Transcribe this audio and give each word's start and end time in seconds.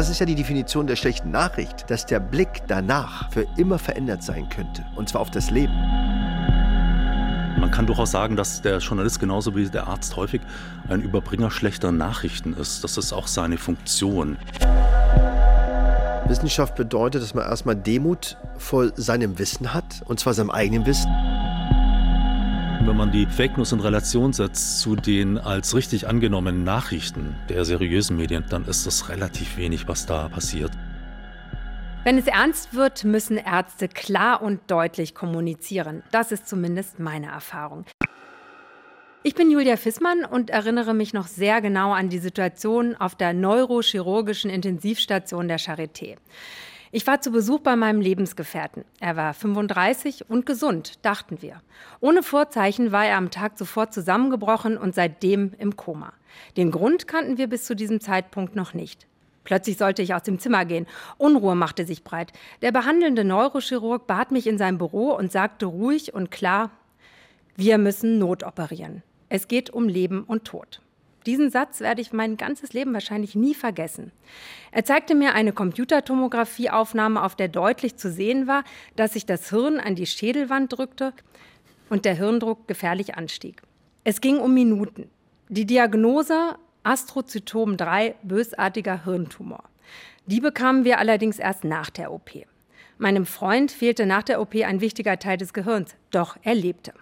das 0.00 0.08
ist 0.08 0.18
ja 0.18 0.24
die 0.24 0.34
Definition 0.34 0.86
der 0.86 0.96
schlechten 0.96 1.30
Nachricht, 1.30 1.90
dass 1.90 2.06
der 2.06 2.20
Blick 2.20 2.62
danach 2.68 3.30
für 3.30 3.46
immer 3.58 3.78
verändert 3.78 4.22
sein 4.22 4.48
könnte. 4.48 4.82
Und 4.96 5.10
zwar 5.10 5.20
auf 5.20 5.30
das 5.30 5.50
Leben. 5.50 5.74
Man 7.58 7.70
kann 7.70 7.86
durchaus 7.86 8.10
sagen, 8.10 8.34
dass 8.34 8.62
der 8.62 8.78
Journalist 8.78 9.20
genauso 9.20 9.54
wie 9.54 9.68
der 9.68 9.88
Arzt 9.88 10.16
häufig 10.16 10.40
ein 10.88 11.02
Überbringer 11.02 11.50
schlechter 11.50 11.92
Nachrichten 11.92 12.54
ist. 12.54 12.82
Das 12.82 12.96
ist 12.96 13.12
auch 13.12 13.26
seine 13.26 13.58
Funktion. 13.58 14.38
Wissenschaft 16.28 16.76
bedeutet, 16.76 17.22
dass 17.22 17.34
man 17.34 17.44
erstmal 17.44 17.76
Demut 17.76 18.38
vor 18.56 18.92
seinem 18.96 19.38
Wissen 19.38 19.74
hat, 19.74 20.02
und 20.06 20.18
zwar 20.18 20.32
seinem 20.32 20.50
eigenen 20.50 20.86
Wissen. 20.86 21.10
Wenn 22.90 22.96
man 22.96 23.12
die 23.12 23.26
Fake 23.26 23.56
News 23.56 23.70
in 23.70 23.78
Relation 23.78 24.32
setzt 24.32 24.80
zu 24.80 24.96
den 24.96 25.38
als 25.38 25.76
richtig 25.76 26.08
angenommenen 26.08 26.64
Nachrichten 26.64 27.36
der 27.48 27.64
seriösen 27.64 28.16
Medien, 28.16 28.44
dann 28.50 28.64
ist 28.64 28.84
das 28.84 29.08
relativ 29.08 29.56
wenig, 29.56 29.86
was 29.86 30.06
da 30.06 30.28
passiert. 30.28 30.72
Wenn 32.02 32.18
es 32.18 32.26
ernst 32.26 32.74
wird, 32.74 33.04
müssen 33.04 33.36
Ärzte 33.36 33.86
klar 33.86 34.42
und 34.42 34.68
deutlich 34.68 35.14
kommunizieren. 35.14 36.02
Das 36.10 36.32
ist 36.32 36.48
zumindest 36.48 36.98
meine 36.98 37.28
Erfahrung. 37.28 37.84
Ich 39.22 39.36
bin 39.36 39.52
Julia 39.52 39.76
Fissmann 39.76 40.24
und 40.24 40.50
erinnere 40.50 40.92
mich 40.92 41.12
noch 41.12 41.28
sehr 41.28 41.60
genau 41.60 41.92
an 41.92 42.08
die 42.08 42.18
Situation 42.18 42.96
auf 42.96 43.14
der 43.14 43.34
neurochirurgischen 43.34 44.50
Intensivstation 44.50 45.46
der 45.46 45.60
Charité. 45.60 46.16
Ich 46.92 47.06
war 47.06 47.20
zu 47.20 47.30
Besuch 47.30 47.60
bei 47.60 47.76
meinem 47.76 48.00
Lebensgefährten. 48.00 48.84
Er 48.98 49.14
war 49.14 49.32
35 49.32 50.28
und 50.28 50.44
gesund, 50.44 50.98
dachten 51.02 51.40
wir. 51.40 51.62
Ohne 52.00 52.24
Vorzeichen 52.24 52.90
war 52.90 53.06
er 53.06 53.16
am 53.16 53.30
Tag 53.30 53.56
zuvor 53.56 53.92
zusammengebrochen 53.92 54.76
und 54.76 54.96
seitdem 54.96 55.52
im 55.58 55.76
Koma. 55.76 56.12
Den 56.56 56.72
Grund 56.72 57.06
kannten 57.06 57.38
wir 57.38 57.46
bis 57.46 57.64
zu 57.64 57.76
diesem 57.76 58.00
Zeitpunkt 58.00 58.56
noch 58.56 58.74
nicht. 58.74 59.06
Plötzlich 59.44 59.76
sollte 59.78 60.02
ich 60.02 60.14
aus 60.14 60.24
dem 60.24 60.40
Zimmer 60.40 60.64
gehen. 60.64 60.86
Unruhe 61.16 61.54
machte 61.54 61.86
sich 61.86 62.02
breit. 62.02 62.32
Der 62.60 62.72
behandelnde 62.72 63.22
Neurochirurg 63.22 64.08
bat 64.08 64.32
mich 64.32 64.48
in 64.48 64.58
sein 64.58 64.76
Büro 64.76 65.12
und 65.12 65.30
sagte 65.30 65.66
ruhig 65.66 66.12
und 66.12 66.32
klar, 66.32 66.72
wir 67.54 67.78
müssen 67.78 68.18
notoperieren. 68.18 69.04
Es 69.28 69.46
geht 69.46 69.70
um 69.70 69.86
Leben 69.86 70.24
und 70.24 70.44
Tod. 70.44 70.80
Diesen 71.26 71.50
Satz 71.50 71.80
werde 71.80 72.00
ich 72.00 72.12
mein 72.12 72.36
ganzes 72.36 72.72
Leben 72.72 72.94
wahrscheinlich 72.94 73.34
nie 73.34 73.54
vergessen. 73.54 74.10
Er 74.72 74.84
zeigte 74.84 75.14
mir 75.14 75.34
eine 75.34 75.52
Computertomographieaufnahme, 75.52 77.22
auf 77.22 77.36
der 77.36 77.48
deutlich 77.48 77.96
zu 77.96 78.10
sehen 78.10 78.46
war, 78.46 78.64
dass 78.96 79.12
sich 79.12 79.26
das 79.26 79.50
Hirn 79.50 79.78
an 79.78 79.94
die 79.94 80.06
Schädelwand 80.06 80.76
drückte 80.76 81.12
und 81.90 82.04
der 82.04 82.14
Hirndruck 82.14 82.66
gefährlich 82.68 83.16
anstieg. 83.16 83.62
Es 84.04 84.20
ging 84.20 84.38
um 84.38 84.54
Minuten. 84.54 85.10
Die 85.48 85.66
Diagnose 85.66 86.56
Astrozytom 86.82 87.76
3, 87.76 88.14
bösartiger 88.22 89.04
Hirntumor. 89.04 89.64
Die 90.24 90.40
bekamen 90.40 90.84
wir 90.84 90.98
allerdings 90.98 91.38
erst 91.38 91.64
nach 91.64 91.90
der 91.90 92.12
OP. 92.12 92.30
Meinem 92.96 93.26
Freund 93.26 93.72
fehlte 93.72 94.06
nach 94.06 94.22
der 94.22 94.40
OP 94.40 94.54
ein 94.54 94.80
wichtiger 94.80 95.18
Teil 95.18 95.36
des 95.36 95.52
Gehirns, 95.52 95.94
doch 96.10 96.36
er 96.42 96.54
lebte. 96.54 96.94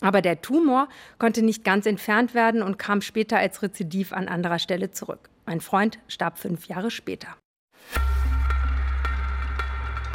Aber 0.00 0.22
der 0.22 0.40
Tumor 0.42 0.88
konnte 1.18 1.42
nicht 1.42 1.64
ganz 1.64 1.86
entfernt 1.86 2.34
werden 2.34 2.62
und 2.62 2.78
kam 2.78 3.00
später 3.00 3.38
als 3.38 3.62
Rezidiv 3.62 4.12
an 4.12 4.28
anderer 4.28 4.58
Stelle 4.58 4.90
zurück. 4.90 5.28
Mein 5.46 5.60
Freund 5.60 5.98
starb 6.08 6.38
fünf 6.38 6.66
Jahre 6.66 6.90
später. 6.90 7.28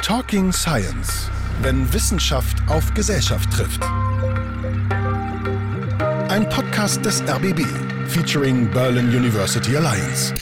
Talking 0.02 0.52
Science, 0.52 1.30
wenn 1.62 1.92
Wissenschaft 1.92 2.58
auf 2.68 2.92
Gesellschaft 2.94 3.50
trifft. 3.52 3.82
Ein 6.28 6.48
Podcast 6.48 7.04
des 7.04 7.22
RBB 7.22 7.64
featuring 8.08 8.70
Berlin 8.70 9.08
University 9.08 9.76
Alliance. 9.76 10.34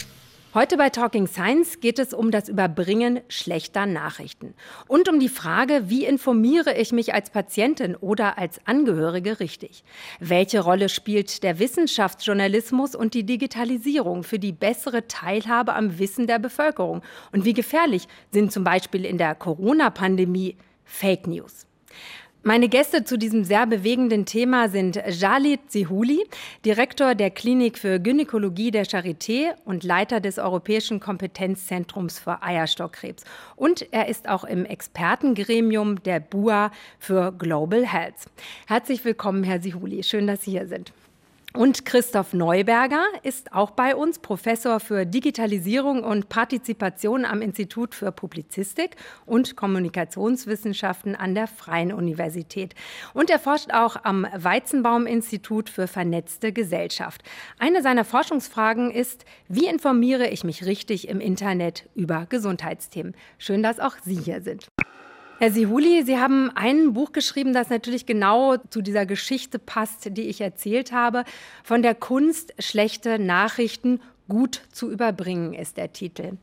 Heute 0.54 0.76
bei 0.76 0.90
Talking 0.90 1.28
Science 1.28 1.80
geht 1.80 1.98
es 1.98 2.12
um 2.12 2.30
das 2.30 2.50
Überbringen 2.50 3.20
schlechter 3.28 3.86
Nachrichten 3.86 4.52
und 4.86 5.08
um 5.08 5.18
die 5.18 5.30
Frage, 5.30 5.84
wie 5.86 6.04
informiere 6.04 6.76
ich 6.76 6.92
mich 6.92 7.14
als 7.14 7.30
Patientin 7.30 7.96
oder 7.96 8.36
als 8.36 8.60
Angehörige 8.66 9.40
richtig? 9.40 9.82
Welche 10.20 10.60
Rolle 10.60 10.90
spielt 10.90 11.42
der 11.42 11.58
Wissenschaftsjournalismus 11.58 12.94
und 12.94 13.14
die 13.14 13.24
Digitalisierung 13.24 14.24
für 14.24 14.38
die 14.38 14.52
bessere 14.52 15.08
Teilhabe 15.08 15.72
am 15.72 15.98
Wissen 15.98 16.26
der 16.26 16.38
Bevölkerung? 16.38 17.00
Und 17.32 17.46
wie 17.46 17.54
gefährlich 17.54 18.06
sind 18.30 18.52
zum 18.52 18.62
Beispiel 18.62 19.06
in 19.06 19.16
der 19.16 19.34
Corona-Pandemie 19.34 20.58
Fake 20.84 21.26
News? 21.28 21.64
Meine 22.44 22.68
Gäste 22.68 23.04
zu 23.04 23.18
diesem 23.18 23.44
sehr 23.44 23.68
bewegenden 23.68 24.26
Thema 24.26 24.68
sind 24.68 25.00
Jalit 25.06 25.60
Zihuli, 25.70 26.26
Direktor 26.64 27.14
der 27.14 27.30
Klinik 27.30 27.78
für 27.78 28.00
Gynäkologie 28.00 28.72
der 28.72 28.84
Charité 28.84 29.54
und 29.64 29.84
Leiter 29.84 30.18
des 30.18 30.40
Europäischen 30.40 30.98
Kompetenzzentrums 30.98 32.18
für 32.18 32.42
Eierstockkrebs. 32.42 33.22
Und 33.54 33.86
er 33.92 34.08
ist 34.08 34.28
auch 34.28 34.42
im 34.42 34.64
Expertengremium 34.64 36.02
der 36.02 36.18
BUA 36.18 36.72
für 36.98 37.30
Global 37.30 37.86
Health. 37.86 38.26
Herzlich 38.66 39.04
willkommen, 39.04 39.44
Herr 39.44 39.60
Zihuli. 39.60 40.02
Schön, 40.02 40.26
dass 40.26 40.42
Sie 40.42 40.50
hier 40.50 40.66
sind. 40.66 40.92
Und 41.54 41.84
Christoph 41.84 42.32
Neuberger 42.32 43.04
ist 43.22 43.52
auch 43.52 43.72
bei 43.72 43.94
uns, 43.94 44.18
Professor 44.18 44.80
für 44.80 45.04
Digitalisierung 45.04 46.02
und 46.02 46.30
Partizipation 46.30 47.26
am 47.26 47.42
Institut 47.42 47.94
für 47.94 48.10
Publizistik 48.10 48.96
und 49.26 49.54
Kommunikationswissenschaften 49.54 51.14
an 51.14 51.34
der 51.34 51.46
Freien 51.46 51.92
Universität. 51.92 52.74
Und 53.12 53.28
er 53.28 53.38
forscht 53.38 53.70
auch 53.70 53.96
am 54.02 54.26
Weizenbaum-Institut 54.34 55.68
für 55.68 55.88
vernetzte 55.88 56.52
Gesellschaft. 56.52 57.22
Eine 57.58 57.82
seiner 57.82 58.06
Forschungsfragen 58.06 58.90
ist, 58.90 59.26
wie 59.48 59.66
informiere 59.66 60.28
ich 60.28 60.44
mich 60.44 60.64
richtig 60.64 61.06
im 61.08 61.20
Internet 61.20 61.86
über 61.94 62.24
Gesundheitsthemen? 62.30 63.14
Schön, 63.36 63.62
dass 63.62 63.78
auch 63.78 63.96
Sie 64.02 64.16
hier 64.16 64.40
sind. 64.40 64.68
Herr 65.42 65.50
Sihuli, 65.50 66.04
Sie 66.04 66.18
haben 66.18 66.52
ein 66.54 66.92
Buch 66.92 67.10
geschrieben, 67.10 67.52
das 67.52 67.68
natürlich 67.68 68.06
genau 68.06 68.58
zu 68.70 68.80
dieser 68.80 69.06
Geschichte 69.06 69.58
passt, 69.58 70.16
die 70.16 70.28
ich 70.28 70.40
erzählt 70.40 70.92
habe. 70.92 71.24
Von 71.64 71.82
der 71.82 71.96
Kunst, 71.96 72.54
schlechte 72.60 73.18
Nachrichten 73.18 74.00
gut 74.28 74.62
zu 74.70 74.88
überbringen, 74.88 75.52
ist 75.52 75.78
der 75.78 75.92
Titel. 75.92 76.34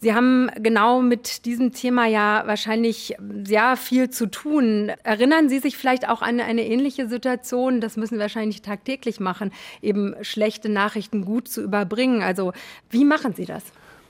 Sie 0.00 0.12
haben 0.12 0.50
genau 0.56 1.00
mit 1.00 1.46
diesem 1.46 1.72
Thema 1.72 2.04
ja 2.04 2.42
wahrscheinlich 2.44 3.16
sehr 3.44 3.78
viel 3.78 4.10
zu 4.10 4.26
tun. 4.26 4.92
Erinnern 5.04 5.48
Sie 5.48 5.60
sich 5.60 5.78
vielleicht 5.78 6.06
auch 6.06 6.20
an 6.20 6.38
eine 6.38 6.66
ähnliche 6.66 7.08
Situation? 7.08 7.80
Das 7.80 7.96
müssen 7.96 8.16
wir 8.16 8.20
wahrscheinlich 8.20 8.60
tagtäglich 8.60 9.20
machen, 9.20 9.52
eben 9.80 10.14
schlechte 10.20 10.68
Nachrichten 10.68 11.24
gut 11.24 11.48
zu 11.48 11.62
überbringen. 11.62 12.22
Also 12.22 12.52
wie 12.90 13.06
machen 13.06 13.32
Sie 13.32 13.46
das? 13.46 13.64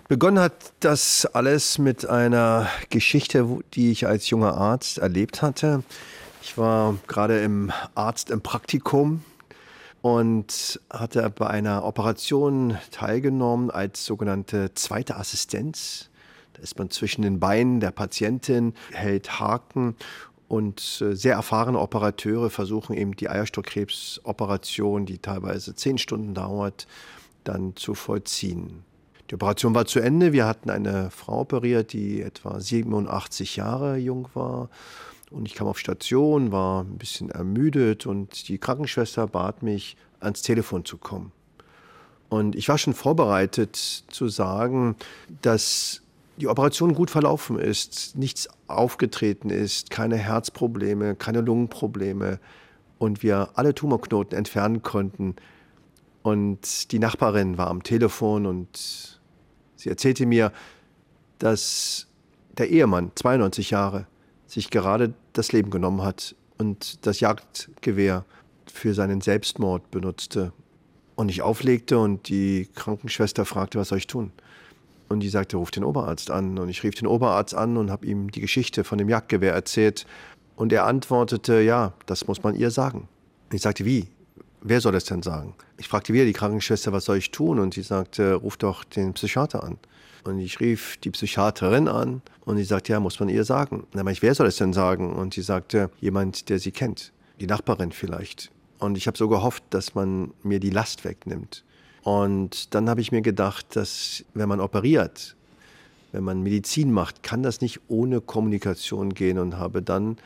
Begonnen 0.08 0.38
hat 0.38 0.72
das 0.80 1.26
alles 1.26 1.76
mit 1.76 2.08
einer 2.08 2.66
Geschichte, 2.88 3.46
die 3.74 3.90
ich 3.90 4.06
als 4.06 4.30
junger 4.30 4.56
Arzt 4.56 4.96
erlebt 4.96 5.42
hatte. 5.42 5.82
Ich 6.40 6.56
war 6.56 6.96
gerade 7.08 7.40
im 7.40 7.70
Arzt 7.94 8.30
im 8.30 8.40
Praktikum 8.40 9.22
und 10.00 10.80
hatte 10.88 11.28
bei 11.28 11.48
einer 11.48 11.84
Operation 11.84 12.78
teilgenommen 12.90 13.70
als 13.70 14.06
sogenannte 14.06 14.72
zweite 14.72 15.16
Assistenz. 15.16 16.08
Da 16.54 16.62
ist 16.62 16.78
man 16.78 16.88
zwischen 16.88 17.20
den 17.20 17.38
Beinen 17.38 17.80
der 17.80 17.90
Patientin, 17.90 18.72
hält 18.92 19.38
Haken 19.38 19.94
und 20.48 21.02
äh, 21.02 21.14
sehr 21.16 21.34
erfahrene 21.34 21.78
Operateure 21.78 22.48
versuchen 22.48 22.96
eben 22.96 23.14
die 23.14 23.28
Eierstockkrebsoperation, 23.28 25.04
die 25.04 25.18
teilweise 25.18 25.74
zehn 25.74 25.98
Stunden 25.98 26.32
dauert, 26.32 26.86
dann 27.44 27.76
zu 27.76 27.94
vollziehen. 27.94 28.87
Die 29.30 29.34
Operation 29.34 29.74
war 29.74 29.84
zu 29.84 30.00
Ende. 30.00 30.32
Wir 30.32 30.46
hatten 30.46 30.70
eine 30.70 31.10
Frau 31.10 31.40
operiert, 31.40 31.92
die 31.92 32.22
etwa 32.22 32.60
87 32.60 33.56
Jahre 33.56 33.96
jung 33.96 34.28
war. 34.34 34.70
Und 35.30 35.46
ich 35.46 35.54
kam 35.54 35.66
auf 35.66 35.78
Station, 35.78 36.52
war 36.52 36.84
ein 36.84 36.96
bisschen 36.96 37.28
ermüdet 37.28 38.06
und 38.06 38.48
die 38.48 38.58
Krankenschwester 38.58 39.26
bat 39.26 39.62
mich, 39.62 39.96
ans 40.20 40.42
Telefon 40.42 40.84
zu 40.84 40.96
kommen. 40.96 41.32
Und 42.30 42.56
ich 42.56 42.68
war 42.68 42.78
schon 42.78 42.94
vorbereitet 42.94 43.76
zu 43.76 44.28
sagen, 44.28 44.96
dass 45.42 46.02
die 46.38 46.48
Operation 46.48 46.94
gut 46.94 47.10
verlaufen 47.10 47.58
ist, 47.58 48.16
nichts 48.16 48.48
aufgetreten 48.66 49.50
ist, 49.50 49.90
keine 49.90 50.16
Herzprobleme, 50.16 51.14
keine 51.16 51.40
Lungenprobleme 51.40 52.38
und 52.98 53.22
wir 53.22 53.50
alle 53.54 53.74
Tumorknoten 53.74 54.36
entfernen 54.36 54.82
konnten. 54.82 55.36
Und 56.22 56.92
die 56.92 56.98
Nachbarin 56.98 57.58
war 57.58 57.68
am 57.68 57.82
Telefon 57.82 58.46
und 58.46 59.17
Sie 59.78 59.88
erzählte 59.88 60.26
mir, 60.26 60.52
dass 61.38 62.08
der 62.58 62.68
Ehemann, 62.68 63.12
92 63.14 63.70
Jahre, 63.70 64.06
sich 64.46 64.70
gerade 64.70 65.14
das 65.34 65.52
Leben 65.52 65.70
genommen 65.70 66.02
hat 66.02 66.34
und 66.58 67.06
das 67.06 67.20
Jagdgewehr 67.20 68.24
für 68.66 68.92
seinen 68.92 69.20
Selbstmord 69.20 69.90
benutzte. 69.92 70.52
Und 71.14 71.28
ich 71.30 71.42
auflegte 71.42 71.98
und 71.98 72.28
die 72.28 72.68
Krankenschwester 72.74 73.44
fragte, 73.44 73.78
was 73.78 73.88
soll 73.88 73.98
ich 73.98 74.08
tun? 74.08 74.32
Und 75.08 75.20
die 75.20 75.28
sagte, 75.28 75.56
ruf 75.56 75.70
den 75.70 75.84
Oberarzt 75.84 76.30
an. 76.30 76.58
Und 76.58 76.68
ich 76.68 76.82
rief 76.82 76.96
den 76.96 77.06
Oberarzt 77.06 77.54
an 77.54 77.76
und 77.76 77.90
habe 77.90 78.04
ihm 78.04 78.32
die 78.32 78.40
Geschichte 78.40 78.82
von 78.82 78.98
dem 78.98 79.08
Jagdgewehr 79.08 79.52
erzählt. 79.52 80.06
Und 80.56 80.72
er 80.72 80.86
antwortete, 80.86 81.60
ja, 81.60 81.92
das 82.06 82.26
muss 82.26 82.42
man 82.42 82.56
ihr 82.56 82.72
sagen. 82.72 83.08
Ich 83.52 83.62
sagte, 83.62 83.84
wie? 83.84 84.08
Wer 84.60 84.80
soll 84.80 84.92
das 84.92 85.04
denn 85.04 85.22
sagen? 85.22 85.54
Ich 85.76 85.88
fragte 85.88 86.12
wieder 86.12 86.24
die 86.24 86.32
Krankenschwester, 86.32 86.92
was 86.92 87.04
soll 87.04 87.18
ich 87.18 87.30
tun? 87.30 87.58
Und 87.58 87.74
sie 87.74 87.82
sagte, 87.82 88.34
ruf 88.34 88.56
doch 88.56 88.84
den 88.84 89.14
Psychiater 89.14 89.64
an. 89.64 89.78
Und 90.24 90.40
ich 90.40 90.60
rief 90.60 90.96
die 90.98 91.10
Psychiaterin 91.10 91.88
an 91.88 92.22
und 92.44 92.56
sie 92.56 92.64
sagte, 92.64 92.92
ja, 92.92 93.00
muss 93.00 93.20
man 93.20 93.28
ihr 93.28 93.44
sagen. 93.44 93.86
dann 93.92 94.04
meinte 94.04 94.18
ich, 94.18 94.22
wer 94.22 94.34
soll 94.34 94.46
das 94.46 94.56
denn 94.56 94.72
sagen? 94.72 95.14
Und 95.14 95.34
sie 95.34 95.42
sagte, 95.42 95.90
jemand, 96.00 96.48
der 96.48 96.58
sie 96.58 96.72
kennt. 96.72 97.12
Die 97.40 97.46
Nachbarin 97.46 97.92
vielleicht. 97.92 98.50
Und 98.78 98.96
ich 98.96 99.06
habe 99.06 99.16
so 99.16 99.28
gehofft, 99.28 99.64
dass 99.70 99.94
man 99.94 100.32
mir 100.42 100.60
die 100.60 100.70
Last 100.70 101.04
wegnimmt. 101.04 101.64
Und 102.02 102.74
dann 102.74 102.88
habe 102.88 103.00
ich 103.00 103.12
mir 103.12 103.22
gedacht, 103.22 103.76
dass 103.76 104.24
wenn 104.34 104.48
man 104.48 104.60
operiert, 104.60 105.36
wenn 106.12 106.24
man 106.24 106.42
Medizin 106.42 106.92
macht, 106.92 107.22
kann 107.22 107.42
das 107.42 107.60
nicht 107.60 107.80
ohne 107.88 108.20
Kommunikation 108.20 109.14
gehen 109.14 109.38
und 109.38 109.56
habe 109.56 109.82
dann 109.82 110.16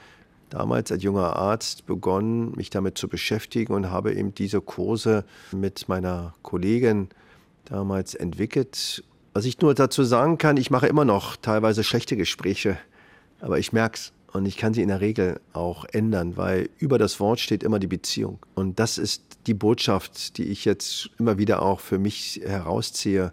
damals 0.52 0.92
als 0.92 1.02
junger 1.02 1.36
Arzt 1.36 1.86
begonnen, 1.86 2.52
mich 2.56 2.70
damit 2.70 2.98
zu 2.98 3.08
beschäftigen 3.08 3.72
und 3.72 3.90
habe 3.90 4.14
eben 4.14 4.34
diese 4.34 4.60
Kurse 4.60 5.24
mit 5.50 5.88
meiner 5.88 6.34
Kollegin 6.42 7.08
damals 7.64 8.14
entwickelt. 8.14 9.02
Was 9.32 9.44
ich 9.46 9.60
nur 9.60 9.74
dazu 9.74 10.04
sagen 10.04 10.36
kann, 10.38 10.58
ich 10.58 10.70
mache 10.70 10.86
immer 10.86 11.04
noch 11.04 11.36
teilweise 11.36 11.84
schlechte 11.84 12.16
Gespräche, 12.16 12.78
aber 13.40 13.58
ich 13.58 13.72
merke 13.72 13.96
es. 13.96 14.12
Und 14.32 14.46
ich 14.46 14.56
kann 14.56 14.72
sie 14.72 14.80
in 14.80 14.88
der 14.88 15.02
Regel 15.02 15.40
auch 15.52 15.84
ändern, 15.84 16.38
weil 16.38 16.70
über 16.78 16.96
das 16.96 17.20
Wort 17.20 17.38
steht 17.38 17.62
immer 17.62 17.78
die 17.78 17.86
Beziehung. 17.86 18.38
Und 18.54 18.78
das 18.78 18.96
ist 18.96 19.22
die 19.46 19.52
Botschaft, 19.52 20.38
die 20.38 20.44
ich 20.44 20.64
jetzt 20.64 21.10
immer 21.18 21.36
wieder 21.36 21.60
auch 21.60 21.80
für 21.80 21.98
mich 21.98 22.40
herausziehe. 22.42 23.32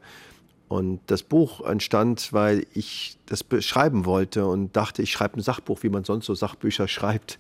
Und 0.69 0.99
das 1.07 1.23
Buch 1.23 1.65
entstand, 1.65 2.31
weil 2.31 2.65
ich 2.73 3.17
das 3.25 3.43
beschreiben 3.43 4.05
wollte 4.05 4.45
und 4.45 4.75
dachte, 4.75 5.01
ich 5.01 5.11
schreibe 5.11 5.37
ein 5.37 5.41
Sachbuch, 5.41 5.81
wie 5.81 5.89
man 5.89 6.03
sonst 6.03 6.27
so 6.27 6.35
Sachbücher 6.35 6.87
schreibt. 6.87 7.39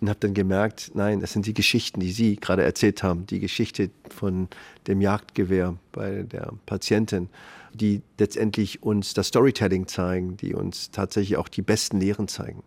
Und 0.00 0.10
habe 0.10 0.20
dann 0.20 0.34
gemerkt, 0.34 0.90
nein, 0.94 1.20
das 1.20 1.32
sind 1.32 1.46
die 1.46 1.54
Geschichten, 1.54 2.00
die 2.00 2.12
Sie 2.12 2.36
gerade 2.36 2.62
erzählt 2.62 3.02
haben. 3.02 3.24
Die 3.26 3.38
Geschichte 3.38 3.88
von 4.10 4.48
dem 4.86 5.00
Jagdgewehr 5.00 5.76
bei 5.92 6.24
der 6.24 6.52
Patientin, 6.66 7.30
die 7.72 8.02
letztendlich 8.18 8.82
uns 8.82 9.14
das 9.14 9.28
Storytelling 9.28 9.86
zeigen, 9.86 10.36
die 10.36 10.52
uns 10.52 10.90
tatsächlich 10.90 11.38
auch 11.38 11.48
die 11.48 11.62
besten 11.62 11.98
Lehren 11.98 12.28
zeigen. 12.28 12.62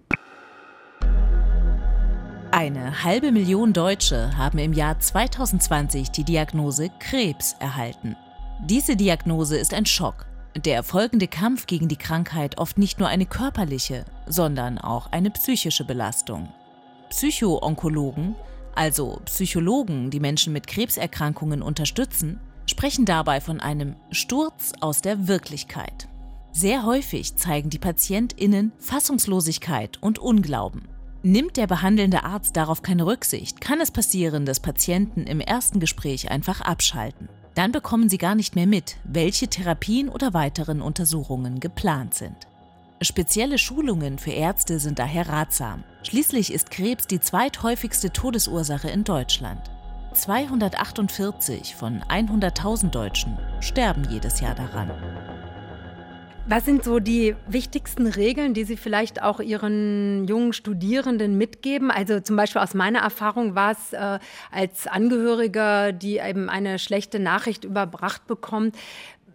Eine 2.51 3.03
halbe 3.03 3.31
Million 3.31 3.73
Deutsche 3.73 4.35
haben 4.35 4.57
im 4.57 4.73
Jahr 4.73 4.99
2020 4.99 6.09
die 6.09 6.23
Diagnose 6.23 6.89
Krebs 6.99 7.55
erhalten. 7.59 8.15
Diese 8.65 8.97
Diagnose 8.97 9.57
ist 9.57 9.73
ein 9.73 9.85
Schock. 9.85 10.25
Der 10.65 10.83
folgende 10.83 11.27
Kampf 11.27 11.65
gegen 11.65 11.87
die 11.87 11.95
Krankheit 11.95 12.57
oft 12.57 12.77
nicht 12.77 12.99
nur 12.99 13.07
eine 13.07 13.25
körperliche, 13.25 14.03
sondern 14.27 14.77
auch 14.77 15.11
eine 15.11 15.31
psychische 15.31 15.85
Belastung. 15.85 16.49
Psychoonkologen, 17.09 18.35
also 18.75 19.21
Psychologen, 19.25 20.11
die 20.11 20.19
Menschen 20.19 20.51
mit 20.51 20.67
Krebserkrankungen 20.67 21.61
unterstützen, 21.61 22.39
sprechen 22.65 23.05
dabei 23.05 23.39
von 23.39 23.61
einem 23.61 23.95
Sturz 24.11 24.73
aus 24.81 25.01
der 25.01 25.27
Wirklichkeit. 25.29 26.09
Sehr 26.51 26.85
häufig 26.85 27.37
zeigen 27.37 27.69
die 27.69 27.79
Patientinnen 27.79 28.73
Fassungslosigkeit 28.77 29.97
und 30.01 30.19
Unglauben. 30.19 30.89
Nimmt 31.23 31.55
der 31.55 31.67
behandelnde 31.67 32.23
Arzt 32.23 32.57
darauf 32.57 32.81
keine 32.81 33.05
Rücksicht, 33.05 33.61
kann 33.61 33.79
es 33.79 33.91
passieren, 33.91 34.45
dass 34.45 34.59
Patienten 34.59 35.23
im 35.23 35.39
ersten 35.39 35.79
Gespräch 35.79 36.29
einfach 36.29 36.59
abschalten. 36.61 37.29
Dann 37.55 37.71
bekommen 37.71 38.09
sie 38.09 38.17
gar 38.17 38.35
nicht 38.35 38.55
mehr 38.55 38.67
mit, 38.67 38.97
welche 39.03 39.47
Therapien 39.47 40.09
oder 40.09 40.33
weiteren 40.33 40.81
Untersuchungen 40.81 41.59
geplant 41.59 42.13
sind. 42.13 42.47
Spezielle 43.01 43.57
Schulungen 43.57 44.19
für 44.19 44.31
Ärzte 44.31 44.79
sind 44.79 44.99
daher 44.99 45.29
ratsam. 45.29 45.83
Schließlich 46.03 46.51
ist 46.53 46.69
Krebs 46.69 47.07
die 47.07 47.21
zweithäufigste 47.21 48.11
Todesursache 48.11 48.89
in 48.89 49.03
Deutschland. 49.03 49.61
248 50.13 51.75
von 51.75 52.01
100.000 52.03 52.89
Deutschen 52.89 53.37
sterben 53.61 54.05
jedes 54.09 54.41
Jahr 54.41 54.55
daran. 54.55 54.91
Was 56.51 56.65
sind 56.65 56.83
so 56.83 56.97
die 56.97 57.35
wichtigsten 57.47 58.07
Regeln, 58.07 58.55
die 58.55 58.63
Sie 58.63 58.75
vielleicht 58.75 59.21
auch 59.21 59.39
Ihren 59.39 60.25
jungen 60.27 60.51
Studierenden 60.51 61.37
mitgeben? 61.37 61.91
Also 61.91 62.21
zum 62.21 62.37
Beispiel 62.37 62.59
aus 62.59 62.73
meiner 62.73 63.01
Erfahrung 63.01 63.53
war 63.53 63.73
es 63.73 63.93
äh, 63.93 64.17
als 64.51 64.87
Angehöriger, 64.87 65.91
die 65.91 66.17
eben 66.17 66.49
eine 66.49 66.79
schlechte 66.79 67.19
Nachricht 67.19 67.65
überbracht 67.65 68.25
bekommt, 68.25 68.75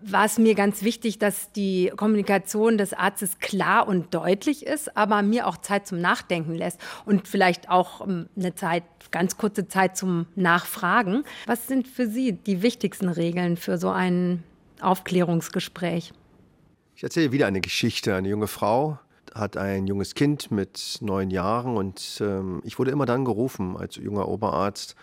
war 0.03 0.25
es 0.25 0.39
mir 0.39 0.57
ganz 0.57 0.83
wichtig, 0.83 1.21
dass 1.21 1.53
die 1.53 1.93
Kommunikation 1.97 2.79
des 2.79 2.93
Arztes 2.93 3.39
klar 3.39 3.87
und 3.87 4.13
deutlich 4.13 4.67
ist, 4.67 4.97
aber 4.97 5.23
mir 5.23 5.47
auch 5.47 5.59
Zeit 5.59 5.87
zum 5.87 6.01
Nachdenken 6.01 6.57
lässt 6.57 6.81
und 7.07 7.29
vielleicht 7.29 7.71
auch 7.71 8.01
ähm, 8.01 8.29
eine 8.37 8.57
Zeit, 8.57 8.83
ganz 9.13 9.37
kurze 9.37 9.69
Zeit 9.69 9.97
zum 9.97 10.27
Nachfragen. 10.35 11.23
Was 11.47 11.69
sind 11.69 11.87
für 11.87 12.09
Sie 12.09 12.33
die 12.33 12.61
wichtigsten 12.61 13.09
Regeln 13.09 13.57
für 13.57 13.79
so 13.79 13.91
ein 13.91 14.43
Aufklärungsgespräch? 14.81 16.13
Ich 16.97 17.03
erzähle 17.03 17.33
wieder 17.33 17.49
eine 17.49 17.61
Geschichte. 17.61 18.15
Eine 18.15 18.29
junge 18.29 18.47
Frau 18.47 18.99
hat 19.35 19.57
ein 19.57 19.89
junges 19.89 20.15
Kind 20.15 20.53
mit 20.53 20.99
neun 21.01 21.31
Jahren 21.31 21.77
und 21.77 22.19
ähm, 22.21 22.63
ich 22.65 22.79
wurde 22.79 22.93
immer 22.93 23.05
dann 23.05 23.25
gerufen 23.25 23.77
als 23.77 23.97
junger 23.97 24.29
Oberarzt, 24.29 24.95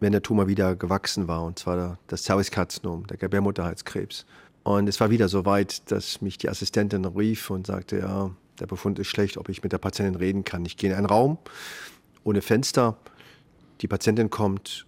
wenn 0.00 0.12
der 0.12 0.22
Tumor 0.22 0.48
wieder 0.48 0.74
gewachsen 0.74 1.28
war, 1.28 1.44
und 1.44 1.58
zwar 1.58 1.98
das 2.06 2.22
Cervixkarzinom, 2.24 3.06
der 3.08 3.18
Gebärmutterhalskrebs. 3.18 4.24
Und 4.62 4.88
es 4.88 5.00
war 5.00 5.10
wieder 5.10 5.28
so 5.28 5.44
weit, 5.44 5.90
dass 5.90 6.22
mich 6.22 6.38
die 6.38 6.48
Assistentin 6.48 7.04
rief 7.04 7.50
und 7.50 7.66
sagte, 7.66 7.98
ja, 7.98 8.30
der 8.58 8.66
Befund 8.66 8.98
ist 8.98 9.08
schlecht, 9.08 9.36
ob 9.36 9.50
ich 9.50 9.62
mit 9.62 9.72
der 9.72 9.78
Patientin 9.78 10.14
reden 10.14 10.44
kann. 10.44 10.64
Ich 10.64 10.78
gehe 10.78 10.90
in 10.90 10.96
einen 10.96 11.06
Raum 11.06 11.36
ohne 12.24 12.40
Fenster, 12.40 12.96
die 13.82 13.88
Patientin 13.88 14.30
kommt, 14.30 14.86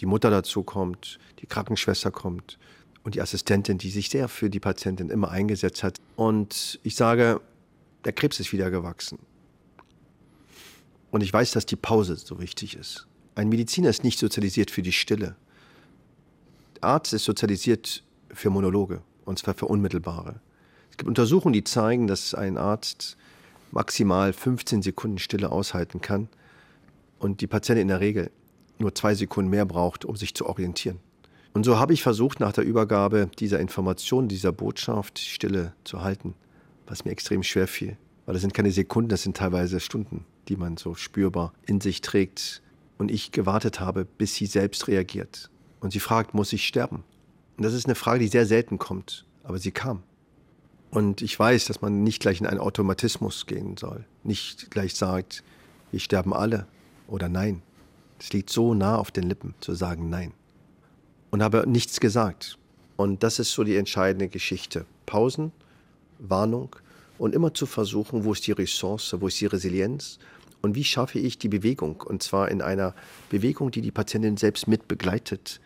die 0.00 0.06
Mutter 0.06 0.30
dazu 0.30 0.64
kommt, 0.64 1.18
die 1.38 1.46
Krankenschwester 1.46 2.10
kommt 2.10 2.58
und 3.04 3.14
die 3.14 3.20
Assistentin, 3.20 3.78
die 3.78 3.90
sich 3.90 4.10
sehr 4.10 4.28
für 4.28 4.50
die 4.50 4.60
Patientin 4.60 5.10
immer 5.10 5.30
eingesetzt 5.30 5.82
hat. 5.82 5.98
Und 6.16 6.78
ich 6.82 6.94
sage, 6.94 7.40
der 8.04 8.12
Krebs 8.12 8.40
ist 8.40 8.52
wieder 8.52 8.70
gewachsen. 8.70 9.18
Und 11.10 11.22
ich 11.22 11.32
weiß, 11.32 11.52
dass 11.52 11.66
die 11.66 11.76
Pause 11.76 12.16
so 12.16 12.40
wichtig 12.40 12.76
ist. 12.76 13.06
Ein 13.34 13.48
Mediziner 13.48 13.90
ist 13.90 14.04
nicht 14.04 14.18
sozialisiert 14.18 14.70
für 14.70 14.82
die 14.82 14.92
Stille. 14.92 15.36
Der 16.76 16.84
Arzt 16.84 17.12
ist 17.12 17.24
sozialisiert 17.24 18.02
für 18.30 18.50
Monologe, 18.50 19.02
und 19.24 19.38
zwar 19.38 19.54
für 19.54 19.66
unmittelbare. 19.66 20.40
Es 20.90 20.96
gibt 20.96 21.08
Untersuchungen, 21.08 21.52
die 21.52 21.64
zeigen, 21.64 22.06
dass 22.06 22.34
ein 22.34 22.56
Arzt 22.56 23.16
maximal 23.70 24.32
15 24.32 24.82
Sekunden 24.82 25.18
Stille 25.18 25.50
aushalten 25.50 26.00
kann 26.00 26.28
und 27.18 27.40
die 27.40 27.46
Patientin 27.46 27.82
in 27.82 27.88
der 27.88 28.00
Regel 28.00 28.30
nur 28.78 28.94
zwei 28.94 29.14
Sekunden 29.14 29.50
mehr 29.50 29.64
braucht, 29.64 30.04
um 30.04 30.16
sich 30.16 30.34
zu 30.34 30.46
orientieren. 30.46 30.98
Und 31.54 31.64
so 31.64 31.78
habe 31.78 31.92
ich 31.92 32.02
versucht, 32.02 32.40
nach 32.40 32.52
der 32.52 32.64
Übergabe 32.64 33.30
dieser 33.38 33.60
Information, 33.60 34.28
dieser 34.28 34.52
Botschaft 34.52 35.18
Stille 35.18 35.74
zu 35.84 36.02
halten, 36.02 36.34
was 36.86 37.04
mir 37.04 37.10
extrem 37.10 37.42
schwer 37.42 37.68
fiel. 37.68 37.96
Weil 38.24 38.34
das 38.34 38.42
sind 38.42 38.54
keine 38.54 38.70
Sekunden, 38.70 39.10
das 39.10 39.22
sind 39.22 39.36
teilweise 39.36 39.80
Stunden, 39.80 40.24
die 40.48 40.56
man 40.56 40.76
so 40.76 40.94
spürbar 40.94 41.52
in 41.66 41.80
sich 41.80 42.00
trägt. 42.00 42.62
Und 42.96 43.10
ich 43.10 43.32
gewartet 43.32 43.80
habe, 43.80 44.04
bis 44.04 44.34
sie 44.34 44.46
selbst 44.46 44.88
reagiert. 44.88 45.50
Und 45.80 45.92
sie 45.92 46.00
fragt, 46.00 46.34
muss 46.34 46.52
ich 46.52 46.66
sterben? 46.66 47.04
Und 47.56 47.64
das 47.64 47.74
ist 47.74 47.86
eine 47.86 47.96
Frage, 47.96 48.20
die 48.20 48.28
sehr 48.28 48.46
selten 48.46 48.78
kommt, 48.78 49.26
aber 49.42 49.58
sie 49.58 49.72
kam. 49.72 50.02
Und 50.90 51.20
ich 51.20 51.38
weiß, 51.38 51.66
dass 51.66 51.82
man 51.82 52.02
nicht 52.02 52.20
gleich 52.20 52.40
in 52.40 52.46
einen 52.46 52.60
Automatismus 52.60 53.46
gehen 53.46 53.76
soll. 53.76 54.04
Nicht 54.22 54.70
gleich 54.70 54.94
sagt, 54.94 55.42
wir 55.90 56.00
sterben 56.00 56.32
alle 56.32 56.66
oder 57.08 57.28
nein. 57.28 57.62
Es 58.18 58.32
liegt 58.32 58.50
so 58.50 58.72
nah 58.72 58.96
auf 58.96 59.10
den 59.10 59.24
Lippen 59.24 59.54
zu 59.60 59.74
sagen 59.74 60.08
nein 60.08 60.32
und 61.32 61.42
habe 61.42 61.64
nichts 61.66 61.98
gesagt. 61.98 62.58
Und 62.96 63.24
das 63.24 63.40
ist 63.40 63.52
so 63.52 63.64
die 63.64 63.76
entscheidende 63.76 64.28
Geschichte. 64.28 64.86
Pausen, 65.06 65.50
Warnung 66.20 66.76
und 67.18 67.34
immer 67.34 67.52
zu 67.52 67.66
versuchen, 67.66 68.24
wo 68.24 68.32
ist 68.32 68.46
die 68.46 68.52
Ressource, 68.52 69.16
wo 69.18 69.26
ist 69.26 69.40
die 69.40 69.46
Resilienz 69.46 70.20
und 70.60 70.76
wie 70.76 70.84
schaffe 70.84 71.18
ich 71.18 71.38
die 71.38 71.48
Bewegung 71.48 72.00
und 72.02 72.22
zwar 72.22 72.50
in 72.50 72.62
einer 72.62 72.94
Bewegung, 73.30 73.72
die 73.72 73.80
die 73.80 73.90
Patientin 73.90 74.36
selbst 74.36 74.68
mit 74.68 74.86
begleitet, 74.86 75.60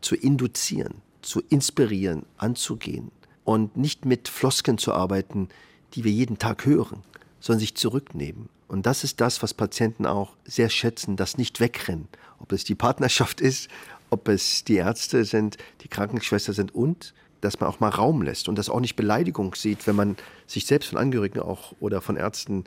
zu 0.00 0.16
induzieren, 0.16 0.94
zu 1.22 1.42
inspirieren, 1.48 2.24
anzugehen 2.38 3.12
und 3.44 3.76
nicht 3.76 4.06
mit 4.06 4.26
Flosken 4.26 4.78
zu 4.78 4.92
arbeiten, 4.92 5.48
die 5.94 6.02
wir 6.02 6.12
jeden 6.12 6.38
Tag 6.38 6.64
hören, 6.64 7.02
sondern 7.40 7.60
sich 7.60 7.74
zurücknehmen. 7.74 8.48
Und 8.68 8.86
das 8.86 9.04
ist 9.04 9.20
das, 9.20 9.42
was 9.42 9.52
Patienten 9.52 10.06
auch 10.06 10.32
sehr 10.44 10.70
schätzen, 10.70 11.16
das 11.16 11.36
nicht 11.36 11.60
wegrennen. 11.60 12.08
Ob 12.38 12.52
es 12.52 12.64
die 12.64 12.74
Partnerschaft 12.74 13.40
ist, 13.40 13.68
ob 14.10 14.28
es 14.28 14.64
die 14.64 14.76
Ärzte 14.76 15.24
sind, 15.24 15.56
die 15.82 15.88
Krankenschwester 15.88 16.52
sind 16.52 16.74
und 16.74 17.14
dass 17.40 17.58
man 17.60 17.70
auch 17.70 17.80
mal 17.80 17.88
Raum 17.88 18.22
lässt 18.22 18.48
und 18.48 18.58
das 18.58 18.68
auch 18.68 18.80
nicht 18.80 18.96
Beleidigung 18.96 19.54
sieht, 19.54 19.86
wenn 19.86 19.96
man 19.96 20.16
sich 20.46 20.66
selbst 20.66 20.90
von 20.90 20.98
Angehörigen 20.98 21.40
auch 21.40 21.72
oder 21.80 22.00
von 22.00 22.16
Ärzten 22.16 22.64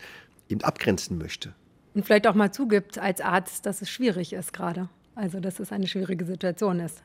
eben 0.49 0.61
abgrenzen 0.61 1.17
möchte. 1.17 1.53
Und 1.93 2.05
vielleicht 2.05 2.25
auch 2.25 2.33
mal 2.33 2.51
zugibt 2.51 2.97
als 2.97 3.21
Arzt, 3.21 3.65
dass 3.65 3.81
es 3.81 3.89
schwierig 3.89 4.33
ist 4.33 4.51
gerade. 4.51 4.89
Also, 5.15 5.39
dass 5.39 5.59
es 5.59 5.71
eine 5.71 5.85
schwierige 5.85 6.25
Situation 6.25 6.79
ist. 6.79 7.03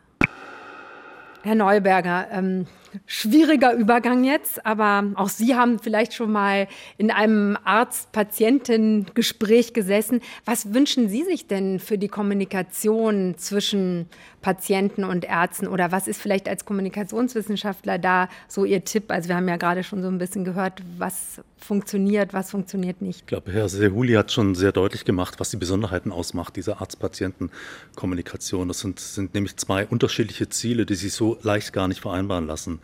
Herr 1.43 1.55
Neuberger, 1.55 2.27
ähm, 2.33 2.67
schwieriger 3.07 3.75
Übergang 3.75 4.25
jetzt, 4.25 4.65
aber 4.67 5.05
auch 5.15 5.29
Sie 5.29 5.55
haben 5.55 5.79
vielleicht 5.79 6.15
schon 6.15 6.33
mal 6.33 6.67
in 6.97 7.11
einem 7.11 7.57
Arzt-Patienten-Gespräch 7.65 9.73
gesessen. 9.73 10.21
Was 10.45 10.75
wünschen 10.75 11.09
Sie 11.09 11.25
sich 11.25 11.47
denn 11.47 11.79
für 11.79 11.99
die 11.99 12.09
Kommunikation 12.09 13.37
zwischen 13.37 14.09
Patienten 14.43 15.05
und 15.05 15.25
Ärzten 15.25 15.69
oder 15.69 15.93
was 15.93 16.09
ist 16.09 16.21
vielleicht 16.21 16.49
als 16.49 16.65
Kommunikationswissenschaftler 16.65 17.99
da 17.99 18.29
so 18.47 18.65
Ihr 18.65 18.85
Tipp? 18.85 19.11
Also 19.11 19.29
wir 19.29 19.37
haben 19.37 19.49
ja 19.49 19.57
gerade 19.57 19.85
schon 19.85 20.03
so 20.03 20.09
ein 20.09 20.19
bisschen 20.19 20.45
gehört, 20.45 20.83
was 20.97 21.41
funktioniert, 21.59 22.33
was 22.33 22.51
funktioniert 22.51 23.03
nicht. 23.03 23.21
Ich 23.21 23.27
glaube, 23.27 23.53
Herr 23.53 23.69
Sehuli 23.69 24.15
hat 24.15 24.33
schon 24.33 24.55
sehr 24.55 24.73
deutlich 24.73 25.05
gemacht, 25.05 25.41
was 25.41 25.51
die 25.51 25.57
Besonderheiten 25.57 26.13
ausmacht 26.13 26.57
dieser 26.57 26.81
Arzt-Patienten-Kommunikation. 26.81 28.69
Das 28.69 28.81
sind, 28.81 29.01
sind 29.01 29.35
nämlich 29.35 29.57
zwei 29.57 29.87
unterschiedliche 29.87 30.49
Ziele, 30.49 30.87
die 30.87 30.95
sich 30.95 31.13
so 31.13 31.39
leicht 31.43 31.73
gar 31.73 31.89
nicht 31.89 32.01
vereinbaren 32.01 32.47
lassen. 32.47 32.81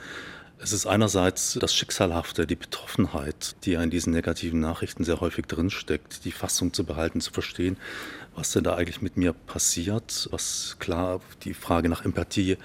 Es 0.59 0.73
ist 0.73 0.87
einerseits 0.87 1.59
das 1.61 1.75
Schicksalhafte, 1.75 2.47
die 2.47 2.55
Betroffenheit, 2.55 3.57
die 3.65 3.73
ja 3.73 3.83
in 3.83 3.91
diesen 3.91 4.13
negativen 4.13 4.61
Nachrichten 4.61 5.05
sehr 5.05 5.21
häufig 5.21 5.47
drinsteckt, 5.47 6.25
die 6.25 6.33
Fassung 6.33 6.73
zu 6.73 6.85
behalten, 6.85 7.21
zu 7.21 7.33
verstehen, 7.33 7.77
was 8.35 8.53
denn 8.53 8.65
da 8.65 8.75
eigentlich 8.75 9.03
mit 9.03 9.17
mir 9.17 9.33
passiert, 9.33 10.29
was 10.31 10.77
klar 10.79 11.21
die 11.43 11.55
Frage 11.55 11.89
nach 11.89 12.05
Empathie 12.05 12.57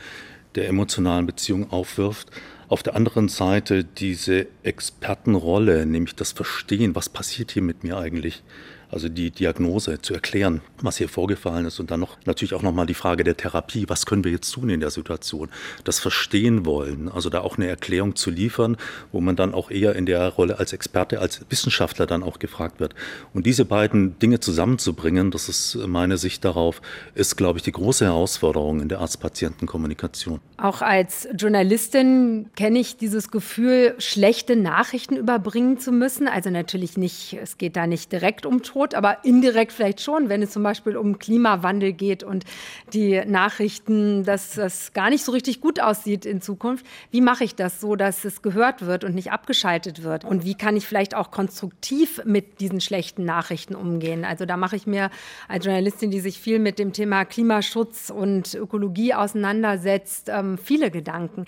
der 0.55 0.67
emotionalen 0.67 1.25
Beziehung 1.25 1.71
aufwirft. 1.71 2.29
Auf 2.67 2.83
der 2.83 2.95
anderen 2.95 3.29
Seite 3.29 3.83
diese 3.83 4.47
Expertenrolle, 4.63 5.85
nämlich 5.85 6.15
das 6.15 6.31
Verstehen, 6.31 6.95
was 6.95 7.09
passiert 7.09 7.51
hier 7.51 7.63
mit 7.63 7.83
mir 7.83 7.97
eigentlich, 7.97 8.43
also 8.91 9.09
die 9.09 9.31
Diagnose 9.31 10.01
zu 10.01 10.13
erklären, 10.13 10.61
was 10.81 10.97
hier 10.97 11.09
vorgefallen 11.09 11.65
ist 11.65 11.79
und 11.79 11.91
dann 11.91 11.99
noch 11.99 12.17
natürlich 12.25 12.53
auch 12.53 12.61
nochmal 12.61 12.85
die 12.85 12.93
Frage 12.93 13.23
der 13.23 13.37
Therapie, 13.37 13.85
was 13.87 14.05
können 14.05 14.23
wir 14.23 14.31
jetzt 14.31 14.51
tun 14.51 14.69
in 14.69 14.79
der 14.79 14.89
Situation, 14.89 15.49
das 15.83 15.99
verstehen 15.99 16.65
wollen, 16.65 17.09
also 17.09 17.29
da 17.29 17.41
auch 17.41 17.57
eine 17.57 17.67
Erklärung 17.67 18.15
zu 18.15 18.29
liefern, 18.29 18.77
wo 19.11 19.21
man 19.21 19.35
dann 19.35 19.53
auch 19.53 19.71
eher 19.71 19.95
in 19.95 20.05
der 20.05 20.27
Rolle 20.29 20.59
als 20.59 20.73
Experte, 20.73 21.19
als 21.19 21.45
Wissenschaftler 21.49 22.05
dann 22.05 22.23
auch 22.23 22.39
gefragt 22.39 22.79
wird. 22.79 22.95
Und 23.33 23.45
diese 23.45 23.65
beiden 23.65 24.17
Dinge 24.19 24.39
zusammenzubringen, 24.39 25.31
das 25.31 25.49
ist 25.49 25.75
meine 25.87 26.17
Sicht 26.17 26.43
darauf, 26.45 26.81
ist, 27.15 27.35
glaube 27.35 27.59
ich, 27.59 27.63
die 27.63 27.71
große 27.71 28.05
Herausforderung 28.05 28.81
in 28.81 28.89
der 28.89 28.99
Arzt-Patienten-Kommunikation. 28.99 30.39
Auch 30.57 30.81
als 30.81 31.27
Journalistin 31.37 32.49
kenne 32.55 32.79
ich 32.79 32.97
dieses 32.97 33.31
Gefühl, 33.31 33.95
schlechte 33.97 34.55
Nachrichten 34.55 35.15
überbringen 35.15 35.77
zu 35.79 35.91
müssen. 35.91 36.27
Also 36.27 36.49
natürlich 36.49 36.97
nicht, 36.97 37.37
es 37.41 37.57
geht 37.57 37.75
da 37.75 37.87
nicht 37.87 38.11
direkt 38.11 38.45
um 38.45 38.61
Tod, 38.61 38.78
Tod, 38.79 38.95
aber 38.95 39.25
indirekt 39.25 39.73
vielleicht 39.73 39.99
schon, 39.99 40.29
wenn 40.29 40.41
es 40.41 40.51
zum 40.51 40.63
Beispiel 40.63 40.95
um 40.95 41.19
Klimawandel 41.19 41.91
geht 41.91 42.23
und 42.23 42.45
die 42.93 43.21
Nachrichten, 43.25 44.23
dass 44.23 44.53
das 44.53 44.93
gar 44.93 45.09
nicht 45.09 45.25
so 45.25 45.33
richtig 45.33 45.59
gut 45.59 45.81
aussieht 45.81 46.25
in 46.25 46.41
Zukunft. 46.41 46.85
Wie 47.11 47.19
mache 47.19 47.43
ich 47.43 47.55
das 47.55 47.81
so, 47.81 47.97
dass 47.97 48.23
es 48.23 48.41
gehört 48.41 48.85
wird 48.85 49.03
und 49.03 49.15
nicht 49.15 49.33
abgeschaltet 49.33 50.03
wird? 50.03 50.23
Und 50.23 50.45
wie 50.45 50.55
kann 50.55 50.77
ich 50.77 50.87
vielleicht 50.87 51.13
auch 51.13 51.29
konstruktiv 51.29 52.21
mit 52.23 52.61
diesen 52.61 52.79
schlechten 52.79 53.25
Nachrichten 53.25 53.75
umgehen? 53.75 54.23
Also 54.23 54.45
da 54.45 54.55
mache 54.55 54.77
ich 54.77 54.87
mir 54.87 55.09
als 55.49 55.65
Journalistin, 55.65 56.09
die 56.09 56.21
sich 56.21 56.39
viel 56.39 56.59
mit 56.59 56.79
dem 56.79 56.93
Thema 56.93 57.25
Klimaschutz 57.25 58.09
und 58.09 58.53
Ökologie 58.53 59.13
auseinandersetzt, 59.13 60.29
ähm, 60.29 60.57
viele 60.57 60.89
Gedanken. 60.89 61.45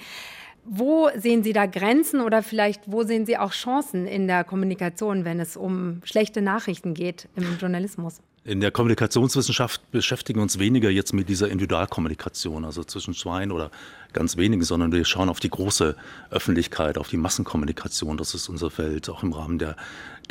Wo 0.63 1.09
sehen 1.15 1.43
Sie 1.43 1.53
da 1.53 1.65
Grenzen 1.65 2.21
oder 2.21 2.43
vielleicht 2.43 2.83
wo 2.85 3.03
sehen 3.03 3.25
Sie 3.25 3.37
auch 3.37 3.51
Chancen 3.51 4.05
in 4.05 4.27
der 4.27 4.43
Kommunikation, 4.43 5.25
wenn 5.25 5.39
es 5.39 5.57
um 5.57 6.01
schlechte 6.03 6.41
Nachrichten 6.41 6.93
geht 6.93 7.27
im 7.35 7.57
Journalismus? 7.59 8.21
In 8.43 8.59
der 8.59 8.71
Kommunikationswissenschaft 8.71 9.91
beschäftigen 9.91 10.39
wir 10.39 10.43
uns 10.43 10.57
weniger 10.57 10.89
jetzt 10.89 11.13
mit 11.13 11.29
dieser 11.29 11.49
Individualkommunikation, 11.49 12.65
also 12.65 12.83
zwischen 12.83 13.13
Zweien 13.13 13.51
oder 13.51 13.69
ganz 14.13 14.35
wenigen, 14.35 14.63
sondern 14.63 14.91
wir 14.91 15.05
schauen 15.05 15.29
auf 15.29 15.39
die 15.39 15.51
große 15.51 15.95
Öffentlichkeit, 16.31 16.97
auf 16.97 17.07
die 17.07 17.17
Massenkommunikation. 17.17 18.17
Das 18.17 18.33
ist 18.33 18.49
unser 18.49 18.71
Feld, 18.71 19.09
auch 19.09 19.21
im 19.21 19.33
Rahmen 19.33 19.59
der, 19.59 19.75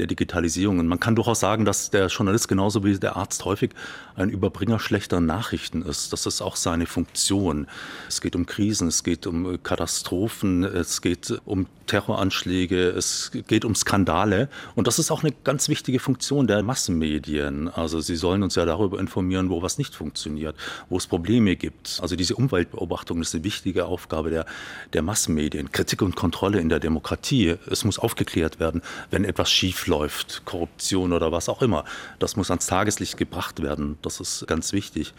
der 0.01 0.09
Digitalisierung. 0.09 0.81
Und 0.81 0.89
man 0.89 0.99
kann 0.99 1.15
durchaus 1.15 1.39
sagen, 1.39 1.65
dass 1.65 1.91
der 1.91 2.09
Journalist 2.09 2.49
genauso 2.49 2.85
wie 2.85 2.99
der 2.99 3.17
Arzt 3.17 3.45
häufig 3.45 3.71
ein 4.17 4.31
Überbringer 4.31 4.81
schlechter 4.81 5.21
Nachrichten 5.21 5.83
ist. 5.83 6.13
Das 6.13 6.27
ist 6.27 6.43
auch 6.43 6.57
seine 6.57 6.87
Funktion. 6.87 7.69
Es 8.09 8.21
geht 8.21 8.35
um 8.35 8.47
Krisen, 8.47 8.89
es 8.89 9.05
geht 9.05 9.27
um 9.27 9.63
Katastrophen, 9.63 10.65
es 10.65 11.01
geht 11.01 11.41
um 11.45 11.67
Terroranschläge, 11.87 12.89
es 12.89 13.31
geht 13.47 13.65
um 13.65 13.75
Skandale. 13.75 14.49
Und 14.75 14.87
das 14.87 14.99
ist 14.99 15.11
auch 15.11 15.23
eine 15.23 15.33
ganz 15.45 15.69
wichtige 15.69 16.01
Funktion 16.01 16.47
der 16.49 16.63
Massenmedien. 16.63 17.69
Also 17.69 18.01
sie 18.01 18.17
sollen 18.17 18.43
uns 18.43 18.57
ja 18.57 18.65
darüber 18.65 18.99
informieren, 18.99 19.49
wo 19.51 19.63
was 19.63 19.79
nicht 19.79 19.95
funktioniert, 19.95 20.57
wo 20.89 20.97
es 20.97 21.07
Probleme 21.07 21.57
gibt. 21.57 21.99
Also 22.03 22.17
diese 22.17 22.35
Umweltbeobachtung 22.35 23.21
ist 23.21 23.35
eine 23.35 23.45
wichtige 23.45 23.61
wichtige 23.61 23.87
Aufgabe 23.87 24.31
der, 24.31 24.47
der 24.95 25.03
Massenmedien. 25.03 25.71
Kritik 25.71 26.03
und 26.03 26.17
Kontrolle 26.17 26.61
in 26.61 26.69
der 26.69 26.81
Demokratie. 26.81 27.57
Es 27.71 27.85
muss 27.85 27.99
aufgeklärt 27.99 28.59
werden, 28.59 28.81
wenn 29.11 29.25
etwas 29.25 29.51
schief 29.51 29.87
läuft, 29.91 30.43
Korruption 30.47 31.13
oder 31.13 31.33
was 31.33 31.49
auch 31.51 31.61
immer. 31.61 31.85
Das 32.19 32.37
muss 32.37 32.51
ans 32.51 32.67
Tageslicht 32.67 33.19
gebracht 33.19 33.61
werden. 33.63 33.99
Das 34.01 34.21
ist 34.21 34.47
ganz 34.47 34.73
wichtig. 34.73 35.13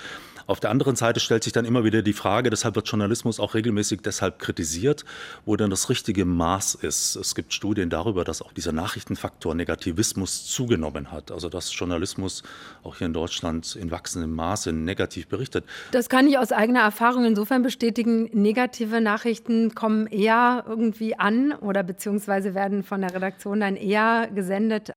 Auf 0.47 0.59
der 0.59 0.69
anderen 0.69 0.95
Seite 0.95 1.19
stellt 1.19 1.43
sich 1.43 1.53
dann 1.53 1.65
immer 1.65 1.83
wieder 1.83 2.01
die 2.01 2.13
Frage, 2.13 2.49
deshalb 2.49 2.75
wird 2.75 2.87
Journalismus 2.87 3.39
auch 3.39 3.53
regelmäßig 3.53 4.01
deshalb 4.01 4.39
kritisiert, 4.39 5.05
wo 5.45 5.55
denn 5.55 5.69
das 5.69 5.89
richtige 5.89 6.25
Maß 6.25 6.75
ist. 6.75 7.15
Es 7.15 7.35
gibt 7.35 7.53
Studien 7.53 7.89
darüber, 7.89 8.23
dass 8.23 8.41
auch 8.41 8.53
dieser 8.53 8.71
Nachrichtenfaktor 8.71 9.55
Negativismus 9.55 10.45
zugenommen 10.45 11.11
hat. 11.11 11.31
Also 11.31 11.49
dass 11.49 11.77
Journalismus 11.77 12.43
auch 12.83 12.97
hier 12.97 13.07
in 13.07 13.13
Deutschland 13.13 13.75
in 13.75 13.91
wachsendem 13.91 14.33
Maße 14.33 14.71
negativ 14.71 15.27
berichtet. 15.27 15.65
Das 15.91 16.09
kann 16.09 16.27
ich 16.27 16.37
aus 16.37 16.51
eigener 16.51 16.81
Erfahrung 16.81 17.25
insofern 17.25 17.61
bestätigen. 17.61 18.29
Negative 18.33 19.01
Nachrichten 19.01 19.75
kommen 19.75 20.07
eher 20.07 20.65
irgendwie 20.67 21.17
an 21.17 21.53
oder 21.53 21.83
beziehungsweise 21.83 22.53
werden 22.55 22.83
von 22.83 23.01
der 23.01 23.13
Redaktion 23.13 23.59
dann 23.59 23.75
eher 23.75 24.29
gesendet. 24.33 24.91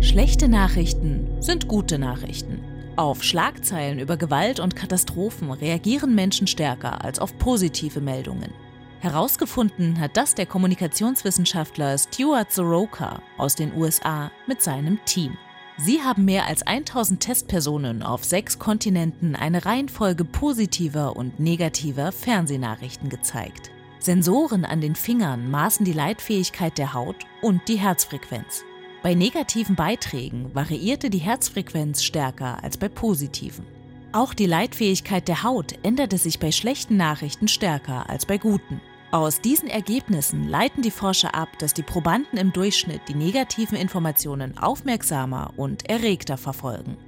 Schlechte 0.00 0.48
Nachrichten 0.48 1.40
sind 1.40 1.68
gute 1.68 1.98
Nachrichten. 1.98 2.67
Auf 2.98 3.22
Schlagzeilen 3.22 4.00
über 4.00 4.16
Gewalt 4.16 4.58
und 4.58 4.74
Katastrophen 4.74 5.52
reagieren 5.52 6.16
Menschen 6.16 6.48
stärker 6.48 7.04
als 7.04 7.20
auf 7.20 7.38
positive 7.38 8.00
Meldungen. 8.00 8.52
Herausgefunden 8.98 10.00
hat 10.00 10.16
das 10.16 10.34
der 10.34 10.46
Kommunikationswissenschaftler 10.46 11.96
Stuart 11.96 12.50
Soroka 12.50 13.22
aus 13.36 13.54
den 13.54 13.72
USA 13.76 14.32
mit 14.48 14.62
seinem 14.62 14.98
Team. 15.04 15.38
Sie 15.76 16.02
haben 16.02 16.24
mehr 16.24 16.46
als 16.46 16.66
1000 16.66 17.20
Testpersonen 17.20 18.02
auf 18.02 18.24
sechs 18.24 18.58
Kontinenten 18.58 19.36
eine 19.36 19.64
Reihenfolge 19.64 20.24
positiver 20.24 21.14
und 21.14 21.38
negativer 21.38 22.10
Fernsehnachrichten 22.10 23.10
gezeigt. 23.10 23.70
Sensoren 24.00 24.64
an 24.64 24.80
den 24.80 24.96
Fingern 24.96 25.48
maßen 25.52 25.84
die 25.84 25.92
Leitfähigkeit 25.92 26.76
der 26.78 26.94
Haut 26.94 27.26
und 27.42 27.60
die 27.68 27.78
Herzfrequenz. 27.78 28.64
Bei 29.08 29.14
negativen 29.14 29.74
Beiträgen 29.74 30.54
variierte 30.54 31.08
die 31.08 31.16
Herzfrequenz 31.16 32.02
stärker 32.02 32.62
als 32.62 32.76
bei 32.76 32.90
positiven. 32.90 33.64
Auch 34.12 34.34
die 34.34 34.44
Leitfähigkeit 34.44 35.28
der 35.28 35.44
Haut 35.44 35.72
änderte 35.82 36.18
sich 36.18 36.38
bei 36.38 36.52
schlechten 36.52 36.98
Nachrichten 36.98 37.48
stärker 37.48 38.10
als 38.10 38.26
bei 38.26 38.36
guten. 38.36 38.82
Aus 39.10 39.40
diesen 39.40 39.70
Ergebnissen 39.70 40.46
leiten 40.46 40.82
die 40.82 40.90
Forscher 40.90 41.34
ab, 41.34 41.48
dass 41.58 41.72
die 41.72 41.82
Probanden 41.82 42.38
im 42.38 42.52
Durchschnitt 42.52 43.00
die 43.08 43.14
negativen 43.14 43.78
Informationen 43.78 44.58
aufmerksamer 44.58 45.54
und 45.56 45.88
erregter 45.88 46.36
verfolgen. 46.36 46.98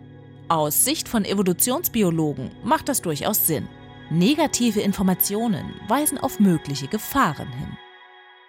Aus 0.49 0.87
Sicht 0.87 1.07
von 1.07 1.27
Evolutionsbiologen 1.27 2.51
macht 2.65 2.89
das 2.89 3.03
durchaus 3.03 3.47
Sinn. 3.47 3.69
Negative 4.09 4.81
Informationen 4.81 5.75
weisen 5.87 6.17
auf 6.17 6.41
mögliche 6.41 6.89
Gefahren 6.89 7.53
hin. 7.53 7.77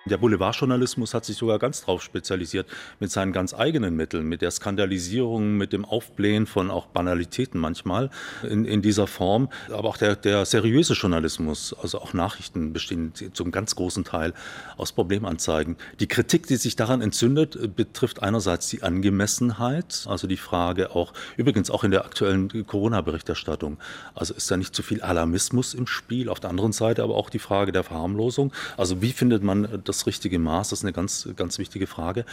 Der 0.06 0.18
Boulevardjournalismus 0.18 1.14
hat 1.14 1.26
sich 1.26 1.38
sogar 1.38 1.60
ganz 1.60 1.84
drauf 1.84 2.02
spezialisiert 2.02 2.66
mit 3.00 3.12
seinen 3.12 3.32
ganz 3.32 3.54
eigenen 3.54 3.96
Mitteln, 3.96 4.28
mit 4.28 4.42
der 4.42 4.50
Skandalisierung, 4.50 5.58
mit 5.58 5.74
dem 5.74 5.86
Aufblähen 5.86 6.48
von 6.48 6.72
auch 6.72 6.88
Banalitäten 6.88 7.62
manchmal 7.62 8.10
in, 8.42 8.66
in 8.66 8.82
dieser 8.82 9.06
Form. 9.06 9.50
Aber 9.70 9.90
auch 9.90 9.98
der, 9.98 10.16
der 10.16 10.46
seriöse 10.46 10.94
Journalismus, 10.94 11.76
also 11.80 12.00
auch 12.02 12.16
Nachrichten 12.16 12.74
bestehen 12.74 13.14
zum 13.34 13.52
ganz 13.52 13.76
großen 13.76 14.04
Teil 14.04 14.34
aus 14.76 14.92
Problemanzeigen. 14.92 15.78
Die 16.00 16.08
Kritik, 16.08 16.48
die 16.48 16.56
sich 16.56 16.76
daran 16.76 17.02
entzündet, 17.02 17.76
betrifft 17.76 18.24
einerseits 18.24 18.70
die 18.70 18.82
Angemessenheit, 18.82 20.08
also 20.08 20.26
die 20.26 20.38
Frage 20.38 20.96
auch, 20.96 21.14
übrigens 21.38 21.70
auch 21.70 21.84
in 21.84 21.92
der 21.92 22.06
aktuellen 22.06 22.66
Corona-Berichterstattung, 22.66 23.78
also 24.16 24.34
ist 24.34 24.50
da 24.50 24.58
nicht 24.58 24.74
zu 24.74 24.82
viel 24.82 25.04
Alarmismus 25.04 25.76
im 25.76 25.86
Spiel, 25.86 26.28
auf 26.28 26.40
der 26.40 26.50
anderen 26.50 26.72
Seite 26.72 27.04
aber 27.04 27.14
auch 27.14 27.30
die 27.30 27.38
Frage 27.38 27.72
der 27.72 27.84
Verharmlosung. 27.84 28.52
Also 28.78 29.04
wie 29.04 29.12
findet 29.12 29.44
man 29.44 29.84
das 29.84 29.91
richtige 30.06 30.40
Maß? 30.40 30.70
Das 30.70 30.80
ist 30.80 30.86
eine 30.86 30.94
ganz, 30.94 31.28
ganz 31.36 31.60
wichtige 31.60 31.88
Frage. 31.88 32.26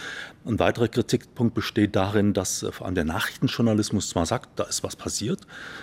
Ein 0.45 0.59
weiterer 0.59 0.89
Kritikpunkt 0.89 1.55
besteht 1.55 1.97
darin, 1.97 2.33
dass 2.33 2.67
vor 2.71 2.87
allem 2.87 2.95
der 2.95 3.05
Nachrichtenjournalismus 3.05 4.11
zwar 4.11 4.27
sagt, 4.27 4.51
da 4.57 4.65
ist 4.65 4.83
was 4.83 4.97
passiert, 4.97 5.41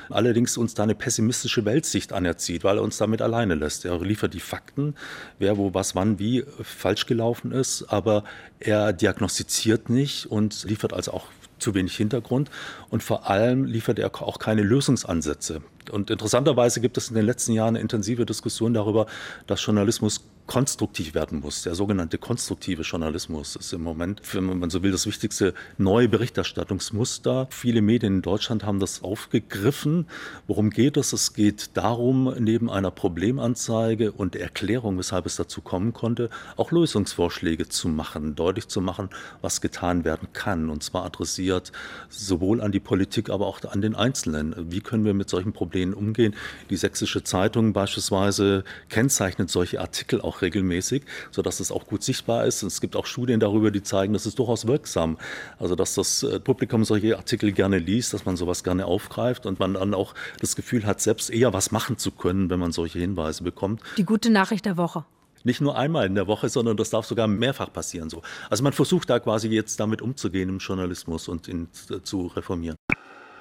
allerdings 0.09 0.57
uns 0.57 0.73
da 0.73 0.83
eine 0.83 0.95
pessimistische 0.95 1.65
Weltsicht 1.65 2.13
anerzieht, 2.13 2.63
weil 2.63 2.77
er 2.77 2.83
uns 2.83 2.97
damit 2.97 3.21
alleine 3.21 3.55
lässt. 3.55 3.85
Er 3.85 3.99
liefert 3.99 4.33
die 4.33 4.39
Fakten, 4.39 4.95
wer 5.39 5.57
wo 5.57 5.73
was 5.73 5.95
wann 5.95 6.19
wie 6.19 6.45
falsch 6.61 7.05
gelaufen 7.05 7.51
ist, 7.51 7.83
aber 7.83 8.23
er 8.59 8.93
diagnostiziert 8.93 9.89
nicht 9.89 10.25
und 10.25 10.63
liefert 10.63 10.93
also 10.93 11.11
auch 11.11 11.27
zu 11.59 11.73
wenig 11.73 11.95
Hintergrund 11.95 12.49
und 12.89 13.03
vor 13.03 13.29
allem 13.29 13.65
liefert 13.65 13.99
er 13.99 14.13
auch 14.21 14.39
keine 14.39 14.61
Lösungsansätze. 14.61 15.61
Und 15.91 16.09
interessanterweise 16.09 16.81
gibt 16.81 16.97
es 16.97 17.09
in 17.09 17.15
den 17.15 17.25
letzten 17.25 17.53
Jahren 17.53 17.69
eine 17.69 17.79
intensive 17.79 18.25
Diskussion 18.25 18.73
darüber, 18.73 19.05
dass 19.47 19.65
Journalismus 19.65 20.21
konstruktiv 20.47 21.15
werden 21.15 21.39
muss. 21.39 21.63
Der 21.63 21.75
sogenannte 21.75 22.17
konstruktive 22.17 22.83
Journalismus 22.83 23.55
ist 23.55 23.73
im 23.73 23.81
Moment, 23.81 24.21
wenn 24.33 24.59
man 24.59 24.69
so 24.69 24.83
will, 24.83 24.91
das 24.91 25.07
wichtigste 25.07 25.53
neue 25.77 26.07
Berichterstattungsmuster. 26.07 27.47
Viele 27.49 27.81
Medien 27.81 28.15
in 28.15 28.21
Deutschland 28.21 28.63
haben 28.63 28.79
das 28.79 29.01
aufgegriffen. 29.01 30.07
Worum 30.47 30.69
geht 30.69 30.97
es? 30.97 31.13
Es 31.13 31.33
geht 31.33 31.71
darum, 31.73 32.33
neben 32.37 32.69
einer 32.69 32.91
Problemanzeige 32.91 34.11
und 34.11 34.35
Erklärung, 34.35 34.97
weshalb 34.99 35.25
es 35.25 35.35
dazu 35.35 35.61
kommen 35.61 35.93
konnte, 35.93 36.29
auch 36.57 36.71
Lösungsvorschläge 36.71 37.67
zu 37.67 37.87
machen, 37.87 38.35
deutlich 38.35 38.67
zu 38.67 38.81
machen, 38.81 39.09
was 39.41 39.61
getan 39.61 40.05
werden 40.05 40.27
kann. 40.33 40.69
Und 40.69 40.83
zwar 40.83 41.05
adressiert 41.05 41.71
sowohl 42.09 42.61
an 42.61 42.71
die 42.71 42.79
Politik, 42.79 43.29
aber 43.29 43.47
auch 43.47 43.63
an 43.63 43.81
den 43.81 43.95
Einzelnen. 43.95 44.53
Wie 44.71 44.81
können 44.81 45.05
wir 45.05 45.13
mit 45.15 45.29
solchen 45.29 45.53
Problemen 45.53 45.93
umgehen? 45.93 46.35
Die 46.69 46.77
Sächsische 46.77 47.23
Zeitung 47.23 47.73
beispielsweise 47.73 48.63
kennzeichnet 48.89 49.49
solche 49.49 49.81
Artikel 49.81 50.21
auch 50.21 50.34
auch 50.35 50.41
regelmäßig, 50.41 51.03
sodass 51.31 51.59
es 51.59 51.71
auch 51.71 51.85
gut 51.85 52.03
sichtbar 52.03 52.45
ist. 52.45 52.63
Und 52.63 52.67
es 52.67 52.81
gibt 52.81 52.95
auch 52.95 53.05
Studien 53.05 53.39
darüber, 53.39 53.71
die 53.71 53.83
zeigen, 53.83 54.13
dass 54.13 54.25
es 54.25 54.35
durchaus 54.35 54.67
wirksam. 54.67 55.17
Also 55.59 55.75
dass 55.75 55.95
das 55.95 56.23
äh, 56.23 56.39
Publikum 56.39 56.83
solche 56.83 57.17
Artikel 57.17 57.51
gerne 57.51 57.79
liest, 57.79 58.13
dass 58.13 58.25
man 58.25 58.37
sowas 58.37 58.63
gerne 58.63 58.85
aufgreift 58.85 59.45
und 59.45 59.59
man 59.59 59.75
dann 59.75 59.93
auch 59.93 60.13
das 60.39 60.55
Gefühl 60.55 60.85
hat, 60.85 61.01
selbst 61.01 61.29
eher 61.29 61.53
was 61.53 61.71
machen 61.71 61.97
zu 61.97 62.11
können, 62.11 62.49
wenn 62.49 62.59
man 62.59 62.71
solche 62.71 62.99
Hinweise 62.99 63.43
bekommt. 63.43 63.81
Die 63.97 64.05
gute 64.05 64.29
Nachricht 64.29 64.65
der 64.65 64.77
Woche 64.77 65.05
nicht 65.43 65.61
nur 65.61 65.77
einmal 65.77 66.07
in 66.07 66.15
der 66.15 66.25
Woche, 66.25 66.49
sondern 66.49 66.75
das 66.75 66.89
darf 66.89 67.05
sogar 67.05 67.27
mehrfach 67.27 67.71
passieren. 67.71 68.09
So. 68.09 68.23
Also 68.49 68.63
man 68.63 68.73
versucht 68.73 69.11
da 69.11 69.19
quasi 69.19 69.47
jetzt 69.49 69.79
damit 69.79 70.01
umzugehen 70.01 70.49
im 70.49 70.57
Journalismus 70.57 71.27
und 71.27 71.47
ihn 71.47 71.67
zu 72.01 72.25
reformieren. 72.25 72.75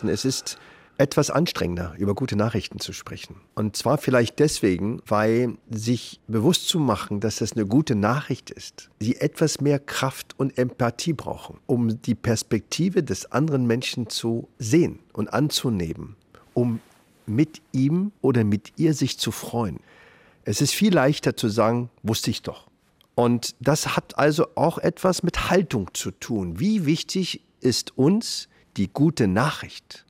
Es 0.07 0.27
ist 0.27 0.59
etwas 0.99 1.31
anstrengender, 1.31 1.95
über 1.99 2.15
gute 2.15 2.37
Nachrichten 2.37 2.79
zu 2.79 2.93
sprechen. 2.93 3.37
Und 3.55 3.77
zwar 3.77 3.99
vielleicht 3.99 4.39
deswegen, 4.39 5.03
weil 5.07 5.57
sich 5.71 6.21
bewusst 6.29 6.69
zu 6.69 6.79
machen, 6.79 7.21
dass 7.21 7.37
das 7.37 7.53
eine 7.53 7.67
gute 7.67 7.95
Nachricht 7.95 8.51
ist, 8.51 8.91
sie 9.01 9.17
etwas 9.17 9.61
mehr 9.61 9.79
Kraft 9.79 10.39
und 10.39 10.57
Empathie 10.57 11.13
brauchen, 11.13 11.59
um 11.67 12.01
die 12.03 12.15
Perspektive 12.15 13.03
des 13.03 13.33
anderen 13.33 13.67
Menschen 13.67 14.09
zu 14.09 14.49
sehen 14.59 15.01
und 15.13 15.33
anzunehmen, 15.33 16.17
um 16.53 16.81
mit 17.27 17.63
ihm 17.73 18.13
oder 18.21 18.45
mit 18.45 18.73
ihr 18.77 18.95
sich 18.95 19.19
zu 19.19 19.33
freuen. 19.33 19.81
Es 20.45 20.61
ist 20.61 20.75
viel 20.75 20.93
leichter 20.93 21.37
zu 21.37 21.49
sagen, 21.49 21.91
wusste 22.03 22.31
ich 22.31 22.43
doch. 22.43 22.69
Und 23.15 23.55
das 23.61 23.97
hat 23.97 24.19
also 24.19 24.49
auch 24.57 24.79
etwas 24.79 25.23
mit 25.23 25.51
Haltung 25.51 25.91
zu 25.95 26.11
tun. 26.11 26.59
Wie 26.59 26.85
wichtig 26.85 27.43
ist 27.61 27.97
uns 27.97 28.49
die 28.77 28.89
gute 28.89 29.29
Nachricht? 29.29 30.04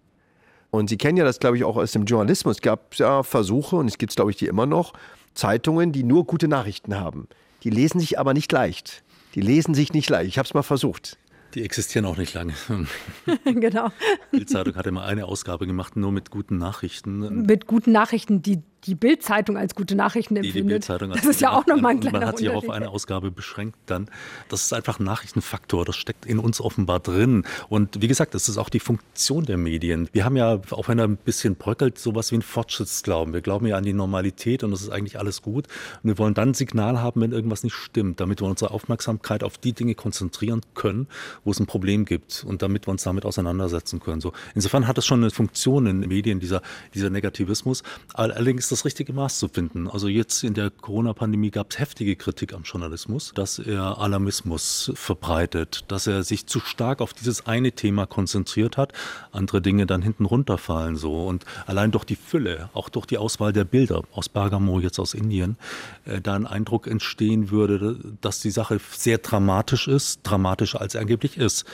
Und 0.74 0.90
Sie 0.90 0.96
kennen 0.96 1.16
ja 1.16 1.24
das, 1.24 1.38
glaube 1.38 1.56
ich, 1.56 1.62
auch 1.62 1.76
aus 1.76 1.92
dem 1.92 2.04
Journalismus. 2.04 2.56
Es 2.56 2.60
gab 2.60 2.96
ja 2.96 3.22
Versuche, 3.22 3.76
und 3.76 3.86
es 3.86 3.96
gibt 3.96 4.10
es, 4.10 4.16
glaube 4.16 4.32
ich, 4.32 4.36
die 4.36 4.46
immer 4.46 4.66
noch, 4.66 4.92
Zeitungen, 5.32 5.92
die 5.92 6.02
nur 6.02 6.24
gute 6.26 6.48
Nachrichten 6.48 6.96
haben. 6.96 7.28
Die 7.62 7.70
lesen 7.70 8.00
sich 8.00 8.18
aber 8.18 8.34
nicht 8.34 8.50
leicht. 8.50 9.04
Die 9.36 9.40
lesen 9.40 9.74
sich 9.74 9.92
nicht 9.92 10.10
leicht. 10.10 10.28
Ich 10.28 10.36
habe 10.36 10.46
es 10.46 10.52
mal 10.52 10.62
versucht. 10.62 11.16
Die 11.54 11.62
existieren 11.62 12.04
auch 12.06 12.16
nicht 12.16 12.34
lange. 12.34 12.54
genau. 13.44 13.90
Die 14.32 14.46
Zeitung 14.46 14.74
hat 14.74 14.86
immer 14.86 15.04
eine 15.04 15.26
Ausgabe 15.26 15.68
gemacht, 15.68 15.94
nur 15.94 16.10
mit 16.10 16.30
guten 16.30 16.58
Nachrichten. 16.58 17.44
Mit 17.46 17.68
guten 17.68 17.92
Nachrichten, 17.92 18.42
die 18.42 18.60
die 18.86 18.94
Bildzeitung 18.94 19.56
als 19.56 19.74
gute 19.74 19.94
Nachrichten 19.94 20.36
empfindet. 20.36 20.88
Die, 20.88 20.98
die 20.98 21.10
das 21.14 21.24
ist 21.24 21.40
ja 21.40 21.50
auch 21.50 21.66
nochmal 21.66 21.92
ein 21.92 22.00
kleiner 22.00 22.20
Man 22.20 22.28
hat 22.28 22.38
sich 22.38 22.48
auf 22.50 22.68
eine 22.68 22.90
Ausgabe 22.90 23.30
beschränkt 23.30 23.78
dann. 23.86 24.08
Das 24.48 24.62
ist 24.62 24.72
einfach 24.72 24.98
ein 24.98 25.04
Nachrichtenfaktor, 25.04 25.84
das 25.84 25.96
steckt 25.96 26.26
in 26.26 26.38
uns 26.38 26.60
offenbar 26.60 27.00
drin. 27.00 27.44
Und 27.68 28.02
wie 28.02 28.08
gesagt, 28.08 28.34
das 28.34 28.48
ist 28.48 28.58
auch 28.58 28.68
die 28.68 28.80
Funktion 28.80 29.44
der 29.44 29.56
Medien. 29.56 30.08
Wir 30.12 30.24
haben 30.24 30.36
ja, 30.36 30.60
auch 30.70 30.88
wenn 30.88 30.98
er 30.98 31.06
ein 31.06 31.16
bisschen 31.16 31.56
bröckelt, 31.56 31.98
sowas 31.98 32.30
wie 32.32 32.36
ein 32.36 32.42
Fortschrittsglauben. 32.42 33.32
Wir 33.32 33.40
glauben 33.40 33.66
ja 33.66 33.76
an 33.76 33.84
die 33.84 33.92
Normalität 33.92 34.62
und 34.62 34.70
das 34.70 34.82
ist 34.82 34.90
eigentlich 34.90 35.18
alles 35.18 35.42
gut. 35.42 35.66
Und 36.02 36.10
wir 36.10 36.18
wollen 36.18 36.34
dann 36.34 36.50
ein 36.50 36.54
Signal 36.54 37.00
haben, 37.00 37.20
wenn 37.20 37.32
irgendwas 37.32 37.62
nicht 37.62 37.74
stimmt, 37.74 38.20
damit 38.20 38.40
wir 38.40 38.48
unsere 38.48 38.70
Aufmerksamkeit 38.70 39.42
auf 39.42 39.58
die 39.58 39.72
Dinge 39.72 39.94
konzentrieren 39.94 40.60
können, 40.74 41.08
wo 41.44 41.50
es 41.50 41.60
ein 41.60 41.66
Problem 41.66 42.04
gibt 42.04 42.44
und 42.46 42.62
damit 42.62 42.86
wir 42.86 42.90
uns 42.90 43.02
damit 43.02 43.24
auseinandersetzen 43.24 44.00
können. 44.00 44.20
So, 44.20 44.32
insofern 44.54 44.86
hat 44.86 44.98
es 44.98 45.06
schon 45.06 45.22
eine 45.22 45.30
Funktion 45.30 45.86
in 45.86 46.00
Medien, 46.00 46.40
dieser, 46.40 46.62
dieser 46.92 47.10
Negativismus. 47.10 47.82
Allerdings 48.12 48.68
das 48.74 48.84
richtige 48.84 49.12
Maß 49.12 49.38
zu 49.38 49.46
finden. 49.46 49.88
Also 49.88 50.08
jetzt 50.08 50.42
in 50.42 50.52
der 50.52 50.68
Corona-Pandemie 50.68 51.52
gab 51.52 51.70
es 51.70 51.78
heftige 51.78 52.16
Kritik 52.16 52.52
am 52.52 52.64
Journalismus, 52.64 53.32
dass 53.32 53.60
er 53.60 53.98
Alarmismus 53.98 54.90
verbreitet, 54.96 55.84
dass 55.87 56.08
er 56.08 56.24
sich 56.24 56.46
zu 56.46 56.58
stark 56.58 57.00
auf 57.00 57.12
dieses 57.12 57.46
eine 57.46 57.70
Thema 57.70 58.06
konzentriert 58.06 58.76
hat, 58.76 58.92
andere 59.30 59.62
Dinge 59.62 59.87
dann 59.87 60.02
hinten 60.02 60.24
runterfallen 60.24 60.96
so. 60.96 61.24
Und 61.24 61.44
allein 61.66 61.92
durch 61.92 62.04
die 62.04 62.16
Fülle, 62.16 62.68
auch 62.74 62.88
durch 62.88 63.06
die 63.06 63.16
Auswahl 63.16 63.52
der 63.52 63.64
Bilder 63.64 64.02
aus 64.12 64.28
Bergamo, 64.28 64.80
jetzt 64.80 64.98
aus 64.98 65.14
Indien, 65.14 65.56
äh, 66.04 66.20
da 66.20 66.34
ein 66.34 66.46
Eindruck 66.46 66.88
entstehen 66.88 67.52
würde, 67.52 67.96
dass 68.20 68.40
die 68.40 68.50
Sache 68.50 68.80
sehr 68.90 69.18
dramatisch 69.18 69.87
ist, 69.87 70.20
dramatischer 70.24 70.80
als 70.80 70.96
er 70.96 71.02
angeblich 71.02 71.37
ist. 71.37 71.64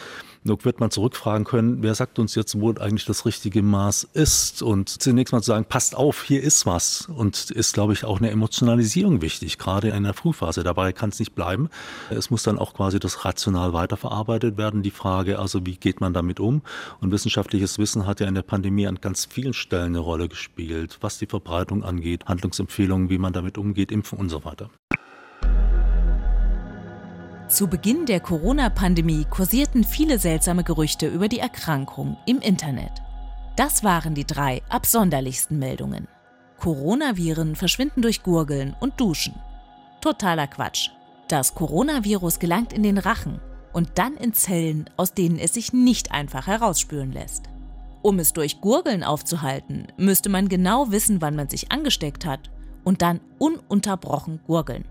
Nur 0.43 0.65
wird 0.65 0.81
man 0.81 0.91
zurückfragen 0.91 1.45
können, 1.45 1.83
wer 1.83 1.95
sagt 1.95 2.19
uns 2.19 2.35
jetzt, 2.35 2.59
wo 2.59 2.73
eigentlich 2.73 3.05
das 3.05 3.27
richtige 3.27 3.63
Maß 3.63 4.09
ist? 4.15 4.63
Und 4.63 4.89
zunächst 4.89 5.33
mal 5.33 5.43
zu 5.43 5.49
sagen, 5.49 5.67
passt 5.67 5.95
auf, 5.95 6.23
hier 6.23 6.43
ist 6.43 6.65
was. 6.65 7.09
Und 7.15 7.51
ist, 7.51 7.75
glaube 7.75 7.93
ich, 7.93 8.05
auch 8.05 8.19
eine 8.19 8.31
Emotionalisierung 8.31 9.21
wichtig, 9.21 9.59
gerade 9.59 9.91
in 9.91 10.05
der 10.05 10.15
Frühphase. 10.15 10.63
Dabei 10.63 10.93
kann 10.93 11.11
es 11.11 11.19
nicht 11.19 11.35
bleiben. 11.35 11.69
Es 12.09 12.31
muss 12.31 12.43
dann 12.43 12.59
auch 12.59 12.73
quasi 12.73 12.99
das 12.99 13.27
rational 13.27 13.75
weiterverarbeitet 13.75 14.57
werden. 14.57 14.83
Die 14.83 14.91
Frage, 14.91 15.39
also 15.39 15.67
wie 15.67 15.77
geht 15.77 16.01
man 16.01 16.15
damit 16.15 16.41
um? 16.41 16.63
Und 17.01 17.13
wissenschaftliches 17.13 17.79
Wissen 17.79 18.07
hat 18.07 18.21
ja 18.21 18.27
in 18.27 18.35
der 18.35 18.43
Pandemie 18.43 18.87
an 18.87 19.01
ganz 19.01 19.27
vielen 19.27 19.53
Stellen 19.53 19.89
eine 19.89 19.99
Rolle 19.99 20.29
gespielt, 20.29 20.99
was 21.03 21.19
die 21.19 21.27
Verbreitung 21.27 21.85
angeht, 21.85 22.27
Handlungsempfehlungen, 22.27 23.11
wie 23.11 23.19
man 23.19 23.35
damit 23.35 23.59
umgeht, 23.59 23.93
Impfen 23.93 24.19
und 24.19 24.31
so 24.31 24.45
weiter. 24.45 24.71
Zu 27.51 27.67
Beginn 27.67 28.07
der 28.07 28.21
Corona-Pandemie 28.21 29.27
kursierten 29.29 29.83
viele 29.83 30.21
seltsame 30.21 30.63
Gerüchte 30.63 31.09
über 31.09 31.27
die 31.27 31.41
Erkrankung 31.41 32.17
im 32.25 32.39
Internet. 32.39 32.93
Das 33.57 33.83
waren 33.83 34.15
die 34.15 34.25
drei 34.25 34.63
absonderlichsten 34.69 35.59
Meldungen. 35.59 36.07
Coronaviren 36.61 37.57
verschwinden 37.57 38.03
durch 38.03 38.23
Gurgeln 38.23 38.77
und 38.79 39.01
Duschen. 39.01 39.35
Totaler 40.01 40.47
Quatsch. 40.47 40.91
Das 41.27 41.57
Coronavirus 41.57 42.39
gelangt 42.39 42.73
in 42.73 42.85
den 42.85 42.99
Rachen 42.99 43.41
und 43.73 43.91
dann 43.97 44.17
in 44.17 44.33
Zellen, 44.33 44.89
aus 44.97 45.13
denen 45.13 45.37
es 45.37 45.53
sich 45.53 45.73
nicht 45.73 46.13
einfach 46.13 46.47
herausspüren 46.47 47.11
lässt. 47.11 47.47
Um 48.01 48.21
es 48.21 48.33
durch 48.33 48.61
Gurgeln 48.61 49.03
aufzuhalten, 49.03 49.89
müsste 49.97 50.29
man 50.29 50.49
genau 50.49 50.93
wissen, 50.93 51.21
wann 51.21 51.35
man 51.35 51.49
sich 51.49 51.73
angesteckt 51.73 52.25
hat 52.25 52.49
und 52.85 53.03
dann 53.03 53.19
ununterbrochen 53.41 54.39
gurgeln. 54.47 54.85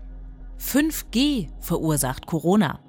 5G 0.60 1.48
verursacht 1.58 2.26
Corona. 2.26 2.80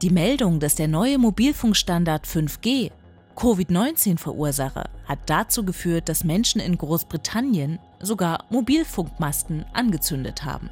Die 0.00 0.10
Meldung, 0.10 0.58
dass 0.58 0.74
der 0.74 0.88
neue 0.88 1.18
Mobilfunkstandard 1.18 2.26
5G 2.26 2.90
Covid-19 3.36 4.18
verursache, 4.18 4.88
hat 5.04 5.18
dazu 5.26 5.64
geführt, 5.64 6.08
dass 6.08 6.24
Menschen 6.24 6.60
in 6.60 6.78
Großbritannien 6.78 7.78
sogar 8.00 8.46
Mobilfunkmasten 8.48 9.66
angezündet 9.74 10.44
haben. 10.44 10.70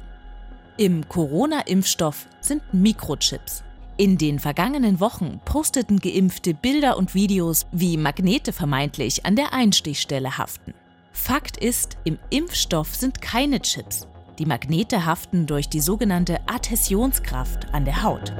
Im 0.77 1.07
Corona-Impfstoff 1.07 2.27
sind 2.41 2.63
Mikrochips. 2.73 3.63
In 3.95 4.17
den 4.17 4.39
vergangenen 4.39 4.99
Wochen 4.99 5.39
posteten 5.45 5.99
Geimpfte 5.99 6.55
Bilder 6.55 6.97
und 6.97 7.13
Videos, 7.13 7.67
wie 7.71 7.95
Magnete 7.95 8.51
vermeintlich 8.51 9.25
an 9.25 9.35
der 9.35 9.53
Einstichstelle 9.53 10.37
haften. 10.37 10.73
Fakt 11.13 11.57
ist, 11.57 11.95
im 12.03 12.17
Impfstoff 12.31 12.93
sind 12.95 13.21
keine 13.21 13.61
Chips, 13.61 14.07
die 14.39 14.45
Magnete 14.45 15.05
haften 15.05 15.45
durch 15.45 15.69
die 15.69 15.79
sogenannte 15.79 16.39
Adhäsionskraft 16.47 17.73
an 17.73 17.85
der 17.85 18.03
Haut. 18.03 18.33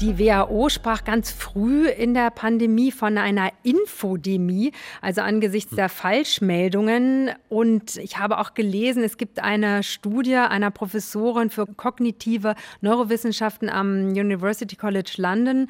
Die 0.00 0.16
WHO 0.16 0.68
sprach 0.68 1.02
ganz 1.02 1.32
früh 1.32 1.88
in 1.88 2.14
der 2.14 2.30
Pandemie 2.30 2.92
von 2.92 3.18
einer 3.18 3.50
Infodemie, 3.64 4.70
also 5.00 5.22
angesichts 5.22 5.74
der 5.74 5.88
Falschmeldungen. 5.88 7.32
Und 7.48 7.96
ich 7.96 8.16
habe 8.16 8.38
auch 8.38 8.54
gelesen, 8.54 9.02
es 9.02 9.16
gibt 9.16 9.40
eine 9.40 9.82
Studie 9.82 10.36
einer 10.36 10.70
Professorin 10.70 11.50
für 11.50 11.66
kognitive 11.66 12.54
Neurowissenschaften 12.80 13.68
am 13.68 14.10
University 14.10 14.76
College 14.76 15.14
London, 15.16 15.66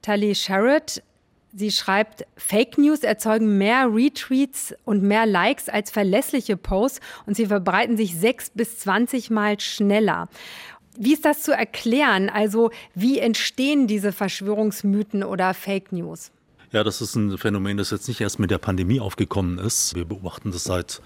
Tali 0.00 0.34
Sherrod, 0.34 1.00
Sie 1.54 1.70
schreibt, 1.70 2.24
Fake 2.36 2.78
News 2.78 3.00
erzeugen 3.00 3.58
mehr 3.58 3.86
Retweets 3.92 4.74
und 4.84 5.02
mehr 5.02 5.26
Likes 5.26 5.68
als 5.68 5.90
verlässliche 5.90 6.56
Posts 6.56 7.00
und 7.26 7.36
sie 7.36 7.46
verbreiten 7.46 7.98
sich 7.98 8.18
sechs 8.18 8.50
bis 8.50 8.78
zwanzig 8.78 9.28
Mal 9.28 9.60
schneller. 9.60 10.28
Wie 10.96 11.12
ist 11.12 11.24
das 11.24 11.42
zu 11.42 11.52
erklären? 11.52 12.30
Also 12.30 12.70
wie 12.94 13.18
entstehen 13.18 13.86
diese 13.86 14.12
Verschwörungsmythen 14.12 15.22
oder 15.24 15.52
Fake 15.52 15.92
News? 15.92 16.30
Ja, 16.70 16.84
das 16.84 17.02
ist 17.02 17.16
ein 17.16 17.36
Phänomen, 17.36 17.76
das 17.76 17.90
jetzt 17.90 18.08
nicht 18.08 18.22
erst 18.22 18.38
mit 18.38 18.50
der 18.50 18.56
Pandemie 18.56 18.98
aufgekommen 19.00 19.58
ist. 19.58 19.94
Wir 19.94 20.06
beobachten 20.06 20.52
das 20.52 20.64
seit 20.64 21.02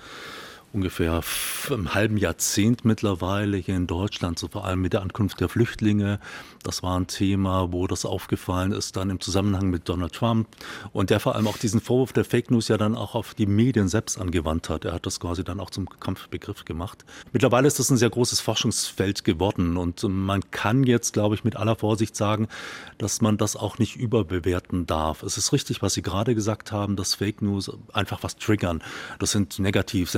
ungefähr 0.77 1.23
einem 1.71 1.95
halben 1.95 2.19
Jahrzehnt 2.19 2.85
mittlerweile 2.85 3.57
hier 3.57 3.75
in 3.75 3.87
Deutschland, 3.87 4.39
so 4.39 4.47
vor 4.49 4.67
allem 4.67 4.83
mit 4.83 4.93
der 4.93 5.01
Ankunft 5.01 5.41
der 5.41 5.49
Flüchtlinge. 5.49 6.21
Das 6.63 6.83
war 6.83 7.01
ein 7.01 7.07
Thema, 7.07 7.73
wo 7.73 7.87
das 7.87 8.05
aufgefallen 8.05 8.73
ist, 8.73 8.97
dann 8.97 9.09
im 9.09 9.19
Zusammenhang 9.19 9.71
mit 9.71 9.89
Donald 9.89 10.13
Trump 10.13 10.49
und 10.93 11.09
der 11.09 11.19
vor 11.19 11.35
allem 11.35 11.49
auch 11.49 11.57
diesen 11.57 11.81
Vorwurf 11.81 12.13
der 12.13 12.25
Fake 12.25 12.51
News 12.51 12.69
ja 12.69 12.77
dann 12.77 12.95
auch 12.95 13.15
auf 13.15 13.33
die 13.33 13.47
Medien 13.47 13.89
selbst 13.89 14.21
angewandt 14.21 14.69
hat. 14.69 14.85
Er 14.85 14.93
hat 14.93 15.07
das 15.07 15.19
quasi 15.19 15.45
dann 15.45 15.61
auch 15.61 15.71
zum 15.71 15.89
Kampfbegriff 15.89 16.67
gemacht. 16.67 17.05
Mittlerweile 17.33 17.67
ist 17.67 17.79
das 17.79 17.91
ein 17.91 17.97
sehr 17.97 18.11
großes 18.11 18.41
Forschungsfeld 18.41 19.25
geworden 19.25 19.79
und 19.79 20.03
man 20.03 20.43
kann 20.51 20.85
jetzt, 20.85 21.15
glaube 21.15 21.37
ich, 21.37 21.45
mit 21.45 21.57
aller 21.57 21.77
Vorsicht 21.77 22.15
sagen, 22.15 22.49
dass 22.99 23.23
man 23.23 23.39
das 23.39 23.57
auch 23.57 23.79
nicht 23.79 23.97
überbewerten 23.97 24.87
darf. 24.87 25.23
Es 25.23 25.39
ist 25.39 25.53
richtig, 25.55 25.81
was 25.81 25.95
Sie 25.95 26.03
gerade 26.03 26.35
gesagt 26.35 26.71
haben, 26.71 26.97
dass 26.97 27.15
Fake 27.15 27.41
News 27.41 27.71
einfach 27.95 28.23
was 28.23 28.37
triggern. 28.37 28.83
Das 29.19 29.31
sind 29.31 29.59
negativ, 29.59 30.11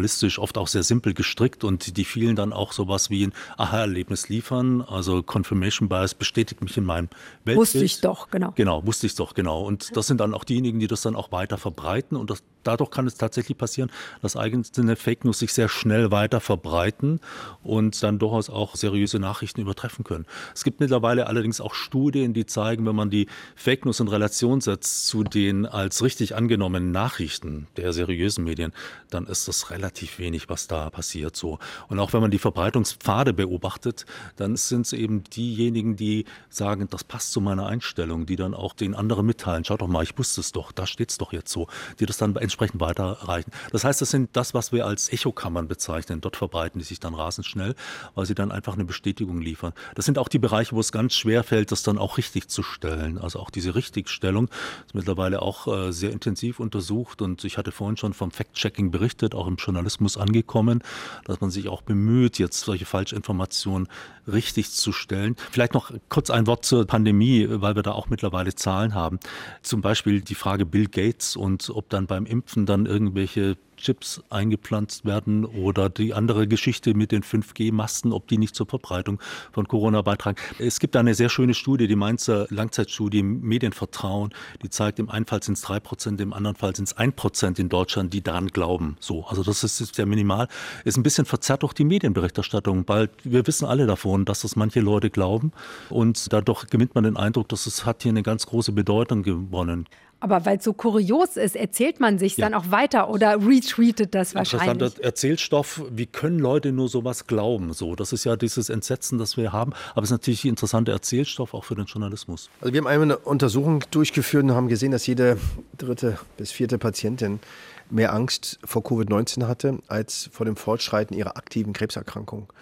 sensationalistisch, 0.00 0.38
oft 0.38 0.58
auch 0.58 0.68
sehr 0.68 0.82
simpel 0.82 1.14
gestrickt 1.14 1.64
und 1.64 1.96
die 1.96 2.04
vielen 2.04 2.36
dann 2.36 2.52
auch 2.52 2.72
sowas 2.72 3.10
wie 3.10 3.26
ein 3.26 3.32
Aha-Erlebnis 3.56 4.28
liefern. 4.28 4.82
Also 4.82 5.22
Confirmation 5.22 5.88
Bias 5.88 6.14
bestätigt 6.14 6.62
mich 6.62 6.76
in 6.76 6.84
meinem 6.84 7.08
Weltbild. 7.44 7.58
Wusste 7.58 7.84
ich 7.84 8.00
doch, 8.00 8.30
genau. 8.30 8.52
Genau, 8.56 8.86
wusste 8.86 9.06
ich 9.06 9.14
doch, 9.14 9.34
genau. 9.34 9.62
Und 9.62 9.96
das 9.96 10.06
sind 10.06 10.20
dann 10.20 10.34
auch 10.34 10.44
diejenigen, 10.44 10.80
die 10.80 10.86
das 10.86 11.02
dann 11.02 11.16
auch 11.16 11.32
weiter 11.32 11.58
verbreiten 11.58 12.16
und 12.16 12.30
das 12.30 12.42
dadurch 12.64 12.90
kann 12.90 13.06
es 13.06 13.14
tatsächlich 13.14 13.56
passieren, 13.56 13.90
dass 14.22 14.36
einzelne 14.36 14.96
Fake 14.96 15.24
News 15.24 15.38
sich 15.38 15.52
sehr 15.52 15.68
schnell 15.68 16.10
weiter 16.10 16.40
verbreiten 16.40 17.20
und 17.62 18.02
dann 18.02 18.18
durchaus 18.18 18.50
auch 18.50 18.76
seriöse 18.76 19.18
Nachrichten 19.18 19.60
übertreffen 19.60 20.04
können. 20.04 20.26
Es 20.54 20.64
gibt 20.64 20.80
mittlerweile 20.80 21.26
allerdings 21.26 21.60
auch 21.60 21.74
Studien, 21.74 22.34
die 22.34 22.46
zeigen, 22.46 22.86
wenn 22.86 22.96
man 22.96 23.10
die 23.10 23.26
Fake 23.56 23.84
News 23.84 24.00
in 24.00 24.08
Relation 24.08 24.60
setzt 24.60 25.06
zu 25.06 25.24
den 25.24 25.66
als 25.66 26.02
richtig 26.02 26.34
angenommenen 26.34 26.92
Nachrichten 26.92 27.66
der 27.76 27.92
seriösen 27.92 28.44
Medien, 28.44 28.72
dann 29.10 29.26
ist 29.26 29.48
das 29.48 29.70
relativ 29.70 29.89
wenig, 30.18 30.48
was 30.48 30.66
da 30.66 30.90
passiert 30.90 31.36
so. 31.36 31.58
Und 31.88 31.98
auch 31.98 32.12
wenn 32.12 32.20
man 32.20 32.30
die 32.30 32.38
Verbreitungspfade 32.38 33.32
beobachtet, 33.32 34.06
dann 34.36 34.56
sind 34.56 34.86
es 34.86 34.92
eben 34.92 35.24
diejenigen, 35.24 35.96
die 35.96 36.24
sagen, 36.48 36.88
das 36.90 37.04
passt 37.04 37.32
zu 37.32 37.40
meiner 37.40 37.66
Einstellung, 37.66 38.26
die 38.26 38.36
dann 38.36 38.54
auch 38.54 38.74
den 38.74 38.94
anderen 38.94 39.26
mitteilen, 39.26 39.64
schaut 39.64 39.80
doch 39.80 39.88
mal, 39.88 40.02
ich 40.02 40.16
wusste 40.18 40.40
es 40.40 40.52
doch, 40.52 40.72
da 40.72 40.86
steht 40.86 41.10
es 41.10 41.18
doch 41.18 41.32
jetzt 41.32 41.50
so, 41.50 41.66
die 41.98 42.06
das 42.06 42.18
dann 42.18 42.36
entsprechend 42.36 42.80
weiterreichen. 42.80 43.50
Das 43.72 43.84
heißt, 43.84 44.00
das 44.00 44.10
sind 44.10 44.30
das, 44.34 44.54
was 44.54 44.72
wir 44.72 44.86
als 44.86 45.12
Echokammern 45.12 45.68
bezeichnen. 45.68 46.20
Dort 46.20 46.36
verbreiten 46.36 46.78
die 46.78 46.84
sich 46.84 47.00
dann 47.00 47.14
rasend 47.14 47.46
schnell, 47.46 47.74
weil 48.14 48.26
sie 48.26 48.34
dann 48.34 48.52
einfach 48.52 48.74
eine 48.74 48.84
Bestätigung 48.84 49.40
liefern. 49.40 49.72
Das 49.94 50.04
sind 50.04 50.18
auch 50.18 50.28
die 50.28 50.38
Bereiche, 50.38 50.74
wo 50.74 50.80
es 50.80 50.92
ganz 50.92 51.14
schwer 51.14 51.44
fällt, 51.44 51.72
das 51.72 51.82
dann 51.82 51.98
auch 51.98 52.18
richtig 52.18 52.48
zu 52.48 52.62
stellen. 52.62 53.18
Also 53.18 53.38
auch 53.38 53.50
diese 53.50 53.74
Richtigstellung 53.74 54.48
ist 54.86 54.94
mittlerweile 54.94 55.42
auch 55.42 55.66
äh, 55.66 55.92
sehr 55.92 56.12
intensiv 56.12 56.60
untersucht 56.60 57.22
und 57.22 57.44
ich 57.44 57.58
hatte 57.58 57.72
vorhin 57.72 57.96
schon 57.96 58.14
vom 58.14 58.30
Fact-Checking 58.30 58.90
berichtet, 58.90 59.34
auch 59.34 59.46
im 59.46 59.56
Journalismus 59.56 59.69
angekommen, 60.16 60.82
dass 61.24 61.40
man 61.40 61.50
sich 61.50 61.68
auch 61.68 61.82
bemüht, 61.82 62.38
jetzt 62.38 62.60
solche 62.60 62.86
Falschinformationen 62.86 63.88
richtig 64.26 64.70
zu 64.70 64.92
stellen. 64.92 65.36
Vielleicht 65.50 65.74
noch 65.74 65.92
kurz 66.08 66.30
ein 66.30 66.46
Wort 66.46 66.64
zur 66.64 66.86
Pandemie, 66.86 67.46
weil 67.48 67.76
wir 67.76 67.82
da 67.82 67.92
auch 67.92 68.08
mittlerweile 68.08 68.54
Zahlen 68.54 68.94
haben. 68.94 69.18
Zum 69.62 69.80
Beispiel 69.80 70.20
die 70.20 70.34
Frage 70.34 70.66
Bill 70.66 70.86
Gates 70.86 71.36
und 71.36 71.70
ob 71.70 71.88
dann 71.90 72.06
beim 72.06 72.26
Impfen 72.26 72.66
dann 72.66 72.86
irgendwelche 72.86 73.56
Chips 73.80 74.22
eingepflanzt 74.30 75.04
werden 75.04 75.44
oder 75.44 75.90
die 75.90 76.14
andere 76.14 76.46
Geschichte 76.46 76.94
mit 76.94 77.10
den 77.12 77.22
5G-Masten, 77.22 78.12
ob 78.12 78.28
die 78.28 78.38
nicht 78.38 78.54
zur 78.54 78.66
Verbreitung 78.66 79.20
von 79.52 79.66
Corona 79.66 80.02
beitragen. 80.02 80.36
Es 80.58 80.78
gibt 80.78 80.94
eine 80.96 81.14
sehr 81.14 81.28
schöne 81.28 81.54
Studie, 81.54 81.88
die 81.88 81.96
Mainzer 81.96 82.46
Langzeitstudie 82.50 83.22
Medienvertrauen, 83.22 84.30
die 84.62 84.70
zeigt, 84.70 84.98
im 84.98 85.10
einen 85.10 85.26
Fall 85.26 85.42
sind 85.42 85.54
es 85.54 85.62
3 85.62 85.80
Prozent, 85.80 86.20
im 86.20 86.32
anderen 86.32 86.56
Fall 86.56 86.76
sind 86.76 86.88
es 86.88 86.96
1 86.96 87.14
Prozent 87.16 87.58
in 87.58 87.68
Deutschland, 87.68 88.12
die 88.14 88.22
daran 88.22 88.48
glauben. 88.48 88.96
So, 89.00 89.24
also 89.26 89.42
das 89.42 89.64
ist 89.64 89.94
sehr 89.94 90.06
minimal. 90.06 90.48
Ist 90.84 90.96
ein 90.96 91.02
bisschen 91.02 91.24
verzerrt 91.24 91.62
durch 91.62 91.72
die 91.72 91.84
Medienberichterstattung, 91.84 92.84
weil 92.86 93.10
wir 93.24 93.46
wissen 93.46 93.64
alle 93.64 93.86
davon, 93.86 94.24
dass 94.24 94.42
das 94.42 94.56
manche 94.56 94.80
Leute 94.80 95.10
glauben 95.10 95.52
und 95.88 96.32
dadurch 96.32 96.66
gewinnt 96.66 96.94
man 96.94 97.04
den 97.04 97.16
Eindruck, 97.16 97.48
dass 97.48 97.66
es 97.66 97.86
hat 97.86 98.02
hier 98.02 98.10
eine 98.10 98.22
ganz 98.22 98.46
große 98.46 98.72
Bedeutung 98.72 99.22
gewonnen. 99.22 99.86
Aber 100.20 100.44
weil 100.44 100.58
es 100.58 100.64
so 100.64 100.74
kurios 100.74 101.36
ist, 101.36 101.56
erzählt 101.56 101.98
man 101.98 102.18
sich 102.18 102.36
ja. 102.36 102.48
dann 102.48 102.54
auch 102.54 102.70
weiter 102.70 103.08
oder 103.08 103.36
retweetet 103.36 104.14
das 104.14 104.34
wahrscheinlich. 104.34 104.70
Interessanter 104.70 105.02
Erzählstoff, 105.04 105.82
wie 105.90 106.06
können 106.06 106.38
Leute 106.38 106.72
nur 106.72 106.88
sowas 106.88 107.26
glauben? 107.26 107.72
So, 107.72 107.96
das 107.96 108.12
ist 108.12 108.24
ja 108.24 108.36
dieses 108.36 108.68
Entsetzen, 108.68 109.18
das 109.18 109.36
wir 109.36 109.52
haben. 109.52 109.72
Aber 109.92 110.02
es 110.02 110.08
ist 110.08 110.12
natürlich 110.12 110.44
ein 110.44 110.50
interessanter 110.50 110.92
Erzählstoff 110.92 111.54
auch 111.54 111.64
für 111.64 111.74
den 111.74 111.86
Journalismus. 111.86 112.50
Also 112.60 112.72
wir 112.72 112.80
haben 112.80 112.86
einmal 112.86 113.06
eine 113.06 113.18
Untersuchung 113.18 113.82
durchgeführt 113.90 114.44
und 114.44 114.52
haben 114.52 114.68
gesehen, 114.68 114.92
dass 114.92 115.06
jede 115.06 115.38
dritte 115.78 116.18
bis 116.36 116.52
vierte 116.52 116.78
Patientin 116.78 117.40
mehr 117.88 118.12
Angst 118.12 118.58
vor 118.64 118.82
Covid-19 118.82 119.46
hatte 119.46 119.78
als 119.88 120.30
vor 120.32 120.46
dem 120.46 120.56
Fortschreiten 120.56 121.16
ihrer 121.16 121.36
aktiven 121.36 121.72
Krebserkrankung 121.72 122.52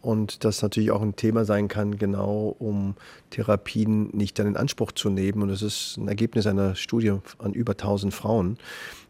und 0.00 0.44
das 0.44 0.62
natürlich 0.62 0.90
auch 0.90 1.02
ein 1.02 1.16
Thema 1.16 1.44
sein 1.44 1.68
kann, 1.68 1.98
genau 1.98 2.54
um 2.58 2.94
Therapien 3.30 4.10
nicht 4.12 4.38
dann 4.38 4.46
in 4.46 4.56
Anspruch 4.56 4.92
zu 4.92 5.10
nehmen. 5.10 5.42
Und 5.42 5.48
das 5.48 5.62
ist 5.62 5.96
ein 5.96 6.08
Ergebnis 6.08 6.46
einer 6.46 6.74
Studie 6.74 7.14
an 7.38 7.52
über 7.52 7.72
1000 7.72 8.12
Frauen. 8.12 8.58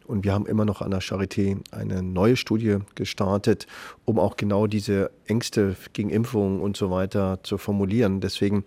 Und 0.05 0.23
wir 0.23 0.33
haben 0.33 0.45
immer 0.45 0.63
noch 0.63 0.81
an 0.81 0.91
der 0.91 1.01
Charité 1.01 1.57
eine 1.71 2.01
neue 2.01 2.37
Studie 2.37 2.77
gestartet, 2.95 3.67
um 4.05 4.19
auch 4.19 4.37
genau 4.37 4.65
diese 4.65 5.11
Ängste 5.25 5.75
gegen 5.91 6.09
Impfungen 6.09 6.61
und 6.61 6.77
so 6.77 6.89
weiter 6.89 7.39
zu 7.43 7.57
formulieren. 7.57 8.21
Deswegen 8.21 8.63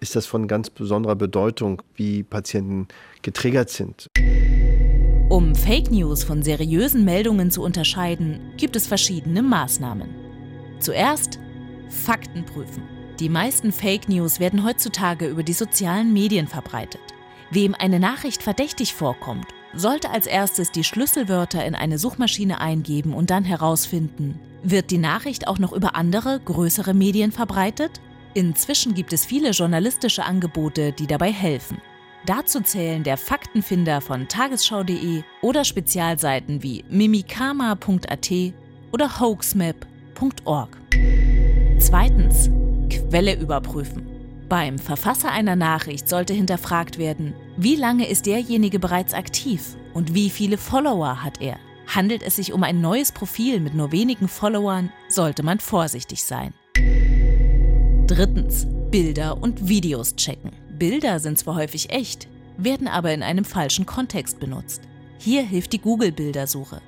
ist 0.00 0.16
das 0.16 0.26
von 0.26 0.48
ganz 0.48 0.68
besonderer 0.68 1.14
Bedeutung, 1.14 1.82
wie 1.94 2.22
Patienten 2.24 2.88
getriggert 3.22 3.70
sind. 3.70 4.08
Um 5.28 5.54
Fake 5.54 5.92
News 5.92 6.24
von 6.24 6.42
seriösen 6.42 7.04
Meldungen 7.04 7.52
zu 7.52 7.62
unterscheiden, 7.62 8.52
gibt 8.56 8.74
es 8.74 8.88
verschiedene 8.88 9.42
Maßnahmen. 9.42 10.10
Zuerst 10.80 11.38
Fakten 11.90 12.44
prüfen. 12.44 12.82
Die 13.18 13.28
meisten 13.28 13.72
Fake 13.72 14.08
News 14.08 14.40
werden 14.40 14.64
heutzutage 14.64 15.26
über 15.26 15.42
die 15.42 15.52
sozialen 15.52 16.12
Medien 16.12 16.48
verbreitet. 16.48 17.02
Wem 17.50 17.74
eine 17.74 18.00
Nachricht 18.00 18.42
verdächtig 18.42 18.94
vorkommt, 18.94 19.46
sollte 19.74 20.10
als 20.10 20.26
erstes 20.26 20.72
die 20.72 20.84
Schlüsselwörter 20.84 21.64
in 21.64 21.74
eine 21.74 21.98
Suchmaschine 21.98 22.60
eingeben 22.60 23.12
und 23.12 23.30
dann 23.30 23.44
herausfinden, 23.44 24.40
wird 24.62 24.90
die 24.90 24.98
Nachricht 24.98 25.48
auch 25.48 25.58
noch 25.58 25.72
über 25.72 25.94
andere, 25.94 26.40
größere 26.40 26.94
Medien 26.94 27.32
verbreitet? 27.32 28.00
Inzwischen 28.34 28.94
gibt 28.94 29.12
es 29.12 29.24
viele 29.24 29.50
journalistische 29.50 30.24
Angebote, 30.24 30.92
die 30.92 31.06
dabei 31.06 31.32
helfen. 31.32 31.78
Dazu 32.26 32.60
zählen 32.60 33.02
der 33.02 33.16
Faktenfinder 33.16 34.00
von 34.00 34.28
tagesschau.de 34.28 35.22
oder 35.40 35.64
Spezialseiten 35.64 36.62
wie 36.62 36.84
mimikama.at 36.90 38.30
oder 38.92 39.20
hoaxmap.org. 39.20 40.76
Zweitens, 41.80 42.50
Quelle 42.90 43.34
überprüfen. 43.36 44.06
Beim 44.48 44.78
Verfasser 44.78 45.32
einer 45.32 45.56
Nachricht 45.56 46.08
sollte 46.08 46.34
hinterfragt 46.34 46.98
werden, 46.98 47.32
wie 47.56 47.74
lange 47.74 48.06
ist 48.06 48.26
derjenige 48.26 48.78
bereits 48.78 49.14
aktiv 49.14 49.76
und 49.94 50.14
wie 50.14 50.28
viele 50.28 50.58
Follower 50.58 51.22
hat 51.24 51.40
er. 51.40 51.56
Handelt 51.86 52.22
es 52.22 52.36
sich 52.36 52.52
um 52.52 52.62
ein 52.62 52.80
neues 52.80 53.12
Profil 53.12 53.60
mit 53.60 53.74
nur 53.74 53.92
wenigen 53.92 54.28
Followern, 54.28 54.92
sollte 55.08 55.42
man 55.42 55.58
vorsichtig 55.58 56.22
sein. 56.22 56.52
Drittens, 58.06 58.66
Bilder 58.90 59.42
und 59.42 59.68
Videos 59.68 60.14
checken. 60.16 60.52
Bilder 60.78 61.18
sind 61.18 61.38
zwar 61.38 61.54
häufig 61.54 61.90
echt, 61.90 62.28
werden 62.58 62.88
aber 62.88 63.12
in 63.12 63.22
einem 63.22 63.44
falschen 63.44 63.86
Kontext 63.86 64.38
benutzt. 64.38 64.82
Hier 65.18 65.42
hilft 65.42 65.72
die 65.72 65.80
Google-Bildersuche. 65.80 66.82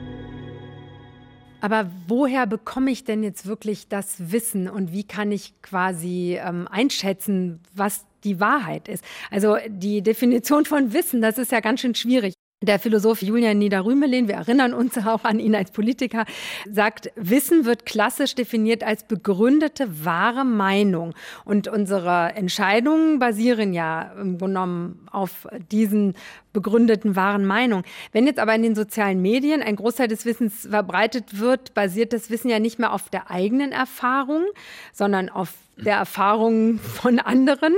Aber 1.62 1.92
woher 2.08 2.48
bekomme 2.48 2.90
ich 2.90 3.04
denn 3.04 3.22
jetzt 3.22 3.46
wirklich 3.46 3.88
das 3.88 4.32
Wissen 4.32 4.68
und 4.68 4.92
wie 4.92 5.04
kann 5.04 5.32
ich 5.32 5.54
quasi 5.62 6.40
ähm, 6.44 6.68
einschätzen, 6.70 7.60
was 7.76 8.08
die 8.24 8.40
Wahrheit 8.40 8.88
ist? 8.88 9.04
Also 9.30 9.58
die 9.68 10.02
Definition 10.02 10.66
von 10.66 10.92
Wissen, 10.94 11.22
das 11.22 11.38
ist 11.38 11.52
ja 11.52 11.60
ganz 11.60 11.82
schön 11.82 11.94
schwierig. 11.94 12.34
Der 12.62 12.78
Philosoph 12.78 13.22
Julian 13.22 13.58
Niederrümelin, 13.58 14.28
wir 14.28 14.36
erinnern 14.36 14.74
uns 14.74 14.98
auch 14.98 15.24
an 15.24 15.40
ihn 15.40 15.56
als 15.56 15.72
Politiker, 15.72 16.26
sagt, 16.70 17.10
Wissen 17.16 17.64
wird 17.64 17.86
klassisch 17.86 18.36
definiert 18.36 18.84
als 18.84 19.06
begründete 19.06 20.04
wahre 20.04 20.44
Meinung. 20.44 21.16
Und 21.46 21.70
unsere 21.70 22.34
Entscheidungen 22.36 23.18
basieren 23.18 23.72
ja 23.72 24.12
im 24.20 24.38
genommen 24.38 25.08
auf 25.10 25.48
diesen 25.72 26.16
begründeten 26.52 27.16
wahren 27.16 27.46
Meinungen. 27.46 27.86
Wenn 28.12 28.28
jetzt 28.28 28.40
aber 28.40 28.56
in 28.56 28.64
den 28.64 28.76
sozialen 28.76 29.22
Medien 29.22 29.62
ein 29.62 29.78
Großteil 29.78 30.10
des 30.10 30.26
Wissens 30.26 30.68
verbreitet 30.70 31.40
wird, 31.40 31.74
basiert 31.74 32.12
das 32.12 32.30
Wissen 32.30 32.50
ja 32.50 32.60
nicht 32.60 32.78
mehr 32.78 32.92
auf 32.92 33.08
der 33.08 33.32
eigenen 33.32 33.72
Erfahrung, 33.72 34.44
sondern 34.92 35.30
auf 35.30 35.54
der 35.78 35.96
Erfahrung 35.96 36.80
von 36.80 37.20
anderen. 37.20 37.74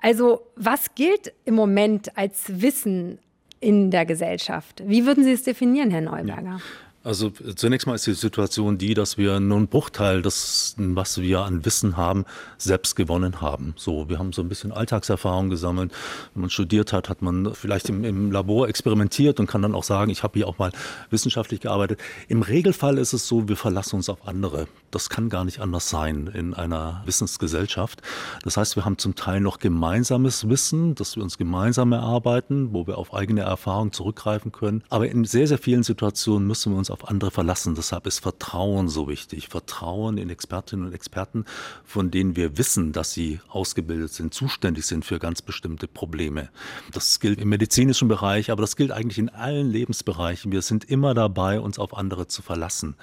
Also 0.00 0.46
was 0.54 0.94
gilt 0.94 1.32
im 1.44 1.56
Moment 1.56 2.16
als 2.16 2.62
Wissen 2.62 3.18
in 3.64 3.90
der 3.90 4.04
Gesellschaft. 4.04 4.82
Wie 4.86 5.06
würden 5.06 5.24
Sie 5.24 5.32
es 5.32 5.42
definieren, 5.42 5.90
Herr 5.90 6.02
Neuberger? 6.02 6.42
Ja. 6.42 6.60
Also 7.04 7.28
zunächst 7.28 7.86
mal 7.86 7.96
ist 7.96 8.06
die 8.06 8.14
Situation 8.14 8.78
die, 8.78 8.94
dass 8.94 9.18
wir 9.18 9.38
nur 9.38 9.58
einen 9.58 9.68
Bruchteil 9.68 10.22
des, 10.22 10.74
was 10.78 11.20
wir 11.20 11.40
an 11.40 11.66
Wissen 11.66 11.98
haben, 11.98 12.24
selbst 12.56 12.96
gewonnen 12.96 13.42
haben. 13.42 13.74
So, 13.76 14.08
wir 14.08 14.18
haben 14.18 14.32
so 14.32 14.40
ein 14.40 14.48
bisschen 14.48 14.72
Alltagserfahrung 14.72 15.50
gesammelt. 15.50 15.92
Wenn 16.32 16.40
man 16.40 16.50
studiert 16.50 16.94
hat, 16.94 17.10
hat 17.10 17.20
man 17.20 17.54
vielleicht 17.54 17.90
im, 17.90 18.04
im 18.04 18.32
Labor 18.32 18.70
experimentiert 18.70 19.38
und 19.38 19.46
kann 19.46 19.60
dann 19.60 19.74
auch 19.74 19.84
sagen, 19.84 20.10
ich 20.10 20.22
habe 20.22 20.38
hier 20.38 20.48
auch 20.48 20.56
mal 20.56 20.72
wissenschaftlich 21.10 21.60
gearbeitet. 21.60 22.00
Im 22.28 22.40
Regelfall 22.40 22.96
ist 22.96 23.12
es 23.12 23.28
so, 23.28 23.50
wir 23.50 23.58
verlassen 23.58 23.96
uns 23.96 24.08
auf 24.08 24.26
andere. 24.26 24.66
Das 24.90 25.10
kann 25.10 25.28
gar 25.28 25.44
nicht 25.44 25.60
anders 25.60 25.90
sein 25.90 26.28
in 26.28 26.54
einer 26.54 27.02
Wissensgesellschaft. 27.04 28.00
Das 28.44 28.56
heißt, 28.56 28.76
wir 28.76 28.86
haben 28.86 28.96
zum 28.96 29.14
Teil 29.14 29.42
noch 29.42 29.58
gemeinsames 29.58 30.48
Wissen, 30.48 30.94
das 30.94 31.16
wir 31.16 31.22
uns 31.22 31.36
gemeinsam 31.36 31.92
erarbeiten, 31.92 32.72
wo 32.72 32.86
wir 32.86 32.96
auf 32.96 33.12
eigene 33.12 33.42
Erfahrung 33.42 33.92
zurückgreifen 33.92 34.52
können. 34.52 34.82
Aber 34.88 35.06
in 35.06 35.26
sehr, 35.26 35.46
sehr 35.46 35.58
vielen 35.58 35.82
Situationen 35.82 36.48
müssen 36.48 36.72
wir 36.72 36.78
uns 36.78 36.93
auf 36.94 37.08
andere 37.08 37.30
verlassen. 37.30 37.74
Deshalb 37.74 38.06
ist 38.06 38.20
Vertrauen 38.20 38.88
so 38.88 39.08
wichtig. 39.08 39.48
Vertrauen 39.48 40.16
in 40.16 40.30
Expertinnen 40.30 40.86
und 40.86 40.94
Experten, 40.94 41.44
von 41.84 42.10
denen 42.10 42.36
wir 42.36 42.56
wissen, 42.56 42.92
dass 42.92 43.12
sie 43.12 43.40
ausgebildet 43.48 44.12
sind, 44.12 44.32
zuständig 44.32 44.86
sind 44.86 45.04
für 45.04 45.18
ganz 45.18 45.42
bestimmte 45.42 45.86
Probleme. 45.86 46.48
Das 46.92 47.20
gilt 47.20 47.40
im 47.40 47.50
medizinischen 47.50 48.08
Bereich, 48.08 48.50
aber 48.50 48.62
das 48.62 48.76
gilt 48.76 48.92
eigentlich 48.92 49.18
in 49.18 49.28
allen 49.28 49.70
Lebensbereichen. 49.70 50.52
Wir 50.52 50.62
sind 50.62 50.84
immer 50.84 51.12
dabei, 51.12 51.60
uns 51.60 51.78
auf 51.78 51.96
andere 51.96 52.28
zu 52.28 52.40
verlassen. 52.40 52.96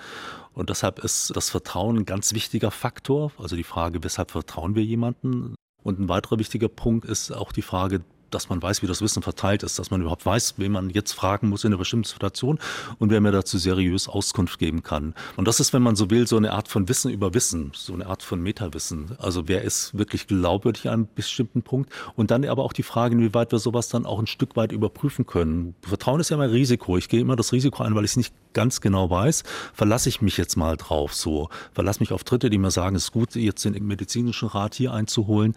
Und 0.53 0.69
deshalb 0.69 0.99
ist 0.99 1.35
das 1.35 1.49
Vertrauen 1.49 1.97
ein 1.97 2.05
ganz 2.05 2.33
wichtiger 2.33 2.71
Faktor. 2.71 3.31
Also 3.37 3.55
die 3.55 3.63
Frage, 3.63 4.03
weshalb 4.03 4.31
vertrauen 4.31 4.75
wir 4.75 4.83
jemanden? 4.83 5.55
Und 5.83 5.99
ein 5.99 6.09
weiterer 6.09 6.39
wichtiger 6.39 6.69
Punkt 6.69 7.05
ist 7.05 7.31
auch 7.31 7.51
die 7.51 7.61
Frage, 7.61 8.01
dass 8.31 8.49
man 8.49 8.61
weiß, 8.61 8.81
wie 8.81 8.87
das 8.87 9.01
Wissen 9.01 9.21
verteilt 9.21 9.63
ist, 9.63 9.79
dass 9.79 9.91
man 9.91 10.01
überhaupt 10.01 10.25
weiß, 10.25 10.55
wen 10.57 10.71
man 10.71 10.89
jetzt 10.89 11.13
fragen 11.13 11.49
muss 11.49 11.63
in 11.63 11.69
einer 11.69 11.77
bestimmten 11.77 12.07
Situation 12.07 12.59
und 12.99 13.11
wer 13.11 13.21
mir 13.21 13.31
dazu 13.31 13.57
seriös 13.57 14.07
Auskunft 14.07 14.59
geben 14.59 14.83
kann. 14.83 15.13
Und 15.37 15.47
das 15.47 15.59
ist, 15.59 15.73
wenn 15.73 15.81
man 15.81 15.95
so 15.95 16.09
will, 16.09 16.27
so 16.27 16.37
eine 16.37 16.53
Art 16.53 16.67
von 16.67 16.87
Wissen 16.89 17.11
über 17.11 17.33
Wissen, 17.33 17.71
so 17.75 17.93
eine 17.93 18.07
Art 18.07 18.23
von 18.23 18.41
Metawissen. 18.41 19.15
Also 19.19 19.47
wer 19.47 19.61
ist 19.63 19.97
wirklich 19.97 20.27
glaubwürdig 20.27 20.87
an 20.87 20.93
einem 20.93 21.07
bestimmten 21.13 21.61
Punkt? 21.61 21.91
Und 22.15 22.31
dann 22.31 22.45
aber 22.45 22.63
auch 22.63 22.73
die 22.73 22.83
Frage, 22.83 23.15
inwieweit 23.15 23.51
wir 23.51 23.59
sowas 23.59 23.89
dann 23.89 24.05
auch 24.05 24.19
ein 24.19 24.27
Stück 24.27 24.55
weit 24.55 24.71
überprüfen 24.71 25.25
können. 25.25 25.75
Vertrauen 25.81 26.19
ist 26.19 26.29
ja 26.29 26.35
immer 26.35 26.51
Risiko. 26.51 26.97
Ich 26.97 27.09
gehe 27.09 27.21
immer 27.21 27.35
das 27.35 27.51
Risiko 27.51 27.83
ein, 27.83 27.95
weil 27.95 28.05
ich 28.05 28.11
es 28.11 28.17
nicht 28.17 28.33
ganz 28.53 28.81
genau 28.81 29.09
weiß, 29.09 29.43
verlasse 29.73 30.09
ich 30.09 30.21
mich 30.21 30.37
jetzt 30.37 30.57
mal 30.57 30.77
drauf 30.77 31.13
so. 31.13 31.49
Verlasse 31.73 31.99
mich 31.99 32.11
auf 32.11 32.23
Dritte, 32.23 32.49
die 32.49 32.57
mir 32.57 32.71
sagen, 32.71 32.95
es 32.95 33.05
ist 33.05 33.11
gut, 33.11 33.35
jetzt 33.35 33.63
den 33.63 33.85
medizinischen 33.85 34.49
Rat 34.49 34.75
hier 34.75 34.93
einzuholen. 34.93 35.55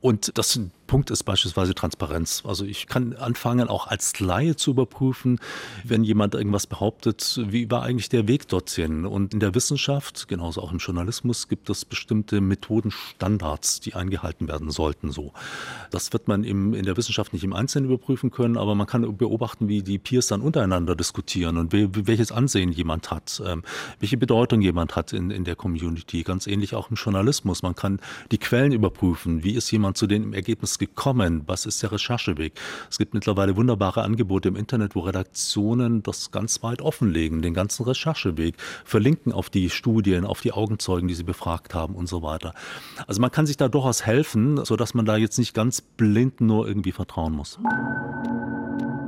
Und 0.00 0.36
das 0.36 0.60
Punkt 0.94 1.10
ist 1.10 1.24
beispielsweise 1.24 1.74
Transparenz. 1.74 2.44
Also 2.46 2.64
ich 2.64 2.86
kann 2.86 3.14
anfangen, 3.14 3.66
auch 3.66 3.88
als 3.88 4.20
Laie 4.20 4.54
zu 4.54 4.70
überprüfen, 4.70 5.40
wenn 5.82 6.04
jemand 6.04 6.36
irgendwas 6.36 6.68
behauptet, 6.68 7.40
wie 7.48 7.68
war 7.68 7.82
eigentlich 7.82 8.10
der 8.10 8.28
Weg 8.28 8.46
dorthin? 8.46 9.04
Und 9.04 9.34
in 9.34 9.40
der 9.40 9.56
Wissenschaft, 9.56 10.28
genauso 10.28 10.62
auch 10.62 10.70
im 10.70 10.78
Journalismus, 10.78 11.48
gibt 11.48 11.68
es 11.68 11.84
bestimmte 11.84 12.40
Methodenstandards, 12.40 13.80
die 13.80 13.94
eingehalten 13.94 14.46
werden 14.46 14.70
sollten. 14.70 15.10
So, 15.10 15.32
das 15.90 16.12
wird 16.12 16.28
man 16.28 16.44
im, 16.44 16.74
in 16.74 16.84
der 16.84 16.96
Wissenschaft 16.96 17.32
nicht 17.32 17.42
im 17.42 17.54
Einzelnen 17.54 17.90
überprüfen 17.90 18.30
können, 18.30 18.56
aber 18.56 18.76
man 18.76 18.86
kann 18.86 19.16
beobachten, 19.16 19.66
wie 19.66 19.82
die 19.82 19.98
Peers 19.98 20.28
dann 20.28 20.42
untereinander 20.42 20.94
diskutieren 20.94 21.56
und 21.56 21.72
welches 21.72 22.30
Ansehen 22.30 22.70
jemand 22.70 23.10
hat, 23.10 23.42
ähm, 23.44 23.64
welche 23.98 24.16
Bedeutung 24.16 24.60
jemand 24.60 24.94
hat 24.94 25.12
in, 25.12 25.32
in 25.32 25.42
der 25.42 25.56
Community. 25.56 26.22
Ganz 26.22 26.46
ähnlich 26.46 26.76
auch 26.76 26.88
im 26.90 26.94
Journalismus. 26.94 27.64
Man 27.64 27.74
kann 27.74 27.98
die 28.30 28.38
Quellen 28.38 28.70
überprüfen. 28.70 29.42
Wie 29.42 29.56
ist 29.56 29.72
jemand 29.72 29.96
zu 29.96 30.06
dem 30.06 30.32
Ergebnis 30.32 30.78
gekommen? 30.78 30.83
Was 31.46 31.66
ist 31.66 31.82
der 31.82 31.92
Rechercheweg? 31.92 32.52
Es 32.90 32.98
gibt 32.98 33.14
mittlerweile 33.14 33.56
wunderbare 33.56 34.02
Angebote 34.02 34.48
im 34.48 34.56
Internet, 34.56 34.94
wo 34.94 35.00
Redaktionen 35.00 36.02
das 36.02 36.30
ganz 36.30 36.62
weit 36.62 36.82
offenlegen, 36.82 37.42
den 37.42 37.54
ganzen 37.54 37.84
Rechercheweg, 37.84 38.56
verlinken 38.84 39.32
auf 39.32 39.50
die 39.50 39.70
Studien, 39.70 40.24
auf 40.24 40.40
die 40.40 40.52
Augenzeugen, 40.52 41.08
die 41.08 41.14
sie 41.14 41.24
befragt 41.24 41.74
haben 41.74 41.94
und 41.94 42.08
so 42.08 42.22
weiter. 42.22 42.54
Also 43.06 43.20
man 43.20 43.30
kann 43.30 43.46
sich 43.46 43.56
da 43.56 43.68
durchaus 43.68 44.04
helfen, 44.06 44.64
sodass 44.64 44.94
man 44.94 45.04
da 45.04 45.16
jetzt 45.16 45.38
nicht 45.38 45.54
ganz 45.54 45.80
blind 45.80 46.40
nur 46.40 46.66
irgendwie 46.66 46.92
vertrauen 46.92 47.32
muss. 47.34 47.58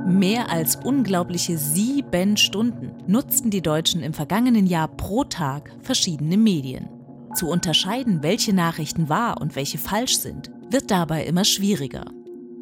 Mehr 0.07 0.49
als 0.49 0.77
unglaubliche 0.77 1.57
sieben 1.57 2.37
Stunden 2.37 2.91
nutzten 3.07 3.49
die 3.49 3.61
Deutschen 3.61 4.01
im 4.01 4.13
vergangenen 4.13 4.65
Jahr 4.65 4.87
pro 4.87 5.25
Tag 5.25 5.75
verschiedene 5.81 6.37
Medien. 6.37 6.96
Zu 7.35 7.49
unterscheiden, 7.49 8.23
welche 8.23 8.53
Nachrichten 8.53 9.09
wahr 9.09 9.39
und 9.41 9.55
welche 9.55 9.77
falsch 9.77 10.17
sind, 10.17 10.49
wird 10.69 10.91
dabei 10.91 11.25
immer 11.25 11.45
schwieriger. 11.45 12.05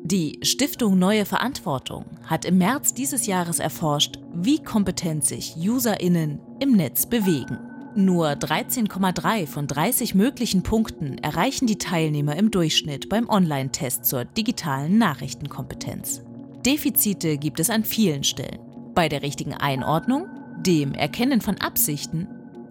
Die 0.03 0.39
Stiftung 0.43 0.99
Neue 0.99 1.25
Verantwortung 1.25 2.05
hat 2.25 2.45
im 2.45 2.59
März 2.59 2.93
dieses 2.93 3.25
Jahres 3.25 3.59
erforscht, 3.59 4.19
wie 4.33 4.61
kompetent 4.61 5.25
sich 5.25 5.55
UserInnen 5.57 6.39
im 6.59 6.73
Netz 6.73 7.07
bewegen. 7.07 7.57
Nur 7.95 8.31
13,3 8.31 9.47
von 9.47 9.67
30 9.67 10.15
möglichen 10.15 10.63
Punkten 10.63 11.17
erreichen 11.17 11.65
die 11.65 11.77
Teilnehmer 11.77 12.35
im 12.35 12.51
Durchschnitt 12.51 13.09
beim 13.09 13.29
Online-Test 13.29 14.05
zur 14.05 14.25
digitalen 14.25 14.97
Nachrichtenkompetenz. 14.97 16.21
Defizite 16.65 17.37
gibt 17.37 17.59
es 17.59 17.69
an 17.69 17.83
vielen 17.83 18.23
Stellen. 18.23 18.59
Bei 18.93 19.07
der 19.07 19.21
richtigen 19.21 19.53
Einordnung, 19.53 20.27
dem 20.57 20.93
Erkennen 20.93 21.41
von 21.41 21.57
Absichten 21.59 22.27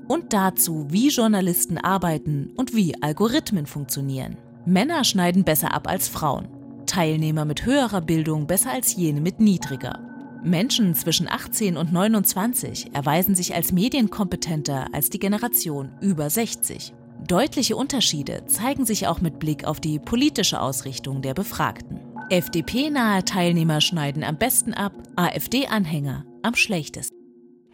und 0.08 0.32
dazu, 0.32 0.86
wie 0.88 1.08
Journalisten 1.08 1.78
arbeiten 1.78 2.52
und 2.56 2.74
wie 2.74 3.00
Algorithmen 3.02 3.66
funktionieren. 3.66 4.36
Männer 4.66 5.04
schneiden 5.04 5.44
besser 5.44 5.74
ab 5.74 5.88
als 5.88 6.08
Frauen. 6.08 6.48
Teilnehmer 6.86 7.44
mit 7.44 7.66
höherer 7.66 8.00
Bildung 8.00 8.46
besser 8.46 8.72
als 8.72 8.94
jene 8.94 9.20
mit 9.20 9.40
niedriger. 9.40 10.00
Menschen 10.42 10.94
zwischen 10.94 11.28
18 11.28 11.76
und 11.76 11.92
29 11.92 12.94
erweisen 12.94 13.34
sich 13.34 13.54
als 13.54 13.72
medienkompetenter 13.72 14.88
als 14.92 15.08
die 15.08 15.18
Generation 15.18 15.92
über 16.00 16.28
60. 16.28 16.92
Deutliche 17.26 17.76
Unterschiede 17.76 18.44
zeigen 18.46 18.84
sich 18.84 19.06
auch 19.06 19.22
mit 19.22 19.38
Blick 19.38 19.64
auf 19.64 19.80
die 19.80 19.98
politische 19.98 20.60
Ausrichtung 20.60 21.22
der 21.22 21.32
Befragten. 21.32 22.00
FDP-nahe 22.28 23.24
Teilnehmer 23.24 23.80
schneiden 23.80 24.22
am 24.22 24.36
besten 24.36 24.74
ab, 24.74 24.92
AfD-Anhänger 25.16 26.26
am 26.42 26.54
schlechtesten. 26.54 27.23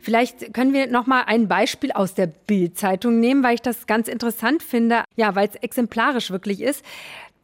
Vielleicht 0.00 0.54
können 0.54 0.72
wir 0.72 0.86
noch 0.86 1.06
mal 1.06 1.22
ein 1.26 1.46
Beispiel 1.46 1.92
aus 1.92 2.14
der 2.14 2.26
Bild-Zeitung 2.26 3.20
nehmen, 3.20 3.42
weil 3.42 3.54
ich 3.54 3.62
das 3.62 3.86
ganz 3.86 4.08
interessant 4.08 4.62
finde, 4.62 5.04
ja, 5.16 5.34
weil 5.34 5.48
es 5.48 5.56
exemplarisch 5.56 6.30
wirklich 6.30 6.62
ist. 6.62 6.84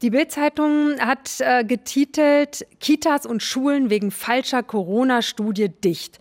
Die 0.03 0.11
Bild-Zeitung 0.11 0.99
hat 0.99 1.41
äh, 1.41 1.65
getitelt 1.65 2.67
Kitas 2.81 3.25
und 3.25 3.43
Schulen 3.43 3.89
wegen 3.89 4.11
falscher 4.11 4.63
Corona-Studie 4.63 5.71
dicht. 5.71 6.19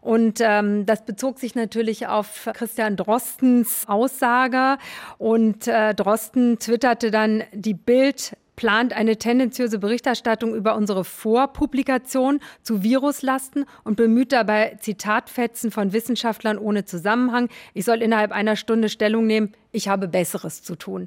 Und 0.00 0.40
ähm, 0.40 0.86
das 0.86 1.04
bezog 1.04 1.38
sich 1.38 1.54
natürlich 1.54 2.06
auf 2.06 2.48
Christian 2.54 2.96
Drostens 2.96 3.84
Aussage. 3.86 4.78
Und 5.18 5.68
äh, 5.68 5.94
Drosten 5.94 6.58
twitterte 6.58 7.10
dann, 7.10 7.44
die 7.52 7.74
Bild 7.74 8.32
plant 8.58 8.92
eine 8.92 9.16
tendenziöse 9.16 9.78
Berichterstattung 9.78 10.52
über 10.52 10.74
unsere 10.74 11.04
Vorpublikation 11.04 12.40
zu 12.60 12.82
Viruslasten 12.82 13.66
und 13.84 13.94
bemüht 13.94 14.32
dabei 14.32 14.76
Zitatfetzen 14.80 15.70
von 15.70 15.92
Wissenschaftlern 15.92 16.58
ohne 16.58 16.84
Zusammenhang. 16.84 17.50
Ich 17.72 17.84
soll 17.84 18.02
innerhalb 18.02 18.32
einer 18.32 18.56
Stunde 18.56 18.88
Stellung 18.88 19.28
nehmen, 19.28 19.52
ich 19.70 19.86
habe 19.86 20.08
Besseres 20.08 20.64
zu 20.64 20.74
tun. 20.74 21.06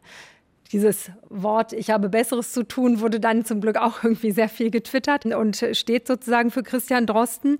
Dieses 0.71 1.11
Wort, 1.27 1.73
ich 1.73 1.89
habe 1.89 2.07
Besseres 2.07 2.53
zu 2.53 2.63
tun, 2.63 3.01
wurde 3.01 3.19
dann 3.19 3.43
zum 3.43 3.59
Glück 3.59 3.75
auch 3.75 4.01
irgendwie 4.01 4.31
sehr 4.31 4.47
viel 4.47 4.71
getwittert 4.71 5.25
und 5.25 5.57
steht 5.73 6.07
sozusagen 6.07 6.51
für 6.51 6.63
Christian 6.63 7.05
Drosten. 7.05 7.57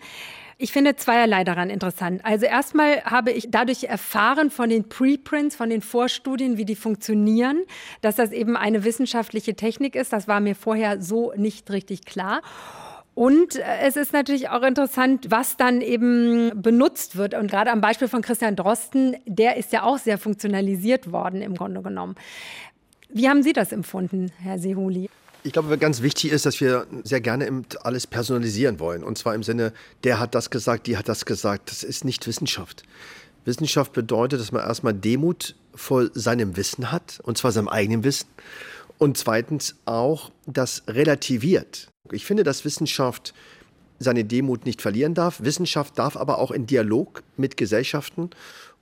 Ich 0.64 0.72
finde 0.72 0.96
zweierlei 0.96 1.44
daran 1.44 1.72
interessant. 1.72 2.24
Also 2.24 2.46
erstmal 2.46 3.04
habe 3.04 3.32
ich 3.32 3.48
dadurch 3.50 3.86
erfahren 3.86 4.52
von 4.52 4.70
den 4.70 4.88
Preprints, 4.88 5.56
von 5.56 5.72
den 5.72 5.82
Vorstudien, 5.82 6.56
wie 6.56 6.66
die 6.66 6.76
funktionieren, 6.76 7.64
dass 8.02 8.18
das 8.18 8.32
eben 8.32 8.56
eine 8.56 8.84
wissenschaftliche 8.84 9.56
Technik 9.56 9.96
ist. 9.96 10.14
Das 10.14 10.28
war 10.28 10.40
mir 10.40 10.56
vorher 10.56 11.02
so 11.02 11.34
nicht 11.36 11.72
richtig 11.72 12.06
klar. 12.06 12.44
Und 13.16 13.56
äh, 13.56 13.64
es 13.82 13.96
ist 13.96 14.14
natürlich 14.14 14.50
auch 14.50 14.62
interessant, 14.62 15.32
was 15.32 15.58
dann 15.58 15.82
eben 15.82 16.52
benutzt 16.62 17.16
wird. 17.16 17.34
Und 17.34 17.50
gerade 17.50 17.72
am 17.72 17.82
Beispiel 17.82 18.08
von 18.08 18.22
Christian 18.22 18.56
Drosten, 18.56 19.16
der 19.26 19.58
ist 19.58 19.74
ja 19.74 19.82
auch 19.82 19.98
sehr 19.98 20.20
funktionalisiert 20.20 21.12
worden 21.12 21.42
im 21.42 21.56
Grunde 21.56 21.82
genommen. 21.82 22.14
Wie 23.10 23.28
haben 23.28 23.42
Sie 23.42 23.54
das 23.54 23.72
empfunden, 23.72 24.32
Herr 24.38 24.60
Sehuli? 24.60 25.10
Ich 25.44 25.54
glaube, 25.54 25.76
ganz 25.80 26.04
wichtig 26.04 26.32
ist, 26.32 26.46
dass 26.46 26.62
wir 26.62 26.86
sehr 27.04 27.20
gerne 27.20 27.64
alles 27.84 28.06
personalisieren 28.06 28.80
wollen. 28.80 29.04
Und 29.04 29.18
zwar 29.18 29.34
im 29.34 29.42
Sinne, 29.42 29.74
der 30.04 30.20
hat 30.20 30.36
das 30.36 30.52
gesagt, 30.52 30.86
die 30.86 30.98
hat 30.98 31.10
das 31.10 31.26
gesagt. 31.26 31.72
Das 31.72 31.84
ist 31.84 32.06
nicht 32.06 32.28
Wissenschaft. 32.28 32.84
Wissenschaft 33.44 33.92
bedeutet, 33.94 34.40
dass 34.40 34.52
man 34.52 34.62
erstmal 34.62 34.94
Demut 34.94 35.56
vor 35.74 36.10
seinem 36.14 36.58
Wissen 36.58 36.92
hat, 36.92 37.20
und 37.24 37.40
zwar 37.40 37.52
seinem 37.52 37.70
eigenen 37.70 38.04
Wissen. 38.04 38.28
Und 39.00 39.18
zweitens 39.18 39.76
auch 39.86 40.32
das 40.46 40.84
relativiert. 40.88 41.88
Ich 42.12 42.26
finde, 42.26 42.44
dass 42.44 42.64
Wissenschaft 42.66 43.34
seine 43.98 44.26
Demut 44.26 44.66
nicht 44.66 44.82
verlieren 44.82 45.16
darf. 45.16 45.42
Wissenschaft 45.42 45.98
darf 45.98 46.18
aber 46.18 46.38
auch 46.38 46.52
in 46.52 46.68
Dialog 46.68 47.24
mit 47.36 47.58
Gesellschaften 47.58 48.30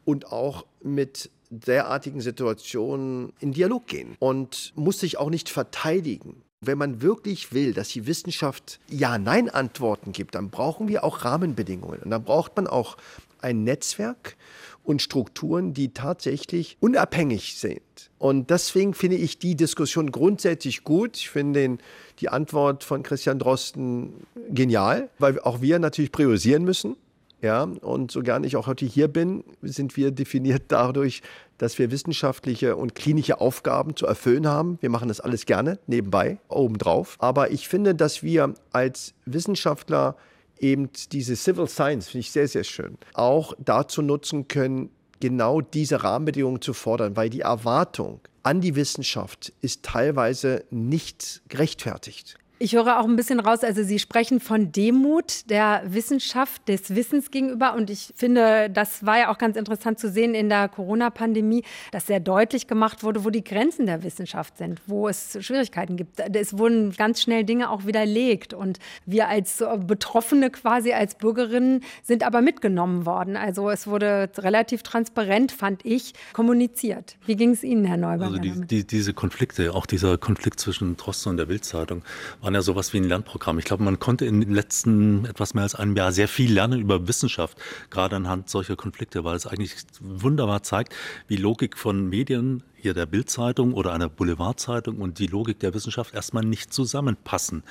und 0.03 0.31
auch 0.31 0.65
mit 0.83 1.29
derartigen 1.49 2.19
Situationen 2.19 3.33
in 3.39 3.53
Dialog 3.53 3.87
gehen 3.87 4.15
und 4.19 4.73
muss 4.75 4.99
sich 4.99 5.17
auch 5.17 5.29
nicht 5.29 5.49
verteidigen. 5.49 6.41
Wenn 6.61 6.77
man 6.77 7.01
wirklich 7.01 7.53
will, 7.53 7.73
dass 7.73 7.87
die 7.89 8.05
Wissenschaft 8.05 8.81
Ja-Nein-Antworten 8.89 10.11
gibt, 10.11 10.35
dann 10.35 10.49
brauchen 10.49 10.89
wir 10.89 11.05
auch 11.05 11.23
Rahmenbedingungen. 11.23 12.01
Und 12.01 12.09
dann 12.09 12.23
braucht 12.23 12.57
man 12.57 12.67
auch 12.67 12.97
ein 13.41 13.63
Netzwerk 13.63 14.35
und 14.83 15.01
Strukturen, 15.01 15.73
die 15.73 15.93
tatsächlich 15.93 16.75
unabhängig 16.81 17.55
sind. 17.55 17.81
Und 18.17 18.49
deswegen 18.49 18.93
finde 18.93 19.15
ich 19.15 19.39
die 19.39 19.55
Diskussion 19.55 20.11
grundsätzlich 20.11 20.83
gut. 20.83 21.15
Ich 21.15 21.29
finde 21.29 21.61
den, 21.61 21.79
die 22.19 22.27
Antwort 22.27 22.83
von 22.83 23.03
Christian 23.03 23.39
Drosten 23.39 24.27
genial, 24.49 25.09
weil 25.17 25.39
auch 25.39 25.61
wir 25.61 25.79
natürlich 25.79 26.11
priorisieren 26.11 26.65
müssen. 26.65 26.97
Ja, 27.41 27.63
und 27.63 28.11
so 28.11 28.21
gern 28.21 28.43
ich 28.43 28.57
auch 28.57 28.67
heute 28.67 28.85
hier 28.85 29.07
bin, 29.07 29.45
sind 29.61 29.95
wir 29.95 30.11
definiert 30.11 30.63
dadurch, 30.67 31.21
dass 31.59 31.77
wir 31.77 31.91
wissenschaftliche 31.91 32.75
und 32.75 32.95
klinische 32.95 33.39
Aufgaben 33.39 33.95
zu 33.95 34.07
erfüllen 34.07 34.47
haben. 34.47 34.79
Wir 34.81 34.89
machen 34.89 35.09
das 35.09 35.19
alles 35.19 35.45
gerne 35.45 35.77
nebenbei, 35.85 36.39
obendrauf. 36.47 37.15
Aber 37.19 37.51
ich 37.51 37.67
finde, 37.67 37.93
dass 37.93 38.23
wir 38.23 38.55
als 38.71 39.13
Wissenschaftler 39.25 40.15
eben 40.57 40.89
diese 41.11 41.35
Civil 41.35 41.67
Science, 41.67 42.09
finde 42.09 42.21
ich 42.21 42.31
sehr, 42.31 42.47
sehr 42.47 42.63
schön, 42.63 42.97
auch 43.13 43.53
dazu 43.59 44.01
nutzen 44.01 44.47
können, 44.47 44.89
genau 45.19 45.61
diese 45.61 46.03
Rahmenbedingungen 46.03 46.61
zu 46.61 46.73
fordern, 46.73 47.15
weil 47.15 47.29
die 47.29 47.41
Erwartung 47.41 48.21
an 48.43 48.61
die 48.61 48.75
Wissenschaft 48.75 49.53
ist 49.61 49.83
teilweise 49.83 50.63
nicht 50.69 51.41
gerechtfertigt. 51.49 52.37
Ich 52.61 52.75
höre 52.75 52.99
auch 52.99 53.05
ein 53.05 53.15
bisschen 53.15 53.39
raus, 53.39 53.63
also 53.63 53.83
Sie 53.83 53.99
sprechen 53.99 54.41
von 54.41 54.73
Demut 54.73 55.49
der 55.49 55.81
Wissenschaft, 55.85 56.67
des 56.67 56.93
Wissens 56.93 57.31
gegenüber. 57.31 57.73
Und 57.73 57.89
ich 57.89 58.11
finde, 58.17 58.69
das 58.69 59.05
war 59.05 59.17
ja 59.17 59.31
auch 59.31 59.37
ganz 59.37 59.55
interessant 59.55 59.97
zu 59.97 60.09
sehen 60.09 60.35
in 60.35 60.49
der 60.49 60.67
Corona-Pandemie, 60.67 61.63
dass 61.93 62.07
sehr 62.07 62.19
deutlich 62.19 62.67
gemacht 62.67 63.01
wurde, 63.01 63.23
wo 63.23 63.29
die 63.29 63.45
Grenzen 63.45 63.85
der 63.85 64.03
Wissenschaft 64.03 64.57
sind, 64.57 64.81
wo 64.87 65.07
es 65.07 65.37
Schwierigkeiten 65.39 65.95
gibt. 65.95 66.19
Es 66.19 66.57
wurden 66.57 66.91
ganz 66.91 67.21
schnell 67.21 67.45
Dinge 67.45 67.69
auch 67.69 67.85
widerlegt. 67.85 68.53
Und 68.53 68.79
wir 69.05 69.29
als 69.29 69.63
Betroffene 69.87 70.49
quasi, 70.49 70.91
als 70.91 71.15
Bürgerinnen, 71.15 71.81
sind 72.03 72.23
aber 72.23 72.41
mitgenommen 72.41 73.05
worden. 73.05 73.37
Also 73.37 73.69
es 73.69 73.87
wurde 73.87 74.29
relativ 74.37 74.83
transparent, 74.83 75.53
fand 75.53 75.85
ich, 75.85 76.13
kommuniziert. 76.33 77.15
Wie 77.25 77.37
ging 77.37 77.51
es 77.51 77.63
Ihnen, 77.63 77.85
Herr 77.85 77.95
Neuberger? 77.95 78.25
Also 78.25 78.37
die, 78.39 78.67
die, 78.67 78.85
diese 78.85 79.13
Konflikte, 79.13 79.73
auch 79.73 79.85
dieser 79.85 80.17
Konflikt 80.17 80.59
zwischen 80.59 80.97
Drosten 80.97 81.29
und 81.29 81.37
der 81.37 81.45
Bildzeitung, 81.45 82.03
waren 82.49 82.55
ja 82.55 82.61
sowas 82.63 82.93
wie 82.93 82.97
ein 82.97 83.03
Lernprogramm. 83.03 83.59
Ich 83.59 83.65
glaube, 83.65 83.83
man 83.83 83.99
konnte 83.99 84.25
in 84.25 84.41
den 84.41 84.55
letzten 84.55 85.25
etwas 85.25 85.53
mehr 85.53 85.61
als 85.61 85.75
einem 85.75 85.95
Jahr 85.95 86.11
sehr 86.11 86.27
viel 86.27 86.51
lernen 86.51 86.81
über 86.81 87.07
Wissenschaft, 87.07 87.55
gerade 87.91 88.15
anhand 88.15 88.49
solcher 88.49 88.75
Konflikte, 88.75 89.23
weil 89.23 89.35
es 89.35 89.45
eigentlich 89.45 89.75
wunderbar 89.99 90.63
zeigt, 90.63 90.95
wie 91.27 91.35
Logik 91.35 91.77
von 91.77 92.09
Medien 92.09 92.63
hier 92.81 92.93
der 92.93 93.05
Bildzeitung 93.05 93.73
oder 93.73 93.93
einer 93.93 94.09
Boulevardzeitung 94.09 94.97
und 94.97 95.19
die 95.19 95.27
Logik 95.27 95.59
der 95.59 95.73
Wissenschaft 95.73 96.13
erstmal 96.13 96.43
nicht 96.43 96.73
zusammenpassen. 96.73 97.63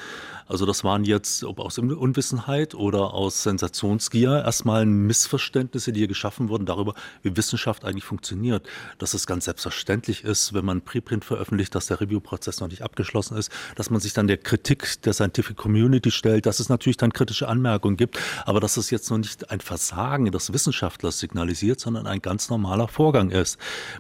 Also 0.47 0.67
das 0.67 0.85
waren 0.85 1.05
jetzt, 1.05 1.45
ob 1.45 1.61
aus 1.61 1.79
Unwissenheit 1.79 2.75
oder 2.75 3.15
aus 3.15 3.43
Sensationsgier, 3.43 4.43
erstmal 4.45 4.87
Missverständnisse, 4.87 5.93
die 5.93 6.01
hier 6.01 6.09
geschaffen 6.09 6.49
wurden 6.49 6.67
darüber, 6.67 6.95
wie 7.23 7.37
Wissenschaft 7.37 7.85
eigentlich 7.85 8.05
funktioniert. 8.05 8.67
Dass 8.99 9.15
es 9.15 9.27
ganz 9.27 9.45
selbstverständlich 9.45 10.25
ist, 10.25 10.55
wenn 10.55 10.65
man 10.65 10.81
Preprint 10.81 11.25
veröffentlicht, 11.25 11.75
dass 11.75 11.87
der 11.87 12.01
Review-Prozess 12.01 12.61
noch 12.61 12.69
nicht 12.69 12.83
abgeschlossen 12.83 13.37
ist, 13.37 13.53
dass 13.77 13.91
man 13.91 14.01
sich 14.01 14.13
dann 14.13 14.27
der 14.27 14.39
Kritik 14.39 15.03
der 15.03 15.13
Scientific 15.13 15.57
Community 15.57 16.11
stellt, 16.11 16.47
dass 16.47 16.61
es 16.61 16.69
natürlich 16.69 16.97
dann 16.97 17.13
kritische 17.13 17.49
Anmerkungen 17.49 17.97
gibt, 17.97 18.19
aber 18.47 18.61
dass 18.61 18.77
es 18.77 18.91
jetzt 18.91 19.11
noch 19.11 19.19
nicht 19.19 19.51
ein 19.51 19.61
Versagen 19.61 20.31
des 20.31 20.53
Wissenschaftlers 20.53 21.19
signalisiert, 21.19 21.81
sondern 21.81 22.07
ein 22.07 22.23
ganz 22.23 22.49
normaler 22.49 22.89
Vorgang 22.89 23.31
ist. 23.31 23.59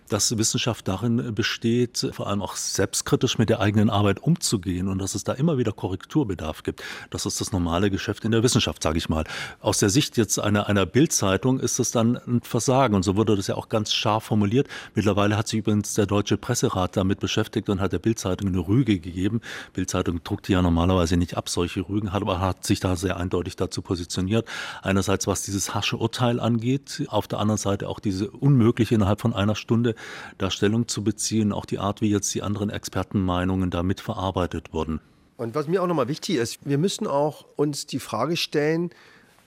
Dass 0.09 0.37
Wissenschaft 0.38 0.88
darin 0.99 1.35
besteht, 1.35 2.09
vor 2.13 2.27
allem 2.27 2.43
auch 2.43 2.57
selbstkritisch 2.57 3.39
mit 3.39 3.49
der 3.49 3.61
eigenen 3.61 3.91
Arbeit 3.91 4.21
umzugehen 4.21 4.89
und 4.89 4.99
dass 4.99 5.15
es 5.15 5.25
da 5.25 5.33
immer 5.33 5.59
wieder 5.59 5.73
Korrekturbedarf 5.73 6.39
Bedarf 6.39 6.63
gibt. 6.63 6.83
Das 7.11 7.27
ist 7.27 7.41
das 7.41 7.53
normale 7.53 7.91
Geschäft 7.91 8.25
in 8.25 8.31
der 8.31 8.43
Wissenschaft, 8.43 8.83
sage 8.83 8.99
ich 8.99 9.09
mal. 9.09 9.25
Aus 9.61 9.79
der 9.79 9.91
Sicht 9.91 10.17
jetzt 10.17 10.39
einer, 10.39 10.67
einer 10.69 10.87
Bildzeitung 10.87 11.61
ist 11.61 11.79
es 11.79 11.91
dann 11.91 12.17
ein 12.17 12.41
Versagen. 12.43 12.95
Und 12.95 13.03
so 13.03 13.17
wurde 13.17 13.37
das 13.37 13.47
ja 13.47 13.55
auch 13.55 13.69
ganz 13.69 13.93
scharf 13.93 14.25
formuliert. 14.25 14.69
Mittlerweile 14.95 15.37
hat 15.37 15.49
sich 15.49 15.61
übrigens 15.61 15.95
der 15.95 16.07
Deutsche 16.07 16.37
Presserat 16.37 16.97
damit 16.97 17.21
beschäftigt 17.21 17.69
und 17.69 17.81
hat 17.81 17.93
der 17.93 17.99
Bildzeitung 17.99 18.49
eine 18.49 18.59
Rüge 18.59 18.99
gegeben. 18.99 19.41
Bildzeitung 19.73 20.23
druckt 20.23 20.49
ja 20.49 20.63
normalerweise 20.63 21.17
nicht 21.17 21.37
ab, 21.37 21.49
solche 21.49 21.89
Rügen, 21.89 22.13
hat 22.13 22.23
aber 22.23 22.41
hat 22.41 22.65
sich 22.65 22.81
da 22.81 22.97
sehr 22.97 23.17
eindeutig 23.17 23.57
dazu 23.57 23.83
positioniert. 23.83 24.47
Einerseits, 24.83 25.27
was 25.27 25.43
dieses 25.43 25.75
hasche 25.75 25.97
Urteil 25.97 26.41
angeht, 26.41 27.05
auf 27.09 27.27
der 27.27 27.39
anderen 27.39 27.59
Seite 27.59 27.89
auch 27.89 28.01
diese 28.01 28.31
unmögliche 28.31 28.95
innerhalb 28.95 29.21
von 29.21 29.35
einer 29.35 29.55
Stunde 29.55 29.95
da 30.39 30.51
Stellung 30.51 30.88
zu 30.88 31.05
beziehen, 31.05 31.53
auch 31.53 31.66
die 31.66 31.79
Art, 31.79 32.01
wie 32.01 32.11
jetzt 32.11 32.35
die 32.35 32.42
anderen 32.42 32.70
Expertenmeinungen 32.70 33.70
da 33.70 33.83
mitverarbeitet 33.83 34.72
wurden. 34.72 35.01
Und 35.37 35.55
was 35.55 35.68
mir 35.68 35.83
auch 35.83 35.87
nochmal 35.87 36.09
wichtig 36.09 36.37
ist, 36.37 36.59
wir 36.64 36.79
müssen 36.79 37.07
auch 37.07 37.46
uns 37.57 37.87
die 37.87 38.01
Frage 38.01 38.37
stellen, 38.37 38.90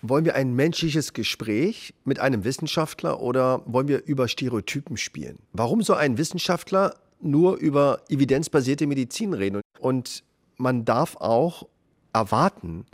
wollen 0.01 0.25
wir 0.25 0.35
ein 0.35 0.55
menschliches 0.55 1.13
Gespräch 1.13 1.93
mit 2.05 2.19
einem 2.19 2.43
Wissenschaftler 2.43 3.19
oder 3.19 3.61
wollen 3.65 3.87
wir 3.87 4.03
über 4.05 4.27
Stereotypen 4.27 4.97
spielen? 4.97 5.37
Warum 5.53 5.83
soll 5.83 5.97
ein 5.97 6.17
Wissenschaftler 6.17 6.95
nur 7.21 7.57
über 7.57 8.01
evidenzbasierte 8.09 8.87
Medizin 8.87 9.33
reden? 9.33 9.61
Und 9.79 10.23
man 10.57 10.85
darf 10.85 11.17
auch 11.17 11.67
erwarten, 12.13 12.85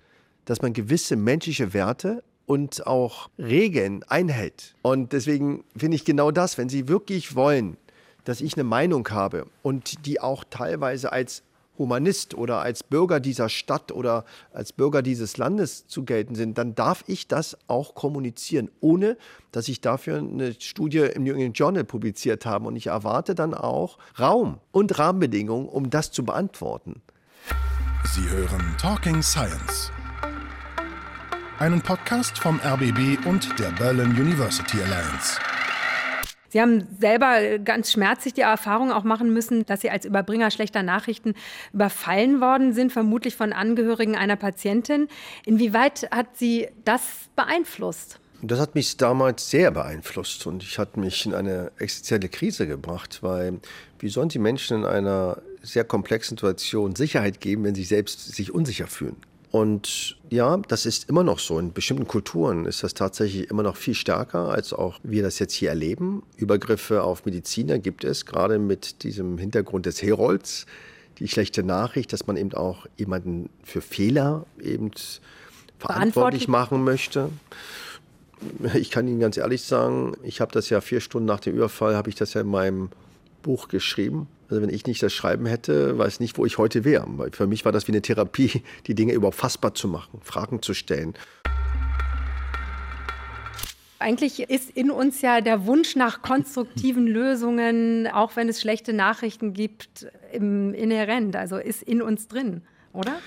dass 0.46 0.62
man 0.62 0.74
gewisse 0.74 1.16
menschliche 1.16 1.74
Werte 1.74 2.24
und 2.46 2.88
auch 2.88 3.30
Regeln 3.38 4.04
einhält. 4.04 4.76
Und 4.82 5.14
deswegen 5.14 5.64
finde 5.76 5.96
ich 5.96 6.06
genau 6.06 6.32
das, 6.32 6.58
wenn 6.58 6.70
Sie 6.70 6.88
wirklich 6.88 7.36
wollen, 7.36 7.78
dass 8.28 8.42
ich 8.42 8.56
eine 8.56 8.66
Meinung 8.66 9.08
habe 9.10 9.46
und 9.64 10.06
die 10.06 10.20
auch 10.20 10.44
teilweise 10.50 11.14
als 11.14 11.44
Humanist 11.78 12.34
oder 12.34 12.60
als 12.60 12.84
Bürger 12.84 13.22
dieser 13.22 13.48
Stadt 13.48 13.92
oder 13.94 14.26
als 14.52 14.74
Bürger 14.74 15.02
dieses 15.02 15.38
Landes 15.38 15.88
zu 15.88 16.04
gelten 16.04 16.36
sind, 16.36 16.58
dann 16.58 16.76
darf 16.76 17.06
ich 17.08 17.30
das 17.30 17.58
auch 17.68 17.96
kommunizieren, 17.96 18.70
ohne 18.82 19.16
dass 19.54 19.70
ich 19.70 19.80
dafür 19.80 20.18
eine 20.18 20.54
Studie 20.60 21.00
im 21.00 21.24
New 21.24 21.34
England 21.36 21.58
Journal 21.58 21.86
publiziert 21.86 22.46
habe. 22.46 22.68
Und 22.68 22.76
ich 22.76 22.88
erwarte 22.88 23.34
dann 23.34 23.54
auch 23.54 23.98
Raum 24.20 24.58
und 24.72 25.00
Rahmenbedingungen, 25.00 25.70
um 25.70 25.90
das 25.90 26.12
zu 26.12 26.26
beantworten. 26.26 27.02
Sie 28.14 28.28
hören 28.30 28.76
Talking 28.78 29.22
Science. 29.22 29.92
Einen 31.60 31.82
Podcast 31.82 32.38
vom 32.38 32.60
RBB 32.60 33.26
und 33.26 33.58
der 33.58 33.72
Berlin 33.72 34.12
University 34.20 34.82
Alliance. 34.82 35.40
Sie 36.58 36.62
haben 36.64 36.88
selber 37.00 37.60
ganz 37.60 37.92
schmerzlich 37.92 38.34
die 38.34 38.42
Erfahrung 38.42 38.92
auch 38.92 39.04
machen 39.04 39.32
müssen, 39.32 39.68
dass 39.68 39.82
Sie 39.82 39.92
als 39.92 40.06
Überbringer 40.06 40.50
schlechter 40.50 40.82
Nachrichten 40.82 41.36
überfallen 41.72 42.42
worden 42.42 42.74
sind, 42.74 42.92
vermutlich 42.92 43.36
von 43.36 43.54
Angehörigen 43.54 44.16
einer 44.16 44.38
Patientin. 44.38 45.08
Inwieweit 45.46 46.10
hat 46.10 46.36
Sie 46.36 46.68
das 46.84 47.04
beeinflusst? 47.36 48.20
Das 48.42 48.60
hat 48.60 48.74
mich 48.74 48.98
damals 48.98 49.52
sehr 49.52 49.70
beeinflusst 49.70 50.48
und 50.48 50.64
ich 50.64 50.80
hat 50.80 50.98
mich 50.98 51.28
in 51.28 51.36
eine 51.36 51.72
existenzielle 51.78 52.28
Krise 52.28 52.66
gebracht, 52.66 53.20
weil 53.22 53.60
wie 54.00 54.10
sollen 54.10 54.32
Sie 54.32 54.40
Menschen 54.40 54.78
in 54.78 54.86
einer 54.86 55.44
sehr 55.62 55.84
komplexen 55.84 56.38
Situation 56.38 56.96
Sicherheit 56.96 57.40
geben, 57.40 57.66
wenn 57.66 57.76
sie 57.76 57.84
selbst 57.84 58.34
sich 58.34 58.52
unsicher 58.52 58.88
fühlen? 58.88 59.18
Und 59.50 60.18
ja, 60.30 60.58
das 60.68 60.86
ist 60.86 61.10
immer 61.10 61.24
noch 61.24 61.40
so. 61.40 61.58
In 61.58 61.72
bestimmten 61.72 62.08
Kulturen 62.08 62.66
ist 62.66 62.84
das 62.84 62.94
tatsächlich 62.94 63.50
immer 63.50 63.64
noch 63.64 63.78
viel 63.78 63.94
stärker, 63.94 64.50
als 64.50 64.74
auch 64.74 65.00
wir 65.04 65.24
das 65.24 65.40
jetzt 65.40 65.54
hier 65.54 65.70
erleben. 65.70 66.24
Übergriffe 66.36 67.04
auf 67.04 67.26
Mediziner 67.26 67.80
gibt 67.80 68.04
es, 68.04 68.26
gerade 68.26 68.60
mit 68.60 69.04
diesem 69.04 69.38
Hintergrund 69.38 69.86
des 69.86 70.02
Herolds. 70.02 70.66
Die 71.20 71.28
schlechte 71.28 71.64
Nachricht, 71.64 72.12
dass 72.14 72.28
man 72.28 72.38
eben 72.38 72.54
auch 72.54 72.86
jemanden 72.98 73.50
für 73.64 73.82
Fehler 73.82 74.46
eben 74.62 74.92
verantwortlich 75.80 76.48
machen 76.48 76.84
möchte. 76.84 77.30
Ich 78.76 78.92
kann 78.92 79.08
Ihnen 79.08 79.20
ganz 79.20 79.38
ehrlich 79.38 79.64
sagen, 79.64 80.16
ich 80.24 80.42
habe 80.42 80.52
das 80.52 80.70
ja 80.70 80.82
vier 80.82 81.00
Stunden 81.00 81.26
nach 81.26 81.40
dem 81.40 81.56
Überfall, 81.56 81.96
habe 81.96 82.10
ich 82.10 82.16
das 82.16 82.34
ja 82.36 82.42
in 82.42 82.48
meinem 82.48 82.90
Buch 83.42 83.68
geschrieben. 83.68 84.28
Also 84.50 84.62
wenn 84.62 84.70
ich 84.70 84.86
nicht 84.86 85.04
das 85.04 85.14
Schreiben 85.14 85.46
hätte, 85.46 85.98
weiß 85.98 86.20
nicht, 86.20 86.38
wo 86.38 86.46
ich 86.46 86.58
heute 86.58 86.86
wäre. 86.86 87.06
Weil 87.18 87.32
für 87.32 87.48
mich 87.48 87.66
war 87.66 87.72
das 87.72 87.88
wie 87.88 87.92
eine 87.92 88.02
Therapie, 88.02 88.64
die 88.88 88.96
Dinge 88.96 89.14
überhaupt 89.14 89.38
fassbar 89.38 89.74
zu 89.74 89.88
machen, 89.88 90.20
Fragen 90.24 90.62
zu 90.62 90.74
stellen. 90.74 91.14
Eigentlich 94.00 94.42
ist 94.42 94.70
in 94.70 94.92
uns 94.92 95.22
ja 95.22 95.42
der 95.42 95.66
Wunsch 95.66 95.96
nach 95.96 96.22
konstruktiven 96.22 97.08
Lösungen, 97.08 98.08
auch 98.08 98.36
wenn 98.36 98.48
es 98.48 98.62
schlechte 98.62 98.94
Nachrichten 98.94 99.54
gibt, 99.54 100.08
inhärent. 100.32 101.36
Also 101.36 101.58
ist 101.58 101.82
in 101.82 102.02
uns 102.02 102.28
drin, 102.28 102.62
oder? 102.94 103.20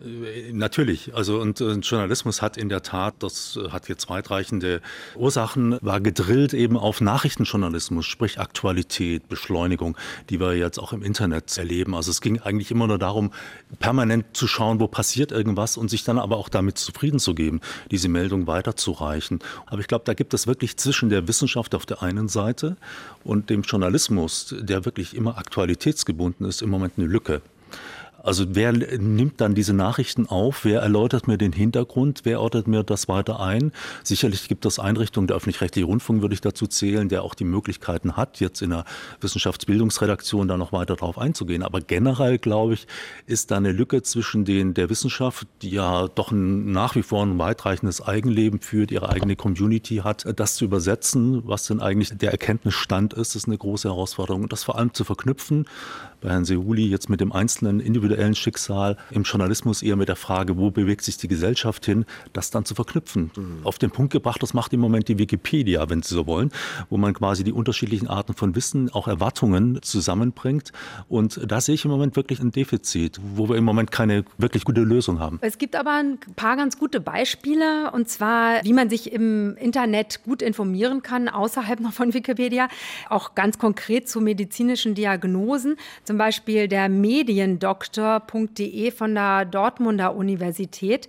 Äh, 0.00 0.52
natürlich. 0.52 1.14
Also 1.14 1.40
und, 1.40 1.60
und, 1.60 1.86
Journalismus 1.86 2.42
hat 2.42 2.56
in 2.56 2.68
der 2.68 2.82
Tat, 2.82 3.14
das 3.20 3.56
äh, 3.56 3.70
hat 3.70 3.88
jetzt 3.88 4.08
weitreichende 4.10 4.80
Ursachen, 5.14 5.78
war 5.80 6.00
gedrillt 6.00 6.54
eben 6.54 6.76
auf 6.76 7.00
Nachrichtenjournalismus, 7.00 8.04
sprich 8.06 8.38
Aktualität, 8.38 9.28
Beschleunigung, 9.28 9.96
die 10.28 10.38
wir 10.40 10.54
jetzt 10.54 10.78
auch 10.78 10.92
im 10.92 11.02
Internet 11.02 11.56
erleben. 11.56 11.94
Also 11.94 12.10
es 12.10 12.20
ging 12.20 12.40
eigentlich 12.40 12.70
immer 12.70 12.86
nur 12.86 12.98
darum, 12.98 13.32
permanent 13.78 14.36
zu 14.36 14.46
schauen, 14.46 14.80
wo 14.80 14.88
passiert 14.88 15.32
irgendwas 15.32 15.76
und 15.76 15.88
sich 15.88 16.04
dann 16.04 16.18
aber 16.18 16.36
auch 16.36 16.48
damit 16.48 16.78
zufrieden 16.78 17.18
zu 17.18 17.34
geben, 17.34 17.60
diese 17.90 18.08
Meldung 18.08 18.46
weiterzureichen. 18.46 19.40
Aber 19.66 19.80
ich 19.80 19.88
glaube, 19.88 20.04
da 20.04 20.14
gibt 20.14 20.34
es 20.34 20.46
wirklich 20.46 20.76
zwischen 20.76 21.08
der 21.08 21.26
Wissenschaft 21.28 21.74
auf 21.74 21.86
der 21.86 22.02
einen 22.02 22.28
Seite 22.28 22.76
und 23.24 23.50
dem 23.50 23.62
Journalismus, 23.62 24.54
der 24.58 24.84
wirklich 24.84 25.16
immer 25.16 25.38
aktualitätsgebunden 25.38 26.46
ist, 26.46 26.62
im 26.62 26.70
Moment 26.70 26.94
eine 26.96 27.06
Lücke. 27.06 27.40
Also 28.26 28.56
wer 28.56 28.72
nimmt 28.72 29.40
dann 29.40 29.54
diese 29.54 29.72
Nachrichten 29.72 30.26
auf? 30.26 30.64
Wer 30.64 30.80
erläutert 30.80 31.28
mir 31.28 31.38
den 31.38 31.52
Hintergrund? 31.52 32.22
Wer 32.24 32.40
ordnet 32.40 32.66
mir 32.66 32.82
das 32.82 33.06
weiter 33.06 33.38
ein? 33.38 33.70
Sicherlich 34.02 34.48
gibt 34.48 34.66
es 34.66 34.80
Einrichtungen, 34.80 35.28
der 35.28 35.36
öffentlich-rechtliche 35.36 35.86
Rundfunk 35.86 36.22
würde 36.22 36.34
ich 36.34 36.40
dazu 36.40 36.66
zählen, 36.66 37.08
der 37.08 37.22
auch 37.22 37.34
die 37.34 37.44
Möglichkeiten 37.44 38.16
hat, 38.16 38.40
jetzt 38.40 38.62
in 38.62 38.70
der 38.70 38.84
Wissenschaftsbildungsredaktion 39.20 40.48
da 40.48 40.56
noch 40.56 40.72
weiter 40.72 40.96
drauf 40.96 41.18
einzugehen. 41.18 41.62
Aber 41.62 41.80
generell, 41.80 42.38
glaube 42.38 42.74
ich, 42.74 42.88
ist 43.26 43.52
da 43.52 43.58
eine 43.58 43.70
Lücke 43.70 44.02
zwischen 44.02 44.44
den 44.44 44.74
der 44.74 44.90
Wissenschaft, 44.90 45.46
die 45.62 45.70
ja 45.70 46.08
doch 46.08 46.32
ein, 46.32 46.72
nach 46.72 46.96
wie 46.96 47.04
vor 47.04 47.24
ein 47.24 47.38
weitreichendes 47.38 48.02
Eigenleben 48.02 48.58
führt, 48.58 48.90
ihre 48.90 49.08
eigene 49.08 49.36
Community 49.36 49.98
hat, 49.98 50.26
das 50.34 50.56
zu 50.56 50.64
übersetzen, 50.64 51.46
was 51.46 51.68
denn 51.68 51.80
eigentlich 51.80 52.18
der 52.18 52.32
Erkenntnisstand 52.32 53.14
ist, 53.14 53.36
ist 53.36 53.46
eine 53.46 53.56
große 53.56 53.88
Herausforderung. 53.88 54.42
Und 54.42 54.52
das 54.52 54.64
vor 54.64 54.76
allem 54.76 54.92
zu 54.94 55.04
verknüpfen, 55.04 55.66
bei 56.26 56.32
Herrn 56.32 56.44
Seuli 56.44 56.88
jetzt 56.88 57.08
mit 57.08 57.20
dem 57.20 57.30
einzelnen 57.30 57.78
individuellen 57.78 58.34
Schicksal, 58.34 58.96
im 59.12 59.22
Journalismus 59.22 59.80
eher 59.80 59.94
mit 59.94 60.08
der 60.08 60.16
Frage, 60.16 60.58
wo 60.58 60.72
bewegt 60.72 61.02
sich 61.02 61.16
die 61.18 61.28
Gesellschaft 61.28 61.86
hin, 61.86 62.04
das 62.32 62.50
dann 62.50 62.64
zu 62.64 62.74
verknüpfen. 62.74 63.30
Mhm. 63.36 63.60
Auf 63.62 63.78
den 63.78 63.92
Punkt 63.92 64.12
gebracht, 64.12 64.42
das 64.42 64.52
macht 64.52 64.72
im 64.72 64.80
Moment 64.80 65.06
die 65.06 65.18
Wikipedia, 65.18 65.88
wenn 65.88 66.02
Sie 66.02 66.12
so 66.12 66.26
wollen, 66.26 66.50
wo 66.90 66.96
man 66.96 67.14
quasi 67.14 67.44
die 67.44 67.52
unterschiedlichen 67.52 68.08
Arten 68.08 68.34
von 68.34 68.56
Wissen, 68.56 68.90
auch 68.92 69.06
Erwartungen 69.06 69.80
zusammenbringt. 69.82 70.72
Und 71.08 71.40
da 71.46 71.60
sehe 71.60 71.76
ich 71.76 71.84
im 71.84 71.92
Moment 71.92 72.16
wirklich 72.16 72.40
ein 72.40 72.50
Defizit, 72.50 73.20
wo 73.36 73.48
wir 73.48 73.54
im 73.54 73.64
Moment 73.64 73.92
keine 73.92 74.24
wirklich 74.36 74.64
gute 74.64 74.80
Lösung 74.80 75.20
haben. 75.20 75.38
Es 75.42 75.58
gibt 75.58 75.76
aber 75.76 75.92
ein 75.92 76.18
paar 76.34 76.56
ganz 76.56 76.76
gute 76.76 76.98
Beispiele, 76.98 77.92
und 77.92 78.08
zwar, 78.08 78.64
wie 78.64 78.72
man 78.72 78.90
sich 78.90 79.12
im 79.12 79.56
Internet 79.58 80.24
gut 80.24 80.42
informieren 80.42 81.02
kann, 81.02 81.28
außerhalb 81.28 81.78
noch 81.78 81.92
von 81.92 82.14
Wikipedia, 82.14 82.66
auch 83.10 83.36
ganz 83.36 83.58
konkret 83.58 84.08
zu 84.08 84.20
medizinischen 84.20 84.96
Diagnosen. 84.96 85.76
Zum 86.02 86.15
Beispiel 86.18 86.68
der 86.68 86.88
Mediendoktor.de 86.88 88.90
von 88.90 89.14
der 89.14 89.44
Dortmunder 89.44 90.14
Universität. 90.14 91.08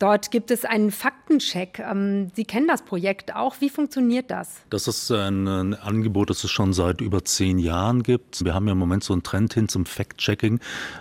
Dort 0.00 0.32
gibt 0.32 0.50
es 0.50 0.64
einen 0.64 0.90
Faktencheck. 0.90 1.78
Ähm, 1.78 2.30
Sie 2.34 2.44
kennen 2.44 2.66
das 2.66 2.82
Projekt 2.82 3.34
auch. 3.34 3.56
Wie 3.60 3.70
funktioniert 3.70 4.30
das? 4.30 4.60
Das 4.68 4.88
ist 4.88 5.10
ein, 5.10 5.74
Angebot, 5.74 6.30
das 6.30 6.42
es 6.42 6.50
schon 6.50 6.72
seit 6.72 7.00
über 7.00 7.24
zehn 7.24 7.58
Jahren 7.58 8.02
gibt. 8.02 8.44
Wir 8.44 8.54
haben 8.54 8.66
ja 8.66 8.72
im 8.72 8.78
Moment 8.78 9.04
so 9.04 9.12
einen 9.12 9.22
Trend 9.22 9.54
hin 9.54 9.68
zum 9.68 9.86
Fact-Checking. 9.86 10.58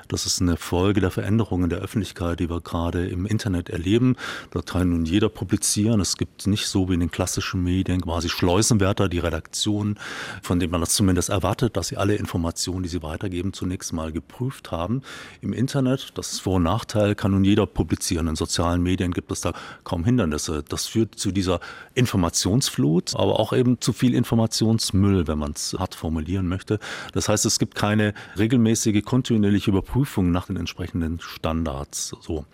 Das 0.07 0.25
ist 0.25 0.41
eine 0.41 0.57
Folge 0.57 1.01
der 1.01 1.09
Veränderungen 1.09 1.69
der 1.69 1.79
Öffentlichkeit, 1.79 2.39
die 2.39 2.49
wir 2.49 2.61
gerade 2.61 3.07
im 3.07 3.25
Internet 3.25 3.69
erleben. 3.69 4.15
Dort 4.51 4.69
kann 4.69 4.89
nun 4.89 5.05
jeder 5.05 5.29
publizieren. 5.29 5.99
Es 5.99 6.15
gibt 6.15 6.45
nicht 6.45 6.67
so 6.67 6.87
wie 6.87 6.93
in 6.93 6.99
den 6.99 7.11
klassischen 7.11 7.63
Medien 7.63 8.01
quasi 8.01 8.29
Schleusenwärter, 8.29 9.09
die 9.09 9.19
Redaktion, 9.19 9.97
von 10.43 10.59
denen 10.59 10.71
man 10.71 10.81
das 10.81 10.93
zumindest 10.93 11.29
erwartet, 11.29 11.75
dass 11.77 11.87
sie 11.87 11.97
alle 11.97 12.15
Informationen, 12.15 12.83
die 12.83 12.89
sie 12.89 13.01
weitergeben, 13.01 13.32
zunächst 13.53 13.93
mal 13.93 14.11
geprüft 14.11 14.71
haben. 14.71 15.01
Im 15.41 15.53
Internet, 15.53 16.11
das 16.15 16.33
ist 16.33 16.41
Vor- 16.41 16.55
und 16.55 16.63
Nachteil, 16.63 17.15
kann 17.15 17.31
nun 17.31 17.43
jeder 17.43 17.65
publizieren 17.65 18.27
in 18.27 18.35
sozialen 18.35 18.81
Medien 18.83 19.11
gibt 19.11 19.31
es 19.31 19.41
da 19.41 19.53
kaum 19.83 20.03
Hindernisse. 20.03 20.63
Das 20.67 20.87
führt 20.87 21.15
zu 21.15 21.31
dieser 21.31 21.59
Informationsflut, 21.95 23.15
aber 23.15 23.39
auch 23.39 23.53
eben 23.53 23.79
zu 23.79 23.93
viel 23.93 24.13
Informationsmüll, 24.13 25.27
wenn 25.27 25.37
man 25.37 25.51
es 25.51 25.75
hart 25.79 25.95
formulieren 25.95 26.47
möchte. 26.47 26.79
Das 27.13 27.29
heißt, 27.29 27.45
es 27.45 27.59
gibt 27.59 27.75
keine 27.75 28.13
regelmäßige, 28.37 29.03
kontinuierliche 29.03 29.71
Überprüfung 29.71 30.31
nach 30.31 30.47
den 30.47 30.57
entsprechenden 30.57 31.19
Standards. 31.21 32.15
So. 32.21 32.45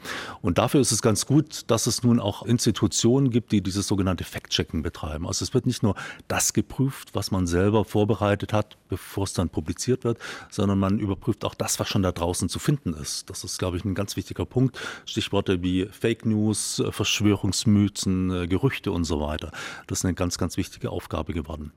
Und 0.41 0.57
dafür 0.57 0.81
ist 0.81 0.91
es 0.91 1.01
ganz 1.01 1.25
gut, 1.25 1.63
dass 1.67 1.87
es 1.87 2.03
nun 2.03 2.19
auch 2.19 2.43
Institutionen 2.45 3.31
gibt, 3.31 3.51
die 3.51 3.61
dieses 3.61 3.87
sogenannte 3.87 4.23
Fact-Checking 4.23 4.83
betreiben. 4.83 5.27
Also 5.27 5.43
es 5.43 5.53
wird 5.53 5.65
nicht 5.65 5.81
nur 5.81 5.95
das 6.27 6.53
geprüft, 6.53 7.09
was 7.13 7.31
man 7.31 7.47
selber 7.47 7.85
vorbereitet 7.85 8.53
hat, 8.53 8.77
bevor 8.89 9.23
es 9.23 9.33
dann 9.33 9.49
publiziert 9.49 10.03
wird, 10.03 10.19
sondern 10.49 10.68
man 10.77 10.99
überprüft 10.99 11.43
auch 11.43 11.55
das, 11.55 11.79
was 11.79 11.87
schon 11.87 12.03
da 12.03 12.11
draußen 12.11 12.49
zu 12.49 12.59
finden 12.59 12.93
ist. 12.93 13.29
Das 13.29 13.43
ist, 13.43 13.57
glaube 13.57 13.77
ich, 13.77 13.85
ein 13.85 13.95
ganz 13.95 14.15
wichtiger 14.15 14.45
Punkt. 14.45 14.79
Stichworte 15.05 15.63
wie 15.63 15.85
Fake 15.85 16.19
Fake 16.19 16.25
News, 16.25 16.79
äh, 16.79 16.91
Verschwörungsmythen, 16.91 18.31
äh, 18.31 18.47
Gerüchte 18.47 18.91
und 18.91 19.05
so 19.05 19.21
weiter. 19.21 19.51
Das 19.87 19.99
ist 19.99 20.05
eine 20.05 20.15
ganz, 20.15 20.37
ganz 20.37 20.57
wichtige 20.57 20.89
Aufgabe 20.89 21.33
geworden. 21.33 21.71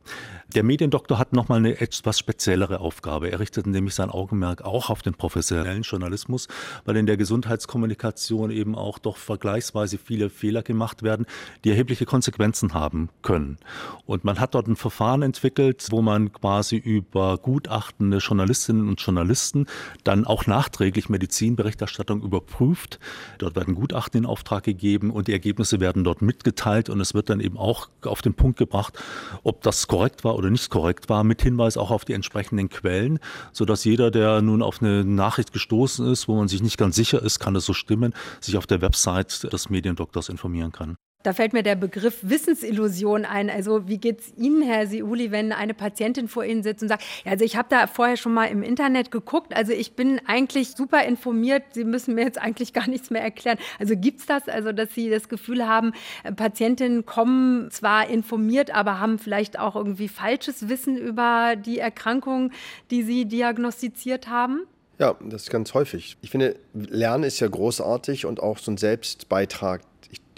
Der 0.54 0.64
Mediendoktor 0.64 1.18
hat 1.18 1.32
nochmal 1.32 1.58
eine 1.58 1.80
etwas 1.80 2.18
speziellere 2.18 2.80
Aufgabe. 2.80 3.30
Er 3.30 3.38
richtet 3.38 3.66
nämlich 3.66 3.94
sein 3.94 4.10
Augenmerk 4.10 4.62
auch 4.62 4.90
auf 4.90 5.02
den 5.02 5.14
professionellen 5.14 5.82
Journalismus, 5.82 6.48
weil 6.84 6.96
in 6.96 7.06
der 7.06 7.16
Gesundheitskommunikation 7.16 8.50
eben 8.50 8.74
auch 8.74 8.98
doch 8.98 9.16
vergleichsweise 9.16 9.98
viele 9.98 10.28
Fehler 10.28 10.62
gemacht 10.62 11.02
werden, 11.02 11.26
die 11.64 11.70
erhebliche 11.70 12.06
Konsequenzen 12.06 12.74
haben 12.74 13.10
können. 13.22 13.58
Und 14.06 14.24
man 14.24 14.40
hat 14.40 14.54
dort 14.54 14.66
ein 14.66 14.76
Verfahren 14.76 15.22
entwickelt, 15.22 15.86
wo 15.90 16.02
man 16.02 16.32
quasi 16.32 16.76
über 16.76 17.38
gutachtende 17.38 18.18
Journalistinnen 18.18 18.81
und 18.88 19.00
Journalisten 19.00 19.66
dann 20.04 20.26
auch 20.26 20.46
nachträglich 20.46 21.08
Medizinberichterstattung 21.08 22.22
überprüft. 22.22 22.98
Dort 23.38 23.56
werden 23.56 23.74
Gutachten 23.74 24.22
in 24.22 24.26
Auftrag 24.26 24.64
gegeben 24.64 25.10
und 25.10 25.28
die 25.28 25.32
Ergebnisse 25.32 25.80
werden 25.80 26.04
dort 26.04 26.22
mitgeteilt 26.22 26.88
und 26.88 27.00
es 27.00 27.14
wird 27.14 27.30
dann 27.30 27.40
eben 27.40 27.56
auch 27.56 27.88
auf 28.02 28.22
den 28.22 28.34
Punkt 28.34 28.58
gebracht, 28.58 28.98
ob 29.42 29.62
das 29.62 29.88
korrekt 29.88 30.24
war 30.24 30.36
oder 30.36 30.50
nicht 30.50 30.70
korrekt 30.70 31.08
war, 31.08 31.24
mit 31.24 31.42
Hinweis 31.42 31.76
auch 31.76 31.90
auf 31.90 32.04
die 32.04 32.12
entsprechenden 32.12 32.68
Quellen, 32.68 33.18
sodass 33.52 33.84
jeder, 33.84 34.10
der 34.10 34.42
nun 34.42 34.62
auf 34.62 34.82
eine 34.82 35.04
Nachricht 35.04 35.52
gestoßen 35.52 36.06
ist, 36.10 36.28
wo 36.28 36.36
man 36.36 36.48
sich 36.48 36.62
nicht 36.62 36.78
ganz 36.78 36.96
sicher 36.96 37.22
ist, 37.22 37.38
kann 37.38 37.56
es 37.56 37.64
so 37.64 37.72
stimmen, 37.72 38.14
sich 38.40 38.56
auf 38.56 38.66
der 38.66 38.80
Website 38.80 39.52
des 39.52 39.70
Mediendoktors 39.70 40.28
informieren 40.28 40.72
kann. 40.72 40.96
Da 41.22 41.32
fällt 41.32 41.52
mir 41.52 41.62
der 41.62 41.76
Begriff 41.76 42.18
Wissensillusion 42.22 43.24
ein. 43.24 43.50
Also 43.50 43.88
wie 43.88 43.98
geht 43.98 44.20
es 44.20 44.32
Ihnen, 44.36 44.62
Herr 44.62 44.86
Siuli, 44.86 45.30
wenn 45.30 45.52
eine 45.52 45.74
Patientin 45.74 46.28
vor 46.28 46.44
Ihnen 46.44 46.62
sitzt 46.62 46.82
und 46.82 46.88
sagt, 46.88 47.04
also 47.24 47.44
ich 47.44 47.56
habe 47.56 47.68
da 47.70 47.86
vorher 47.86 48.16
schon 48.16 48.34
mal 48.34 48.46
im 48.46 48.62
Internet 48.62 49.10
geguckt, 49.10 49.54
also 49.54 49.72
ich 49.72 49.92
bin 49.94 50.20
eigentlich 50.26 50.72
super 50.72 51.04
informiert, 51.04 51.62
Sie 51.72 51.84
müssen 51.84 52.14
mir 52.14 52.24
jetzt 52.24 52.40
eigentlich 52.40 52.72
gar 52.72 52.88
nichts 52.88 53.10
mehr 53.10 53.22
erklären. 53.22 53.58
Also 53.78 53.96
gibt 53.96 54.20
es 54.20 54.26
das, 54.26 54.48
also 54.48 54.72
dass 54.72 54.94
Sie 54.94 55.10
das 55.10 55.28
Gefühl 55.28 55.66
haben, 55.66 55.92
äh, 56.24 56.32
Patientinnen 56.32 57.06
kommen 57.06 57.70
zwar 57.70 58.08
informiert, 58.08 58.74
aber 58.74 58.98
haben 58.98 59.18
vielleicht 59.18 59.58
auch 59.58 59.76
irgendwie 59.76 60.08
falsches 60.08 60.68
Wissen 60.68 60.96
über 60.96 61.54
die 61.56 61.78
Erkrankung, 61.78 62.50
die 62.90 63.02
Sie 63.02 63.26
diagnostiziert 63.26 64.28
haben? 64.28 64.62
Ja, 64.98 65.16
das 65.20 65.42
ist 65.42 65.50
ganz 65.50 65.74
häufig. 65.74 66.16
Ich 66.22 66.30
finde, 66.30 66.56
Lernen 66.74 67.24
ist 67.24 67.40
ja 67.40 67.48
großartig 67.48 68.26
und 68.26 68.40
auch 68.40 68.58
so 68.58 68.70
ein 68.70 68.76
Selbstbeitrag 68.76 69.80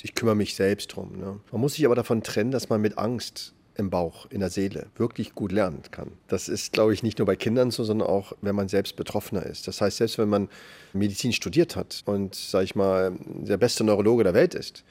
ich 0.05 0.15
kümmere 0.15 0.37
mich 0.37 0.55
selbst 0.55 0.89
drum. 0.89 1.17
Ne? 1.17 1.41
Man 1.51 1.61
muss 1.63 1.75
sich 1.75 1.87
aber 1.87 1.95
davon 1.95 2.23
trennen, 2.23 2.51
dass 2.51 2.69
man 2.69 2.81
mit 2.81 2.99
Angst 2.99 3.55
im 3.75 3.89
Bauch, 3.89 4.27
in 4.31 4.41
der 4.41 4.51
Seele 4.51 4.87
wirklich 4.97 5.35
gut 5.35 5.51
lernen 5.51 5.81
kann. 5.91 6.13
Das 6.29 6.49
ist, 6.49 6.75
glaube 6.75 6.93
ich, 6.93 7.03
nicht 7.03 7.19
nur 7.19 7.27
bei 7.27 7.37
Kindern 7.37 7.71
so, 7.71 7.85
sondern 7.85 8.07
auch, 8.07 8.35
wenn 8.43 8.55
man 8.55 8.69
selbst 8.69 8.97
Betroffener 8.97 9.45
ist. 9.45 9.67
Das 9.67 9.81
heißt, 9.81 9.97
selbst 9.97 10.19
wenn 10.19 10.29
man 10.29 10.49
Medizin 10.93 11.33
studiert 11.33 11.75
hat 11.75 12.03
und, 12.05 12.35
sage 12.35 12.67
ich 12.67 12.75
mal, 12.75 13.17
der 13.25 13.57
beste 13.57 13.83
Neurologe 13.83 14.25
der 14.25 14.35
Welt 14.35 14.55
ist 14.55 14.85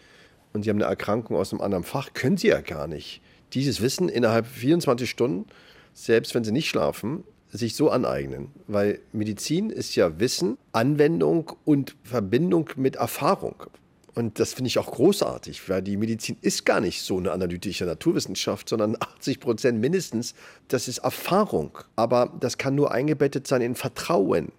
und 0.51 0.63
Sie 0.63 0.71
haben 0.71 0.77
eine 0.77 0.89
Erkrankung 0.89 1.37
aus 1.37 1.53
einem 1.53 1.61
anderen 1.61 1.83
Fach, 1.83 2.13
können 2.13 2.37
Sie 2.37 2.47
ja 2.47 2.61
gar 2.61 2.87
nicht 2.87 3.21
dieses 3.53 3.81
Wissen 3.81 4.09
innerhalb 4.09 4.47
24 4.47 5.07
Stunden, 5.07 5.45
selbst 5.93 6.33
wenn 6.33 6.43
Sie 6.43 6.51
nicht 6.51 6.69
schlafen, 6.69 7.23
sich 7.51 7.75
so 7.75 7.91
aneignen. 7.91 8.51
Weil 8.65 8.99
Medizin 9.11 9.69
ist 9.69 9.95
ja 9.95 10.19
Wissen, 10.19 10.57
Anwendung 10.71 11.53
und 11.65 11.95
Verbindung 12.03 12.71
mit 12.75 12.95
Erfahrung. 12.95 13.67
Und 14.15 14.39
das 14.39 14.53
finde 14.53 14.67
ich 14.67 14.77
auch 14.77 14.91
großartig, 14.91 15.67
weil 15.69 15.81
die 15.81 15.97
Medizin 15.97 16.37
ist 16.41 16.65
gar 16.65 16.79
nicht 16.79 17.01
so 17.01 17.17
eine 17.17 17.31
analytische 17.31 17.85
Naturwissenschaft, 17.85 18.69
sondern 18.69 18.95
80 18.99 19.39
Prozent 19.39 19.79
mindestens, 19.79 20.35
das 20.67 20.87
ist 20.87 20.99
Erfahrung. 20.99 21.77
Aber 21.95 22.31
das 22.39 22.57
kann 22.57 22.75
nur 22.75 22.91
eingebettet 22.91 23.47
sein 23.47 23.61
in 23.61 23.75
Vertrauen. 23.75 24.51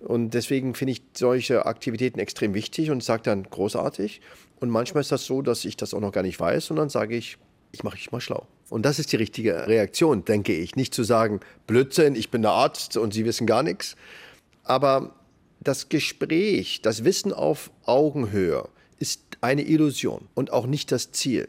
Und 0.00 0.32
deswegen 0.32 0.74
finde 0.74 0.92
ich 0.92 1.02
solche 1.12 1.66
Aktivitäten 1.66 2.20
extrem 2.20 2.54
wichtig 2.54 2.90
und 2.90 3.02
sage 3.02 3.24
dann 3.24 3.42
großartig. 3.44 4.20
Und 4.60 4.70
manchmal 4.70 5.00
ist 5.02 5.12
das 5.12 5.24
so, 5.24 5.42
dass 5.42 5.64
ich 5.64 5.76
das 5.76 5.92
auch 5.92 6.00
noch 6.00 6.12
gar 6.12 6.22
nicht 6.22 6.38
weiß 6.38 6.70
und 6.70 6.76
dann 6.76 6.88
sage 6.88 7.16
ich, 7.16 7.36
ich 7.72 7.82
mache 7.82 7.96
dich 7.96 8.12
mal 8.12 8.20
schlau. 8.20 8.46
Und 8.70 8.84
das 8.84 8.98
ist 8.98 9.12
die 9.12 9.16
richtige 9.16 9.66
Reaktion, 9.66 10.24
denke 10.24 10.54
ich. 10.54 10.76
Nicht 10.76 10.94
zu 10.94 11.02
sagen, 11.02 11.40
Blödsinn, 11.66 12.14
ich 12.14 12.30
bin 12.30 12.42
der 12.42 12.52
Arzt 12.52 12.96
und 12.96 13.12
Sie 13.12 13.24
wissen 13.24 13.46
gar 13.46 13.62
nichts. 13.62 13.96
Aber 14.62 15.14
das 15.60 15.88
Gespräch, 15.88 16.80
das 16.82 17.04
Wissen 17.04 17.32
auf 17.32 17.70
Augenhöhe, 17.84 18.68
ist 18.98 19.22
eine 19.40 19.62
Illusion 19.62 20.28
und 20.34 20.52
auch 20.52 20.66
nicht 20.66 20.92
das 20.92 21.12
Ziel. 21.12 21.48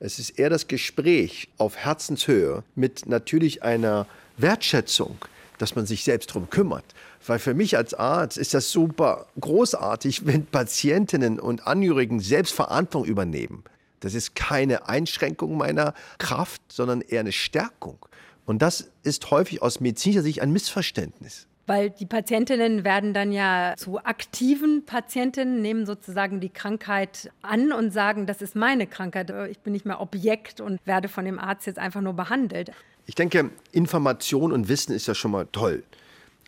Es 0.00 0.18
ist 0.18 0.38
eher 0.38 0.50
das 0.50 0.68
Gespräch 0.68 1.48
auf 1.58 1.76
Herzenshöhe 1.76 2.62
mit 2.74 3.06
natürlich 3.06 3.62
einer 3.62 4.06
Wertschätzung, 4.36 5.18
dass 5.58 5.74
man 5.74 5.86
sich 5.86 6.04
selbst 6.04 6.30
darum 6.30 6.50
kümmert. 6.50 6.84
Weil 7.26 7.40
für 7.40 7.54
mich 7.54 7.76
als 7.76 7.94
Arzt 7.94 8.38
ist 8.38 8.54
das 8.54 8.70
super 8.70 9.26
großartig, 9.40 10.24
wenn 10.26 10.46
Patientinnen 10.46 11.40
und 11.40 11.66
Angehörigen 11.66 12.20
selbst 12.20 12.54
Verantwortung 12.54 13.10
übernehmen. 13.10 13.64
Das 14.00 14.14
ist 14.14 14.36
keine 14.36 14.88
Einschränkung 14.88 15.56
meiner 15.56 15.92
Kraft, 16.18 16.62
sondern 16.68 17.00
eher 17.00 17.20
eine 17.20 17.32
Stärkung. 17.32 17.98
Und 18.46 18.62
das 18.62 18.88
ist 19.02 19.30
häufig 19.32 19.60
aus 19.60 19.80
medizinischer 19.80 20.22
Sicht 20.22 20.40
ein 20.40 20.52
Missverständnis. 20.52 21.47
Weil 21.68 21.90
die 21.90 22.06
Patientinnen 22.06 22.82
werden 22.82 23.12
dann 23.12 23.30
ja 23.30 23.74
zu 23.76 23.98
aktiven 23.98 24.86
Patientinnen, 24.86 25.60
nehmen 25.60 25.84
sozusagen 25.84 26.40
die 26.40 26.48
Krankheit 26.48 27.30
an 27.42 27.72
und 27.72 27.92
sagen, 27.92 28.24
das 28.24 28.40
ist 28.40 28.56
meine 28.56 28.86
Krankheit, 28.86 29.30
ich 29.50 29.58
bin 29.58 29.74
nicht 29.74 29.84
mehr 29.84 30.00
Objekt 30.00 30.62
und 30.62 30.80
werde 30.86 31.08
von 31.08 31.26
dem 31.26 31.38
Arzt 31.38 31.66
jetzt 31.66 31.78
einfach 31.78 32.00
nur 32.00 32.14
behandelt. 32.14 32.72
Ich 33.04 33.14
denke, 33.14 33.50
Information 33.70 34.50
und 34.50 34.68
Wissen 34.70 34.94
ist 34.94 35.06
ja 35.06 35.14
schon 35.14 35.30
mal 35.30 35.46
toll. 35.52 35.84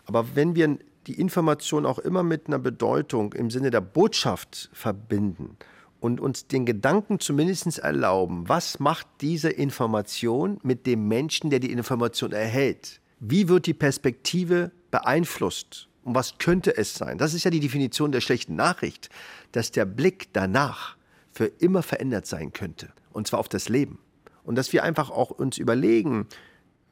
Aber 0.06 0.34
wenn 0.34 0.54
wir 0.54 0.78
die 1.06 1.20
Information 1.20 1.84
auch 1.84 1.98
immer 1.98 2.22
mit 2.22 2.46
einer 2.46 2.58
Bedeutung 2.58 3.34
im 3.34 3.50
Sinne 3.50 3.70
der 3.70 3.82
Botschaft 3.82 4.70
verbinden 4.72 5.58
und 6.00 6.18
uns 6.20 6.46
den 6.46 6.64
Gedanken 6.64 7.20
zumindest 7.20 7.78
erlauben, 7.78 8.48
was 8.48 8.80
macht 8.80 9.06
diese 9.20 9.50
Information 9.50 10.58
mit 10.62 10.86
dem 10.86 11.08
Menschen, 11.08 11.50
der 11.50 11.60
die 11.60 11.72
Information 11.72 12.32
erhält? 12.32 13.02
Wie 13.18 13.48
wird 13.50 13.66
die 13.66 13.74
Perspektive 13.74 14.72
beeinflusst? 14.90 15.88
Und 16.02 16.14
was 16.14 16.38
könnte 16.38 16.76
es 16.76 16.94
sein? 16.94 17.18
Das 17.18 17.34
ist 17.34 17.44
ja 17.44 17.50
die 17.50 17.60
Definition 17.60 18.12
der 18.12 18.20
schlechten 18.20 18.56
Nachricht, 18.56 19.10
dass 19.52 19.70
der 19.70 19.84
Blick 19.84 20.32
danach 20.32 20.96
für 21.32 21.46
immer 21.46 21.82
verändert 21.82 22.26
sein 22.26 22.52
könnte. 22.52 22.88
Und 23.12 23.26
zwar 23.26 23.40
auf 23.40 23.48
das 23.48 23.68
Leben. 23.68 23.98
Und 24.44 24.56
dass 24.56 24.72
wir 24.72 24.82
einfach 24.82 25.10
auch 25.10 25.30
uns 25.30 25.58
überlegen, 25.58 26.26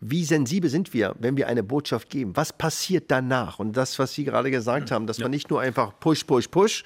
wie 0.00 0.24
sensibel 0.24 0.70
sind 0.70 0.92
wir, 0.92 1.16
wenn 1.18 1.36
wir 1.36 1.48
eine 1.48 1.62
Botschaft 1.62 2.10
geben? 2.10 2.36
Was 2.36 2.52
passiert 2.52 3.10
danach? 3.10 3.58
Und 3.58 3.76
das, 3.76 3.98
was 3.98 4.14
Sie 4.14 4.24
gerade 4.24 4.50
gesagt 4.50 4.90
haben, 4.90 5.06
dass 5.06 5.18
ja. 5.18 5.24
man 5.24 5.32
nicht 5.32 5.50
nur 5.50 5.60
einfach 5.60 5.98
push, 5.98 6.24
push, 6.24 6.48
push 6.48 6.84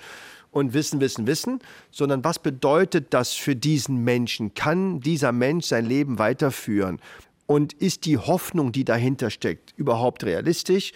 und 0.50 0.72
wissen, 0.72 1.00
wissen, 1.00 1.26
wissen, 1.26 1.60
sondern 1.90 2.24
was 2.24 2.38
bedeutet 2.38 3.12
das 3.12 3.32
für 3.32 3.56
diesen 3.56 4.04
Menschen? 4.04 4.54
Kann 4.54 5.00
dieser 5.00 5.32
Mensch 5.32 5.66
sein 5.66 5.84
Leben 5.84 6.18
weiterführen? 6.18 7.00
Und 7.52 7.74
ist 7.74 8.06
die 8.06 8.16
Hoffnung, 8.16 8.72
die 8.72 8.82
dahinter 8.82 9.28
steckt, 9.28 9.74
überhaupt 9.76 10.24
realistisch? 10.24 10.92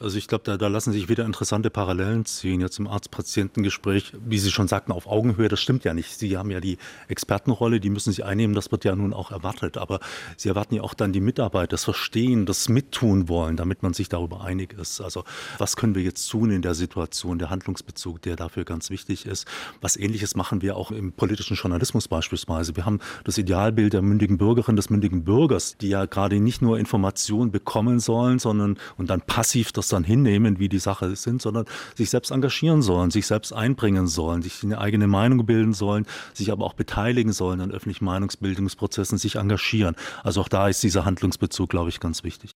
Also 0.00 0.16
ich 0.16 0.28
glaube, 0.28 0.44
da, 0.44 0.56
da, 0.56 0.68
lassen 0.68 0.92
sich 0.92 1.08
wieder 1.08 1.24
interessante 1.24 1.70
Parallelen 1.70 2.24
ziehen. 2.24 2.60
Jetzt 2.60 2.78
im 2.78 2.86
Arzt-Patientengespräch, 2.86 4.12
wie 4.24 4.38
Sie 4.38 4.52
schon 4.52 4.68
sagten, 4.68 4.92
auf 4.92 5.08
Augenhöhe, 5.08 5.48
das 5.48 5.60
stimmt 5.60 5.82
ja 5.82 5.92
nicht. 5.92 6.16
Sie 6.18 6.36
haben 6.36 6.52
ja 6.52 6.60
die 6.60 6.78
Expertenrolle, 7.08 7.80
die 7.80 7.90
müssen 7.90 8.12
Sie 8.12 8.22
einnehmen, 8.22 8.54
das 8.54 8.70
wird 8.70 8.84
ja 8.84 8.94
nun 8.94 9.12
auch 9.12 9.32
erwartet. 9.32 9.76
Aber 9.76 9.98
Sie 10.36 10.48
erwarten 10.48 10.76
ja 10.76 10.82
auch 10.82 10.94
dann 10.94 11.12
die 11.12 11.20
Mitarbeit, 11.20 11.72
das 11.72 11.82
Verstehen, 11.82 12.46
das 12.46 12.68
Mittun 12.68 13.28
wollen, 13.28 13.56
damit 13.56 13.82
man 13.82 13.92
sich 13.92 14.08
darüber 14.08 14.44
einig 14.44 14.72
ist. 14.78 15.00
Also 15.00 15.24
was 15.58 15.74
können 15.74 15.96
wir 15.96 16.02
jetzt 16.02 16.28
tun 16.28 16.50
in 16.52 16.62
der 16.62 16.74
Situation, 16.74 17.40
der 17.40 17.50
Handlungsbezug, 17.50 18.22
der 18.22 18.36
dafür 18.36 18.64
ganz 18.64 18.90
wichtig 18.90 19.26
ist. 19.26 19.48
Was 19.80 19.96
ähnliches 19.96 20.36
machen 20.36 20.62
wir 20.62 20.76
auch 20.76 20.92
im 20.92 21.10
politischen 21.10 21.56
Journalismus 21.56 22.06
beispielsweise. 22.06 22.76
Wir 22.76 22.86
haben 22.86 23.00
das 23.24 23.36
Idealbild 23.36 23.94
der 23.94 24.02
mündigen 24.02 24.38
Bürgerin, 24.38 24.76
des 24.76 24.90
mündigen 24.90 25.24
Bürgers, 25.24 25.76
die 25.76 25.88
ja 25.88 26.06
gerade 26.06 26.38
nicht 26.38 26.62
nur 26.62 26.78
Informationen 26.78 27.50
bekommen 27.50 27.98
sollen, 27.98 28.38
sondern 28.38 28.78
und 28.96 29.10
dann 29.10 29.22
passiv 29.22 29.72
das 29.72 29.87
dann 29.88 30.04
hinnehmen, 30.04 30.58
wie 30.58 30.68
die 30.68 30.78
Sache 30.78 31.14
sind, 31.16 31.42
sondern 31.42 31.64
sich 31.94 32.10
selbst 32.10 32.30
engagieren 32.30 32.82
sollen, 32.82 33.10
sich 33.10 33.26
selbst 33.26 33.52
einbringen 33.52 34.06
sollen, 34.06 34.42
sich 34.42 34.62
eine 34.62 34.78
eigene 34.78 35.06
Meinung 35.06 35.44
bilden 35.46 35.72
sollen, 35.72 36.06
sich 36.32 36.52
aber 36.52 36.64
auch 36.64 36.74
beteiligen 36.74 37.32
sollen 37.32 37.60
an 37.60 37.70
öffentlichen 37.70 38.04
Meinungsbildungsprozessen, 38.04 39.18
sich 39.18 39.36
engagieren. 39.36 39.96
Also 40.22 40.40
auch 40.40 40.48
da 40.48 40.68
ist 40.68 40.82
dieser 40.82 41.04
Handlungsbezug, 41.04 41.70
glaube 41.70 41.90
ich, 41.90 42.00
ganz 42.00 42.24
wichtig. 42.24 42.52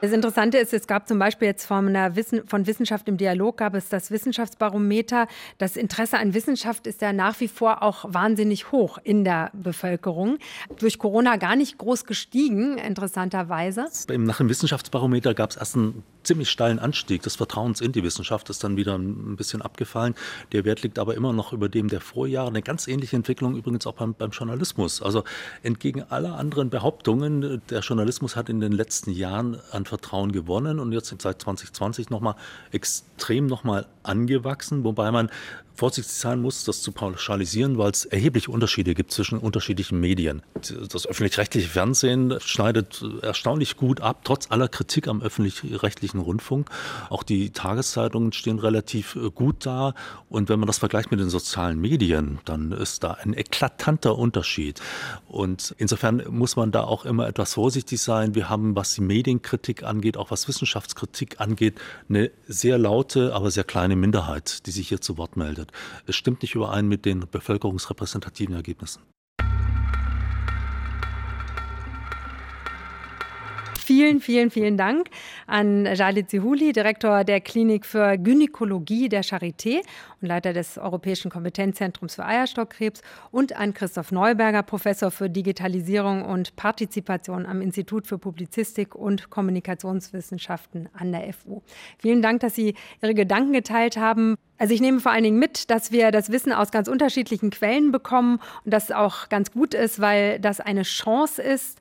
Das 0.00 0.12
Interessante 0.12 0.56
ist, 0.56 0.72
es 0.72 0.86
gab 0.86 1.06
zum 1.06 1.18
Beispiel 1.18 1.48
jetzt 1.48 1.66
von, 1.66 1.92
Wissen, 1.92 2.46
von 2.46 2.66
Wissenschaft 2.66 3.06
im 3.06 3.18
Dialog 3.18 3.58
gab 3.58 3.74
es 3.74 3.90
das 3.90 4.10
Wissenschaftsbarometer. 4.10 5.26
Das 5.58 5.76
Interesse 5.76 6.16
an 6.16 6.32
Wissenschaft 6.32 6.86
ist 6.86 7.02
ja 7.02 7.12
nach 7.12 7.38
wie 7.40 7.48
vor 7.48 7.82
auch 7.82 8.06
wahnsinnig 8.08 8.72
hoch 8.72 8.96
in 9.04 9.24
der 9.24 9.50
Bevölkerung. 9.52 10.38
Durch 10.78 10.98
Corona 10.98 11.36
gar 11.36 11.54
nicht 11.54 11.76
groß 11.76 12.06
gestiegen, 12.06 12.78
interessanterweise. 12.78 13.88
Nach 14.08 14.38
dem 14.38 14.48
Wissenschaftsbarometer 14.48 15.34
gab 15.34 15.50
es 15.50 15.56
erst 15.56 15.76
einen 15.76 16.02
ziemlich 16.22 16.50
steilen 16.50 16.78
Anstieg 16.78 17.22
des 17.22 17.36
Vertrauens 17.36 17.80
in 17.80 17.92
die 17.92 18.02
Wissenschaft 18.02 18.50
ist 18.50 18.62
dann 18.64 18.76
wieder 18.76 18.96
ein 18.96 19.36
bisschen 19.36 19.62
abgefallen. 19.62 20.14
Der 20.52 20.64
Wert 20.64 20.82
liegt 20.82 20.98
aber 20.98 21.14
immer 21.14 21.32
noch 21.32 21.52
über 21.52 21.68
dem 21.68 21.88
der 21.88 22.00
Vorjahre. 22.00 22.48
Eine 22.48 22.62
ganz 22.62 22.86
ähnliche 22.88 23.16
Entwicklung 23.16 23.56
übrigens 23.56 23.86
auch 23.86 23.94
beim, 23.94 24.14
beim 24.14 24.30
Journalismus. 24.30 25.02
Also 25.02 25.24
entgegen 25.62 26.02
aller 26.02 26.36
anderen 26.36 26.70
Behauptungen, 26.70 27.62
der 27.70 27.80
Journalismus 27.80 28.36
hat 28.36 28.48
in 28.48 28.60
den 28.60 28.72
letzten 28.72 29.10
Jahren 29.10 29.58
an 29.70 29.84
Vertrauen 29.84 30.32
gewonnen 30.32 30.78
und 30.78 30.92
jetzt 30.92 31.08
seit 31.20 31.42
2020 31.42 32.10
nochmal 32.10 32.36
extrem 32.72 33.46
nochmal 33.46 33.86
angewachsen, 34.02 34.84
wobei 34.84 35.10
man 35.10 35.30
vorsichtig 35.80 36.12
sein 36.12 36.42
muss, 36.42 36.64
das 36.64 36.82
zu 36.82 36.92
pauschalisieren, 36.92 37.78
weil 37.78 37.90
es 37.90 38.04
erhebliche 38.04 38.50
Unterschiede 38.50 38.92
gibt 38.92 39.12
zwischen 39.12 39.38
unterschiedlichen 39.38 39.98
Medien. 39.98 40.42
Das 40.92 41.06
öffentlich-rechtliche 41.06 41.68
Fernsehen 41.68 42.34
schneidet 42.40 43.02
erstaunlich 43.22 43.78
gut 43.78 44.02
ab, 44.02 44.20
trotz 44.24 44.50
aller 44.50 44.68
Kritik 44.68 45.08
am 45.08 45.22
öffentlich-rechtlichen 45.22 46.20
Rundfunk. 46.20 46.68
Auch 47.08 47.22
die 47.22 47.50
Tageszeitungen 47.50 48.32
stehen 48.32 48.58
relativ 48.58 49.16
äh, 49.16 49.30
gut 49.30 49.64
da. 49.64 49.94
Und 50.28 50.50
wenn 50.50 50.60
man 50.60 50.66
das 50.66 50.78
vergleicht 50.78 51.10
mit 51.10 51.18
den 51.18 51.30
sozialen 51.30 51.80
Medien, 51.80 52.40
dann 52.44 52.72
ist 52.72 53.02
da 53.02 53.12
ein 53.12 53.32
eklatanter 53.32 54.18
Unterschied. 54.18 54.82
Und 55.28 55.74
insofern 55.78 56.22
muss 56.28 56.56
man 56.56 56.72
da 56.72 56.84
auch 56.84 57.06
immer 57.06 57.26
etwas 57.26 57.54
vorsichtig 57.54 58.02
sein. 58.02 58.34
Wir 58.34 58.50
haben, 58.50 58.76
was 58.76 58.94
die 58.94 59.00
Medienkritik 59.00 59.82
angeht, 59.82 60.18
auch 60.18 60.30
was 60.30 60.46
Wissenschaftskritik 60.46 61.40
angeht, 61.40 61.80
eine 62.10 62.30
sehr 62.46 62.76
laute, 62.76 63.34
aber 63.34 63.50
sehr 63.50 63.64
kleine 63.64 63.96
Minderheit, 63.96 64.66
die 64.66 64.72
sich 64.72 64.88
hier 64.88 65.00
zu 65.00 65.16
Wort 65.16 65.38
meldet. 65.38 65.69
Es 66.06 66.16
stimmt 66.16 66.42
nicht 66.42 66.54
überein 66.54 66.88
mit 66.88 67.04
den 67.04 67.26
bevölkerungsrepräsentativen 67.30 68.54
Ergebnissen. 68.54 69.02
Vielen, 73.90 74.20
vielen, 74.20 74.52
vielen 74.52 74.76
Dank 74.76 75.08
an 75.48 75.84
Jalit 75.84 76.30
Zihuli, 76.30 76.72
Direktor 76.72 77.24
der 77.24 77.40
Klinik 77.40 77.84
für 77.84 78.16
Gynäkologie 78.18 79.08
der 79.08 79.24
Charité 79.24 79.80
und 80.20 80.28
Leiter 80.28 80.52
des 80.52 80.78
Europäischen 80.78 81.28
Kompetenzzentrums 81.28 82.14
für 82.14 82.24
Eierstockkrebs 82.24 83.02
und 83.32 83.56
an 83.56 83.74
Christoph 83.74 84.12
Neuberger, 84.12 84.62
Professor 84.62 85.10
für 85.10 85.28
Digitalisierung 85.28 86.24
und 86.24 86.54
Partizipation 86.54 87.46
am 87.46 87.60
Institut 87.60 88.06
für 88.06 88.16
Publizistik 88.16 88.94
und 88.94 89.28
Kommunikationswissenschaften 89.28 90.88
an 90.92 91.10
der 91.10 91.32
FU. 91.32 91.62
Vielen 91.98 92.22
Dank, 92.22 92.42
dass 92.42 92.54
Sie 92.54 92.76
Ihre 93.02 93.14
Gedanken 93.14 93.52
geteilt 93.52 93.96
haben. 93.96 94.36
Also 94.56 94.72
ich 94.72 94.80
nehme 94.80 95.00
vor 95.00 95.10
allen 95.10 95.24
Dingen 95.24 95.40
mit, 95.40 95.68
dass 95.68 95.90
wir 95.90 96.12
das 96.12 96.30
Wissen 96.30 96.52
aus 96.52 96.70
ganz 96.70 96.86
unterschiedlichen 96.86 97.50
Quellen 97.50 97.90
bekommen 97.90 98.38
und 98.64 98.72
das 98.72 98.92
auch 98.92 99.28
ganz 99.30 99.50
gut 99.50 99.74
ist, 99.74 100.00
weil 100.00 100.38
das 100.38 100.60
eine 100.60 100.82
Chance 100.82 101.42
ist. 101.42 101.80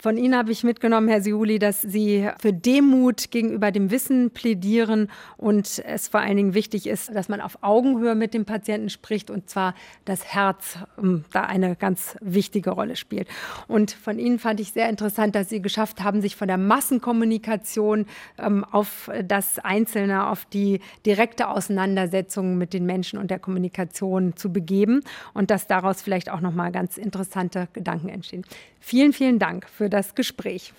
Von 0.00 0.16
Ihnen 0.16 0.36
habe 0.36 0.52
ich 0.52 0.62
mitgenommen, 0.62 1.08
Herr 1.08 1.22
Siuli, 1.22 1.58
dass 1.58 1.82
Sie 1.82 2.28
für 2.40 2.52
Demut 2.52 3.32
gegenüber 3.32 3.72
dem 3.72 3.90
Wissen 3.90 4.30
plädieren 4.30 5.10
und 5.36 5.82
es 5.84 6.06
vor 6.06 6.20
allen 6.20 6.36
Dingen 6.36 6.54
wichtig 6.54 6.86
ist, 6.86 7.12
dass 7.12 7.28
man 7.28 7.40
auf 7.40 7.58
Augenhöhe 7.62 8.14
mit 8.14 8.32
dem 8.32 8.44
Patienten 8.44 8.90
spricht 8.90 9.28
und 9.28 9.50
zwar 9.50 9.74
das 10.04 10.24
Herz 10.24 10.78
um, 10.96 11.24
da 11.32 11.42
eine 11.42 11.74
ganz 11.74 12.16
wichtige 12.20 12.70
Rolle 12.70 12.94
spielt. 12.94 13.26
Und 13.66 13.90
von 13.90 14.20
Ihnen 14.20 14.38
fand 14.38 14.60
ich 14.60 14.70
sehr 14.70 14.88
interessant, 14.88 15.34
dass 15.34 15.48
Sie 15.48 15.60
geschafft 15.60 16.04
haben, 16.04 16.20
sich 16.20 16.36
von 16.36 16.46
der 16.46 16.58
Massenkommunikation 16.58 18.06
ähm, 18.38 18.64
auf 18.70 19.10
das 19.24 19.58
Einzelne, 19.58 20.28
auf 20.28 20.44
die 20.44 20.78
direkte 21.06 21.48
Auseinandersetzung 21.48 22.56
mit 22.56 22.72
den 22.72 22.86
Menschen 22.86 23.18
und 23.18 23.32
der 23.32 23.40
Kommunikation 23.40 24.36
zu 24.36 24.52
begeben 24.52 25.02
und 25.34 25.50
dass 25.50 25.66
daraus 25.66 26.02
vielleicht 26.02 26.30
auch 26.30 26.40
noch 26.40 26.54
mal 26.54 26.70
ganz 26.70 26.98
interessante 26.98 27.66
Gedanken 27.72 28.10
entstehen. 28.10 28.44
Vielen, 28.80 29.12
vielen 29.12 29.38
Dank 29.38 29.66
für 29.68 29.88
das 29.88 30.14
Gespräch. 30.14 30.72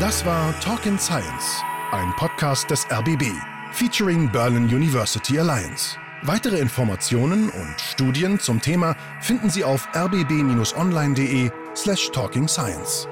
Das 0.00 0.24
war 0.24 0.58
Talk 0.60 0.86
in 0.86 0.98
Science, 0.98 1.62
ein 1.92 2.12
Podcast 2.16 2.70
des 2.70 2.86
RBB, 2.90 3.24
featuring 3.72 4.30
Berlin 4.30 4.64
University 4.64 5.38
Alliance. 5.38 5.96
Weitere 6.22 6.58
Informationen 6.58 7.50
und 7.50 7.74
Studien 7.78 8.40
zum 8.40 8.60
Thema 8.60 8.96
finden 9.20 9.50
Sie 9.50 9.62
auf 9.62 9.86
rbb-online.de 9.94 11.50
slash 11.76 12.10
talkingscience. 12.12 13.06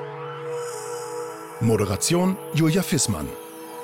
Moderation 1.61 2.37
Julia 2.55 2.83
Fissmann. 2.83 3.29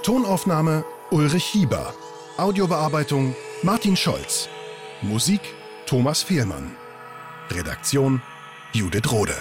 Tonaufnahme 0.03 0.85
Ulrich 1.11 1.45
Hieber. 1.45 1.95
Audiobearbeitung 2.37 3.37
Martin 3.63 3.97
Scholz. 3.97 4.49
Musik 5.03 5.41
Thomas 5.87 6.23
Fehlmann. 6.23 6.75
Redaktion 7.51 8.21
Judith 8.73 9.13
Rode. 9.13 9.35